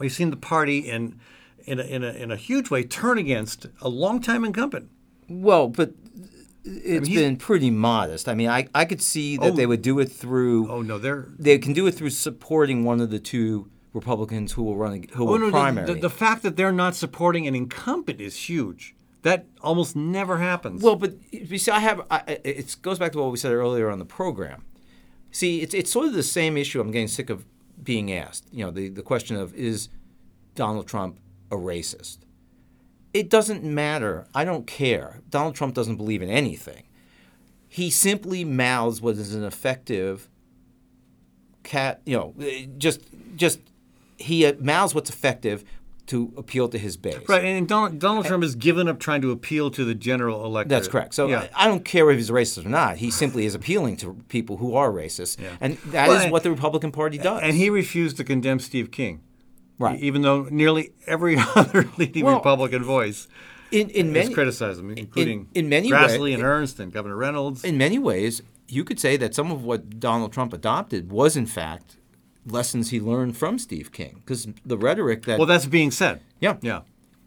we've 0.01 0.11
seen 0.11 0.29
the 0.31 0.37
party 0.37 0.79
in 0.79 1.19
in 1.65 1.79
a, 1.79 1.83
in 1.83 2.03
a, 2.03 2.09
in 2.11 2.31
a 2.31 2.35
huge 2.35 2.69
way 2.71 2.83
turn 2.83 3.17
against 3.19 3.67
a 3.81 3.87
longtime 3.89 4.43
incumbent. 4.43 4.89
Well, 5.29 5.67
but 5.67 5.93
it's 6.65 7.07
he's- 7.07 7.21
been 7.21 7.37
pretty 7.37 7.69
modest. 7.71 8.27
I 8.27 8.33
mean, 8.33 8.49
I, 8.49 8.67
I 8.75 8.85
could 8.85 9.01
see 9.01 9.37
that 9.37 9.51
Oh. 9.53 9.55
they 9.55 9.65
would 9.65 9.81
do 9.81 9.99
it 9.99 10.11
through. 10.11 10.69
Oh 10.69 10.81
no, 10.81 10.97
they're 10.97 11.27
They 11.39 11.57
can 11.59 11.73
do 11.73 11.87
it 11.87 11.93
through 11.93 12.09
supporting 12.11 12.83
one 12.83 12.99
of 12.99 13.09
the 13.11 13.19
two 13.19 13.69
Republicans 13.93 14.53
who 14.53 14.63
will 14.63 14.77
run, 14.77 15.03
who 15.13 15.23
oh, 15.23 15.25
will 15.27 15.33
oh, 15.33 15.37
no, 15.37 15.45
the- 15.47 15.51
primary. 15.51 15.85
The, 15.93 15.99
the 16.01 16.09
fact 16.09 16.43
that 16.43 16.55
they're 16.57 16.71
not 16.71 16.95
supporting 16.95 17.47
an 17.47 17.55
incumbent 17.55 18.19
is 18.21 18.35
huge. 18.49 18.95
That 19.23 19.45
almost 19.61 19.95
never 19.95 20.37
happens. 20.39 20.81
Well, 20.81 20.95
but 20.95 21.13
you 21.31 21.57
see, 21.59 21.69
I 21.71 21.79
have. 21.79 22.01
I, 22.09 22.17
I- 22.27 22.39
it 22.43 22.75
goes 22.81 22.97
back 22.97 23.11
to 23.11 23.19
what 23.19 23.31
we 23.31 23.37
said 23.37 23.51
earlier 23.53 23.89
on 23.89 23.99
the 23.99 24.05
program. 24.05 24.63
See, 25.31 25.61
it's 25.61 25.73
it's 25.75 25.91
sort 25.91 26.07
of 26.07 26.13
the 26.13 26.23
same 26.23 26.57
issue. 26.57 26.81
I'm 26.81 26.89
getting 26.91 27.07
sick 27.07 27.29
of 27.29 27.45
being 27.83 28.11
asked. 28.11 28.47
You 28.51 28.65
know, 28.65 28.71
the 28.71 28.89
the 28.89 29.01
question 29.01 29.35
of 29.35 29.53
is 29.55 29.89
Donald 30.55 30.87
Trump 30.87 31.19
a 31.51 31.55
racist? 31.55 32.19
It 33.13 33.29
doesn't 33.29 33.63
matter. 33.63 34.27
I 34.33 34.45
don't 34.45 34.65
care. 34.65 35.19
Donald 35.29 35.55
Trump 35.55 35.73
doesn't 35.73 35.97
believe 35.97 36.21
in 36.21 36.29
anything. 36.29 36.83
He 37.67 37.89
simply 37.89 38.45
mouths 38.45 39.01
what 39.01 39.15
is 39.15 39.33
an 39.33 39.43
effective 39.43 40.29
cat. 41.63 42.01
You 42.05 42.17
know, 42.17 42.67
just 42.77 43.01
just 43.35 43.59
he 44.17 44.49
mouths 44.53 44.93
what's 44.93 45.09
effective 45.09 45.63
to 46.11 46.31
appeal 46.37 46.69
to 46.69 46.77
his 46.77 46.95
base. 46.97 47.17
right, 47.27 47.43
and 47.43 47.67
Donald, 47.67 47.99
Donald 47.99 48.25
Trump 48.25 48.43
has 48.43 48.55
given 48.55 48.87
up 48.87 48.99
trying 48.99 49.21
to 49.21 49.31
appeal 49.31 49.69
to 49.71 49.83
the 49.83 49.95
general 49.95 50.45
electorate. 50.45 50.69
That's 50.69 50.87
correct. 50.87 51.13
So 51.13 51.27
yeah. 51.27 51.47
I, 51.55 51.65
I 51.65 51.67
don't 51.67 51.83
care 51.83 52.09
if 52.11 52.17
he's 52.17 52.29
racist 52.29 52.65
or 52.65 52.69
not. 52.69 52.97
He 52.97 53.11
simply 53.11 53.45
is 53.45 53.55
appealing 53.55 53.97
to 53.97 54.13
people 54.29 54.57
who 54.57 54.75
are 54.75 54.91
racist, 54.91 55.37
and 55.59 55.77
that 55.87 56.05
is 56.07 56.09
Well, 56.13 56.21
and- 56.23 56.31
what 56.31 56.43
the 56.43 56.51
Republican 56.51 56.91
Party 56.91 57.17
does. 57.17 57.41
And 57.43 57.55
he 57.55 57.69
refused 57.69 58.17
to 58.17 58.23
condemn 58.23 58.59
Steve 58.59 58.91
King. 58.91 59.21
Right. 59.79 59.99
Even 59.99 60.21
though 60.21 60.43
nearly 60.51 60.91
every 61.07 61.37
other 61.55 61.89
leading 61.97 62.23
Well, 62.25 62.35
Republican 62.35 62.83
voice 62.83 63.27
in 63.71 63.89
in 63.89 64.07
has 64.07 64.13
many 64.13 64.33
criticized 64.33 64.79
him, 64.79 64.91
including 64.91 65.47
in 65.55 65.69
many 65.69 65.89
Grassley 65.89 66.19
way- 66.21 66.33
and 66.33 66.43
Ernst 66.43 66.79
and 66.79 66.91
Governor 66.93 67.15
Reynolds. 67.15 67.63
in 67.63 67.77
many 67.79 67.97
ways, 67.97 68.41
you 68.67 68.83
could 68.83 68.99
say 68.99 69.17
that 69.17 69.33
some 69.33 69.49
of 69.51 69.63
what 69.63 69.99
Donald 69.99 70.33
Trump 70.33 70.53
adopted 70.53 71.11
was 71.11 71.35
in 71.35 71.45
fact 71.47 71.97
lessons 72.45 72.89
he 72.89 72.99
learned 72.99 73.37
from 73.37 73.59
Steve 73.59 73.91
King, 73.91 74.21
because 74.25 74.47
the 74.65 74.77
rhetoric 74.77 75.23
that 75.25 75.37
well, 75.39 75.47
that's 75.47 75.65
being 75.65 75.91
said. 75.91 76.21
yeah 76.39 76.57
Yeah. 76.61 76.81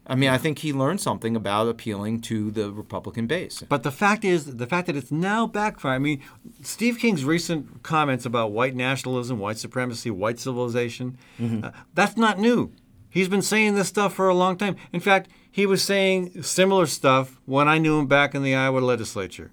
I 0.07 0.13
mean, 0.13 0.29
I 0.29 0.37
think 0.37 0.59
he 0.59 0.71
learned 0.71 1.01
something 1.01 1.35
about 1.35 1.67
appealing 1.67 2.21
to 2.29 2.51
the 2.51 2.71
Republican 2.71 3.25
base. 3.25 3.63
But 3.67 3.81
the 3.81 3.91
fact 3.91 4.23
is, 4.23 4.57
the 4.57 4.67
fact 4.67 4.85
that 4.85 4.95
it's 4.95 5.11
now 5.11 5.47
backfiring. 5.47 5.95
I 5.95 5.97
mean, 5.97 6.21
Steve 6.61 6.99
King's 6.99 7.25
recent 7.25 7.81
comments 7.81 8.23
about 8.23 8.51
white 8.51 8.75
nationalism, 8.75 9.39
white 9.39 9.57
supremacy, 9.57 10.11
white 10.11 10.37
civilization, 10.39 11.17
Mm-hmm. 11.39 11.65
uh, 11.65 11.71
that's 11.95 12.17
not 12.17 12.37
new. 12.37 12.71
He's 13.09 13.27
been 13.29 13.41
saying 13.41 13.73
this 13.75 13.87
stuff 13.87 14.13
for 14.13 14.27
a 14.29 14.35
long 14.35 14.57
time. 14.57 14.75
In 14.93 14.99
fact, 14.99 15.27
he 15.51 15.65
was 15.65 15.81
saying 15.81 16.43
similar 16.43 16.85
stuff 16.85 17.39
when 17.45 17.67
I 17.67 17.79
knew 17.79 17.97
him 17.97 18.05
back 18.05 18.35
in 18.35 18.43
the 18.43 18.53
Iowa 18.53 18.79
legislature. 18.79 19.51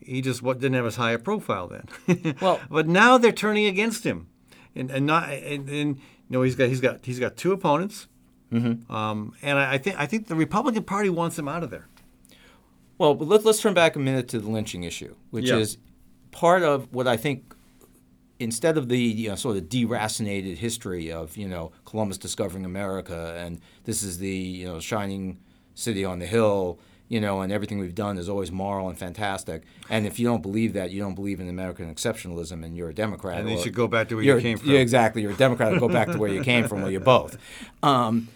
He 0.00 0.22
just 0.22 0.40
what, 0.42 0.60
didn't 0.60 0.76
have 0.76 0.86
as 0.86 0.96
high 0.96 1.12
a 1.12 1.18
profile 1.18 1.68
then. 1.68 2.34
Well- 2.40 2.60
but 2.70 2.86
now 2.88 3.18
they're 3.18 3.32
turning 3.32 3.66
against 3.66 4.04
him, 4.04 4.28
and, 4.76 4.90
and 4.90 5.06
not 5.06 5.28
and, 5.30 5.68
and 5.68 5.96
you 5.96 6.02
know 6.30 6.42
he's 6.42 6.54
got 6.56 6.68
he's 6.68 6.80
got 6.80 7.04
he's 7.04 7.18
got 7.20 7.36
two 7.36 7.52
opponents, 7.52 8.08
Mm-hmm. 8.52 8.92
um, 8.94 9.34
and 9.42 9.58
I, 9.58 9.74
I 9.74 9.78
think 9.78 9.98
I 9.98 10.06
think 10.06 10.28
the 10.28 10.34
Republican 10.36 10.84
Party 10.84 11.10
wants 11.10 11.38
him 11.38 11.48
out 11.48 11.62
of 11.64 11.70
there. 11.70 11.88
Well, 12.98 13.14
but 13.14 13.26
let, 13.26 13.44
let's 13.44 13.60
turn 13.60 13.74
back 13.74 13.96
a 13.96 13.98
minute 13.98 14.28
to 14.28 14.38
the 14.38 14.48
lynching 14.48 14.84
issue, 14.84 15.16
which 15.30 15.46
Yeah. 15.48 15.56
is 15.56 15.78
part 16.30 16.62
of 16.62 16.92
what 16.92 17.06
I 17.08 17.16
think. 17.16 17.54
Instead 18.40 18.76
of 18.76 18.88
the 18.88 18.98
you 18.98 19.28
know, 19.28 19.36
sort 19.36 19.56
of 19.56 19.64
deracinated 19.64 20.56
history 20.56 21.10
of 21.12 21.36
you 21.36 21.48
know 21.48 21.70
Columbus 21.84 22.18
discovering 22.18 22.64
America 22.64 23.34
and 23.38 23.60
this 23.84 24.02
is 24.02 24.18
the 24.18 24.28
you 24.28 24.66
know 24.66 24.80
shining 24.80 25.38
city 25.74 26.04
on 26.04 26.18
the 26.18 26.26
hill 26.26 26.80
you 27.14 27.20
know, 27.20 27.42
and 27.42 27.52
everything 27.52 27.78
we've 27.78 27.94
done 27.94 28.18
is 28.18 28.28
always 28.28 28.50
moral 28.50 28.88
and 28.88 28.98
fantastic. 28.98 29.62
And 29.88 30.04
if 30.04 30.18
you 30.18 30.26
don't 30.26 30.42
believe 30.42 30.72
that, 30.72 30.90
you 30.90 31.00
don't 31.00 31.14
believe 31.14 31.38
in 31.38 31.48
American 31.48 31.94
exceptionalism, 31.94 32.64
and 32.64 32.76
you're 32.76 32.88
a 32.88 32.94
Democrat. 32.94 33.38
And 33.38 33.48
you 33.48 33.56
should 33.62 33.72
go 33.72 33.86
back 33.86 34.08
to 34.08 34.16
where 34.16 34.24
you 34.24 34.40
came 34.40 34.58
from. 34.58 34.70
Yeah, 34.70 34.80
exactly. 34.80 35.22
You're 35.22 35.30
a 35.30 35.36
Democrat. 35.36 35.78
Go 35.78 35.88
back 35.88 36.10
to 36.10 36.18
where 36.18 36.28
you 36.28 36.42
came 36.42 36.66
from, 36.66 36.82
or 36.82 36.90
you're 36.90 37.00
both. 37.00 37.38
Um, 37.84 38.26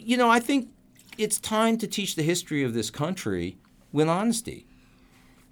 you 0.00 0.16
know, 0.16 0.28
I 0.28 0.40
think 0.40 0.68
it's 1.16 1.38
time 1.38 1.78
to 1.78 1.86
teach 1.86 2.16
the 2.16 2.24
history 2.24 2.64
of 2.64 2.74
this 2.74 2.90
country 2.90 3.56
with 3.92 4.08
honesty, 4.08 4.66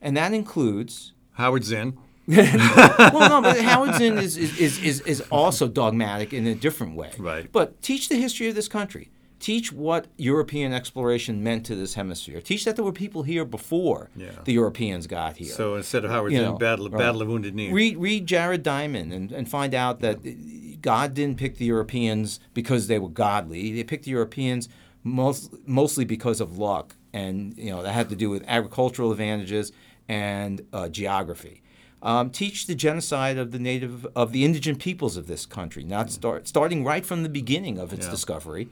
and 0.03 0.17
that 0.17 0.33
includes 0.33 1.13
Howard 1.35 1.63
Zinn. 1.63 1.97
well, 2.27 3.29
no, 3.29 3.43
but 3.43 3.61
Howard 3.61 3.95
Zinn 3.95 4.19
is, 4.19 4.37
is, 4.37 4.59
is, 4.59 4.83
is, 4.83 5.01
is 5.03 5.21
also 5.31 5.69
dogmatic 5.69 6.33
in 6.33 6.49
a 6.49 6.55
different 6.57 6.97
way. 6.97 7.13
Right. 7.17 7.53
But 7.53 7.81
teach 7.81 8.09
the 8.09 8.17
history 8.17 8.49
of 8.49 8.57
this 8.57 8.67
country. 8.67 9.11
Teach 9.45 9.71
what 9.75 10.07
European 10.17 10.73
exploration 10.73 11.43
meant 11.43 11.67
to 11.67 11.75
this 11.75 11.93
hemisphere. 11.93 12.41
Teach 12.41 12.65
that 12.65 12.77
there 12.77 12.85
were 12.85 12.93
people 12.93 13.25
here 13.25 13.45
before 13.45 14.09
Yeah. 14.17 14.31
the 14.47 14.55
Europeans 14.55 15.07
got 15.07 15.37
here. 15.37 15.53
So 15.53 15.75
instead 15.75 16.03
of 16.03 16.11
Howard 16.11 16.33
You 16.33 16.41
know, 16.41 16.55
Battle, 16.55 16.89
right. 16.89 16.99
Battle 16.99 17.21
of 17.21 17.29
Wounded 17.29 17.55
Knee. 17.55 17.71
Read, 17.71 17.99
read 17.99 18.27
Jared 18.27 18.63
Diamond 18.63 19.13
and, 19.13 19.31
and 19.31 19.47
find 19.47 19.75
out 19.75 20.01
that 20.01 20.81
God 20.81 21.13
didn't 21.13 21.37
pick 21.37 21.59
the 21.59 21.67
Europeans 21.67 22.41
because 22.55 22.87
they 22.87 22.99
were 22.99 23.11
godly. 23.11 23.71
They 23.75 23.85
picked 23.85 24.07
the 24.07 24.13
Europeans 24.13 24.71
most, 25.03 25.53
mostly 25.67 26.07
because 26.07 26.41
of 26.41 26.57
luck, 26.57 26.97
and 27.13 27.55
you 27.59 27.69
know 27.71 27.83
that 27.83 27.93
had 27.93 28.09
to 28.09 28.17
do 28.17 28.31
with 28.31 28.43
agricultural 28.47 29.13
advantages 29.13 29.73
and 30.09 30.63
uh, 30.73 30.89
geography. 30.89 31.61
Um, 32.03 32.31
teach 32.31 32.67
the 32.67 32.75
genocide 32.75 33.37
of 33.37 33.51
the 33.51 33.59
native 33.59 34.07
of 34.17 34.33
the 34.33 34.43
indigent 34.43 34.79
peoples 34.79 35.19
of 35.19 35.27
this 35.27 35.45
country, 35.45 35.85
not 35.85 36.11
start 36.11 36.49
starting 36.49 36.83
right 36.83 37.05
from 37.05 37.23
the 37.25 37.29
beginning 37.29 37.77
of 37.79 37.93
its 37.93 38.07
Yeah. 38.07 38.11
discovery. 38.11 38.69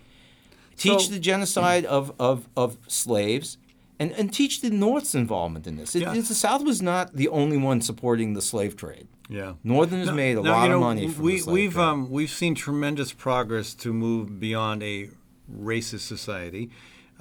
Teach 0.76 1.06
So- 1.06 1.12
the 1.12 1.18
genocide 1.18 1.84
of, 1.84 2.12
of, 2.18 2.48
of 2.56 2.78
slaves 2.88 3.58
and, 3.98 4.10
and 4.12 4.32
teach 4.32 4.60
the 4.60 4.70
North's 4.70 5.14
involvement 5.14 5.66
in 5.66 5.76
this. 5.76 5.94
It, 5.94 6.02
Yeah. 6.02 6.12
the 6.14 6.22
South 6.34 6.62
was 6.64 6.82
not 6.82 7.14
the 7.14 7.28
only 7.28 7.56
one 7.56 7.80
supporting 7.80 8.34
the 8.34 8.42
slave 8.42 8.76
trade. 8.76 9.06
Yeah. 9.28 9.54
Northerners 9.62 10.10
made 10.12 10.36
a 10.36 10.42
lot 10.42 10.64
you 10.64 10.68
know, 10.70 10.74
of 10.76 10.80
money 10.80 11.06
we, 11.06 11.34
the 11.36 11.38
slave 11.42 11.52
we've 11.52 11.72
trade. 11.74 11.82
um, 11.84 12.10
we've 12.10 12.30
seen 12.30 12.54
tremendous 12.54 13.12
progress 13.12 13.74
to 13.74 13.92
move 13.92 14.40
beyond 14.40 14.82
a 14.82 15.08
racist 15.50 16.00
society. 16.00 16.70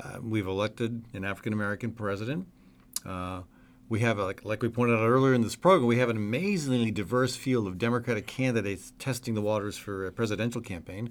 Uh, 0.01 0.17
we've 0.21 0.47
elected 0.47 1.03
an 1.13 1.23
African 1.23 1.53
American 1.53 1.91
president. 1.91 2.47
Uh, 3.05 3.41
we 3.87 3.99
have, 3.99 4.17
a, 4.17 4.23
like, 4.23 4.43
like 4.45 4.61
we 4.63 4.69
pointed 4.69 4.95
out 4.97 5.05
earlier 5.07 5.33
in 5.33 5.41
this 5.41 5.55
program, 5.55 5.85
we 5.85 5.97
have 5.99 6.09
an 6.09 6.15
amazingly 6.17 6.91
diverse 6.91 7.35
field 7.35 7.67
of 7.67 7.77
Democratic 7.77 8.25
candidates 8.25 8.93
testing 8.99 9.33
the 9.33 9.41
waters 9.41 9.77
for 9.77 10.07
a 10.07 10.11
presidential 10.11 10.61
campaign, 10.61 11.09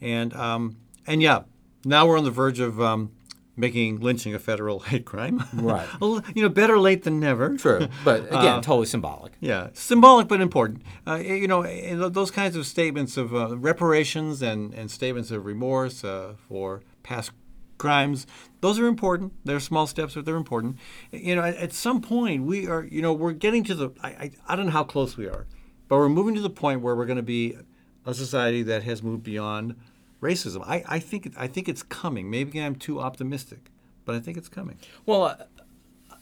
and 0.00 0.32
um, 0.34 0.76
and 1.06 1.22
yeah, 1.22 1.42
now 1.88 2.06
we're 2.06 2.18
on 2.18 2.24
the 2.24 2.30
verge 2.30 2.60
of 2.60 2.80
um, 2.80 3.10
making 3.56 4.00
lynching 4.00 4.34
a 4.34 4.38
federal 4.38 4.78
hate 4.90 5.04
crime. 5.04 5.42
Right. 5.52 5.88
You 6.34 6.42
know, 6.42 6.48
better 6.48 6.78
late 6.78 7.02
than 7.04 7.18
never. 7.20 7.56
True, 7.56 7.88
but 8.04 8.26
again, 8.28 8.58
Uh, 8.58 8.60
totally 8.60 8.86
symbolic. 8.86 9.32
Yeah, 9.40 9.68
symbolic 9.72 10.28
but 10.28 10.40
important. 10.40 10.82
Uh, 11.06 11.16
you 11.16 11.48
know, 11.48 11.64
and 11.64 12.00
those 12.14 12.30
kinds 12.30 12.54
of 12.56 12.66
statements 12.66 13.16
of 13.16 13.34
uh, 13.34 13.56
reparations 13.56 14.42
and, 14.42 14.74
and 14.74 14.90
statements 14.90 15.30
of 15.30 15.44
remorse 15.44 16.04
uh, 16.04 16.34
for 16.48 16.82
past 17.02 17.32
crimes, 17.78 18.26
those 18.60 18.78
are 18.78 18.86
important. 18.86 19.32
They're 19.44 19.60
small 19.60 19.86
steps, 19.86 20.14
but 20.14 20.24
they're 20.24 20.36
important. 20.36 20.76
You 21.12 21.36
know, 21.36 21.42
at, 21.42 21.56
at 21.56 21.72
some 21.72 22.00
point, 22.00 22.44
we 22.44 22.66
are, 22.66 22.84
you 22.84 23.00
know, 23.02 23.12
we're 23.12 23.32
getting 23.32 23.64
to 23.64 23.74
the, 23.74 23.90
I, 24.02 24.08
I, 24.08 24.30
I 24.48 24.56
don't 24.56 24.66
know 24.66 24.72
how 24.72 24.84
close 24.84 25.16
we 25.16 25.26
are, 25.28 25.46
but 25.88 25.96
we're 25.96 26.08
moving 26.08 26.34
to 26.34 26.40
the 26.40 26.50
point 26.50 26.80
where 26.82 26.94
we're 26.96 27.06
going 27.06 27.16
to 27.16 27.22
be 27.22 27.56
a 28.04 28.14
society 28.14 28.62
that 28.64 28.82
has 28.84 29.02
moved 29.02 29.22
beyond 29.22 29.74
racism. 30.20 30.62
I, 30.66 30.84
I, 30.88 30.98
think, 30.98 31.32
I 31.36 31.46
think 31.46 31.68
it's 31.68 31.82
coming. 31.82 32.30
Maybe 32.30 32.60
I'm 32.60 32.74
too 32.74 33.00
optimistic, 33.00 33.70
but 34.04 34.14
I 34.14 34.20
think 34.20 34.36
it's 34.36 34.48
coming. 34.48 34.78
Well, 35.06 35.24
uh, 35.24 35.36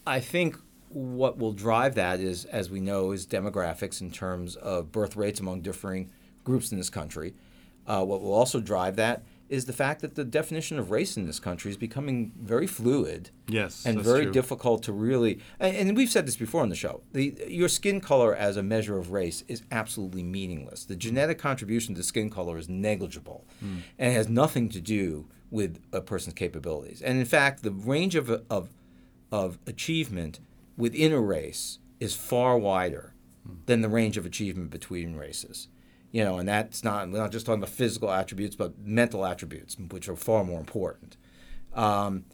I 0.07 0.21
think 0.21 0.57
what 0.89 1.39
will 1.39 1.53
drive 1.53 1.95
that 1.97 2.21
is, 2.21 2.45
as 2.47 2.71
we 2.71 2.81
know, 2.81 3.13
is 3.13 3.27
demographics 3.27 4.01
in 4.01 4.11
terms 4.11 4.57
of 4.57 4.93
birth 4.93 5.17
rates 5.17 5.41
among 5.41 5.63
differing 5.63 6.11
groups 6.45 6.71
in 6.71 6.79
this 6.79 6.91
country. 6.91 7.35
Uh, 7.87 8.05
what 8.05 8.21
will 8.21 8.33
also 8.33 8.61
drive 8.61 8.97
that 8.97 9.23
is 9.49 9.65
the 9.67 9.73
fact 9.73 10.01
that 10.01 10.15
the 10.17 10.25
definition 10.25 10.79
of 10.79 10.91
race 10.91 11.17
in 11.17 11.27
this 11.27 11.39
country 11.39 11.71
is 11.71 11.77
becoming 11.77 12.33
very 12.41 12.67
fluid. 12.67 13.31
Yes, 13.49 13.87
and 13.87 14.01
very 14.01 14.25
true. 14.25 14.33
difficult 14.33 14.83
to 14.85 14.93
really. 14.93 15.39
And, 15.61 15.77
and 15.77 15.97
we've 15.97 16.11
said 16.11 16.27
this 16.27 16.37
before 16.37 16.63
on 16.63 16.69
the 16.69 16.75
show. 16.77 17.03
The, 17.13 17.35
your 17.49 17.69
skin 17.69 18.01
color 18.01 18.35
as 18.35 18.57
a 18.57 18.63
measure 18.63 18.99
of 18.99 19.13
race 19.13 19.45
is 19.49 19.63
absolutely 19.71 20.23
meaningless. 20.23 20.85
The 20.85 20.97
genetic 20.97 21.39
contribution 21.39 21.95
to 21.95 22.03
skin 22.03 22.31
color 22.31 22.59
is 22.59 22.69
negligible, 22.69 23.45
Hmm. 23.61 23.79
and 23.99 24.13
has 24.15 24.29
nothing 24.29 24.69
to 24.71 24.81
do 24.81 25.27
with 25.51 25.81
a 25.93 26.01
person's 26.01 26.35
capabilities. 26.35 27.01
And 27.01 27.19
in 27.19 27.25
fact, 27.25 27.63
the 27.63 27.71
range 27.71 28.15
of 28.17 28.29
of 28.51 28.71
of 29.33 29.59
achievement 29.67 30.41
within 30.77 31.13
a 31.13 31.21
race 31.21 31.79
is 32.01 32.15
far 32.15 32.59
wider 32.59 33.15
than 33.67 33.81
the 33.81 33.89
range 33.89 34.17
of 34.17 34.27
achievement 34.27 34.71
between 34.71 35.15
races. 35.15 35.69
You 36.17 36.25
know, 36.25 36.39
and 36.39 36.49
that's 36.49 36.83
not 36.83 37.11
we're 37.11 37.19
not 37.19 37.31
just 37.31 37.45
talking 37.45 37.61
about 37.63 37.69
physical 37.75 38.11
attributes, 38.11 38.57
but 38.57 38.79
mental 38.79 39.27
attributes, 39.27 39.77
which 39.91 40.09
are 40.09 40.17
far 40.17 40.45
more 40.45 40.59
important. 40.59 41.19
Um, 41.75 42.25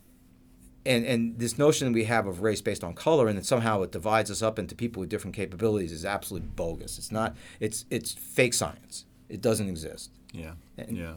and 0.87 1.05
and 1.05 1.37
this 1.37 1.59
notion 1.59 1.93
we 1.93 2.05
have 2.05 2.29
of 2.29 2.43
race 2.43 2.61
based 2.61 2.85
on 2.85 2.95
color 2.95 3.27
and 3.27 3.37
that 3.37 3.45
somehow 3.45 3.83
it 3.83 3.91
divides 3.91 4.31
us 4.31 4.41
up 4.41 4.57
into 4.57 4.77
people 4.77 5.01
with 5.01 5.09
different 5.09 5.35
capabilities 5.35 5.91
is 5.91 6.05
absolutely 6.05 6.49
bogus. 6.55 6.97
It's 6.97 7.11
not. 7.11 7.35
It's 7.59 7.85
it's 7.91 8.13
fake 8.13 8.55
science. 8.55 9.05
It 9.29 9.41
doesn't 9.41 9.69
exist. 9.69 10.13
Yeah, 10.33 10.53
And- 10.79 10.97
yeah, 10.97 11.15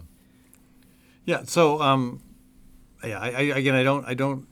yeah. 1.24 1.44
So, 1.44 1.80
um, 1.84 2.20
yeah, 3.04 3.20
I, 3.20 3.28
I, 3.28 3.42
again, 3.60 3.76
I 3.76 3.84
don't, 3.84 4.06
I 4.08 4.16
don't. 4.16 4.48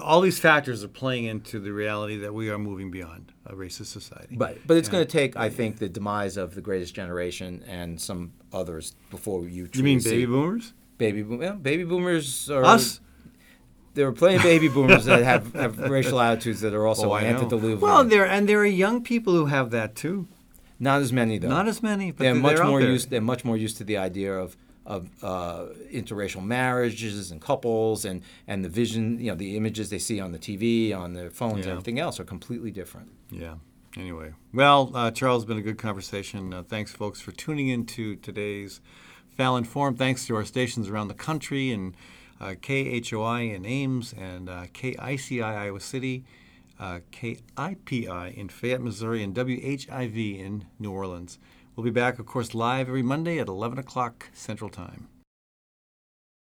All 0.00 0.20
these 0.20 0.38
factors 0.38 0.84
are 0.84 0.88
playing 1.02 1.24
into 1.24 1.58
the 1.58 1.72
reality 1.72 2.16
that 2.18 2.32
we 2.32 2.48
are 2.48 2.58
moving 2.58 2.92
beyond 2.92 3.23
a 3.46 3.54
racist 3.54 3.86
society. 3.86 4.36
But 4.36 4.58
but 4.66 4.76
it's 4.76 4.88
Yeah. 4.88 4.92
going 4.92 5.06
to 5.06 5.10
take, 5.10 5.36
I 5.36 5.50
think, 5.50 5.78
the 5.78 5.88
demise 5.88 6.36
of 6.36 6.54
the 6.54 6.60
Greatest 6.60 6.94
Generation 6.94 7.62
and 7.68 8.00
some 8.00 8.32
others 8.52 8.94
before 9.10 9.46
you. 9.48 9.68
You 9.72 9.82
mean 9.82 10.00
baby 10.00 10.26
boomers? 10.26 10.72
Baby 10.98 11.22
boom. 11.22 11.58
Baby 11.58 11.84
boomers 11.84 12.48
are 12.50 12.64
Us? 12.64 13.00
There 13.94 14.06
are 14.08 14.12
plenty 14.12 14.36
of 14.36 14.42
baby 14.42 14.68
boomers 14.76 15.04
that 15.04 15.22
have, 15.22 15.52
have 15.54 15.78
racial 15.78 16.20
attitudes 16.20 16.60
that 16.62 16.74
are 16.74 16.86
also 16.86 17.10
Oh, 17.12 17.16
antediluvian. 17.16 17.80
Well, 17.80 18.02
there 18.04 18.26
and 18.26 18.48
there 18.48 18.58
are 18.60 18.66
young 18.66 19.02
people 19.02 19.34
who 19.34 19.46
have 19.46 19.70
that 19.70 19.94
too. 19.94 20.26
not 20.80 21.00
as 21.00 21.12
many 21.12 21.38
though. 21.38 21.48
Not 21.48 21.68
as 21.68 21.82
many, 21.82 22.10
but 22.10 22.18
they're 22.24 22.32
they're, 22.32 22.42
much 22.42 22.60
more 22.62 22.80
used. 22.80 23.10
They're 23.10 23.20
much 23.20 23.44
more 23.44 23.56
used 23.56 23.76
to 23.78 23.84
the 23.84 23.96
idea 23.98 24.32
of 24.36 24.56
of 24.86 25.08
uh, 25.22 25.66
interracial 25.92 26.44
marriages 26.44 27.30
and 27.30 27.40
couples 27.40 28.04
and 28.04 28.20
and 28.48 28.64
the 28.64 28.68
vision. 28.68 29.18
You 29.20 29.30
know, 29.30 29.36
the 29.36 29.56
images 29.56 29.90
they 29.90 29.98
see 30.00 30.18
on 30.20 30.32
the 30.32 30.38
TV, 30.38 30.94
on 30.94 31.12
their 31.14 31.30
phones, 31.30 31.64
and 31.64 31.72
everything 31.74 31.98
else 31.98 32.18
are 32.20 32.24
completely 32.24 32.70
different. 32.70 33.08
Yeah. 33.34 33.56
Anyway, 33.96 34.32
well, 34.52 34.90
uh, 34.94 35.10
Charles, 35.10 35.44
been 35.44 35.58
a 35.58 35.62
good 35.62 35.78
conversation. 35.78 36.52
Uh, 36.52 36.62
thanks, 36.62 36.92
folks, 36.92 37.20
for 37.20 37.32
tuning 37.32 37.68
in 37.68 37.86
to 37.86 38.16
today's 38.16 38.80
Fallon 39.36 39.64
Forum. 39.64 39.96
Thanks 39.96 40.26
to 40.26 40.36
our 40.36 40.44
stations 40.44 40.88
around 40.88 41.08
the 41.08 41.14
country 41.14 41.70
and 41.70 41.96
uh, 42.40 42.54
KHOI 42.60 43.54
in 43.54 43.66
Ames 43.66 44.14
and 44.16 44.48
uh, 44.48 44.66
KICI 44.72 45.42
Iowa 45.42 45.80
City, 45.80 46.24
uh, 46.78 47.00
KIPI 47.12 48.34
in 48.34 48.48
Fayette, 48.48 48.82
Missouri, 48.82 49.22
and 49.22 49.34
WHIV 49.34 50.38
in 50.38 50.66
New 50.78 50.92
Orleans. 50.92 51.38
We'll 51.74 51.84
be 51.84 51.90
back, 51.90 52.18
of 52.18 52.26
course, 52.26 52.54
live 52.54 52.88
every 52.88 53.02
Monday 53.02 53.38
at 53.38 53.48
11 53.48 53.78
o'clock 53.78 54.30
Central 54.32 54.70
Time. 54.70 55.08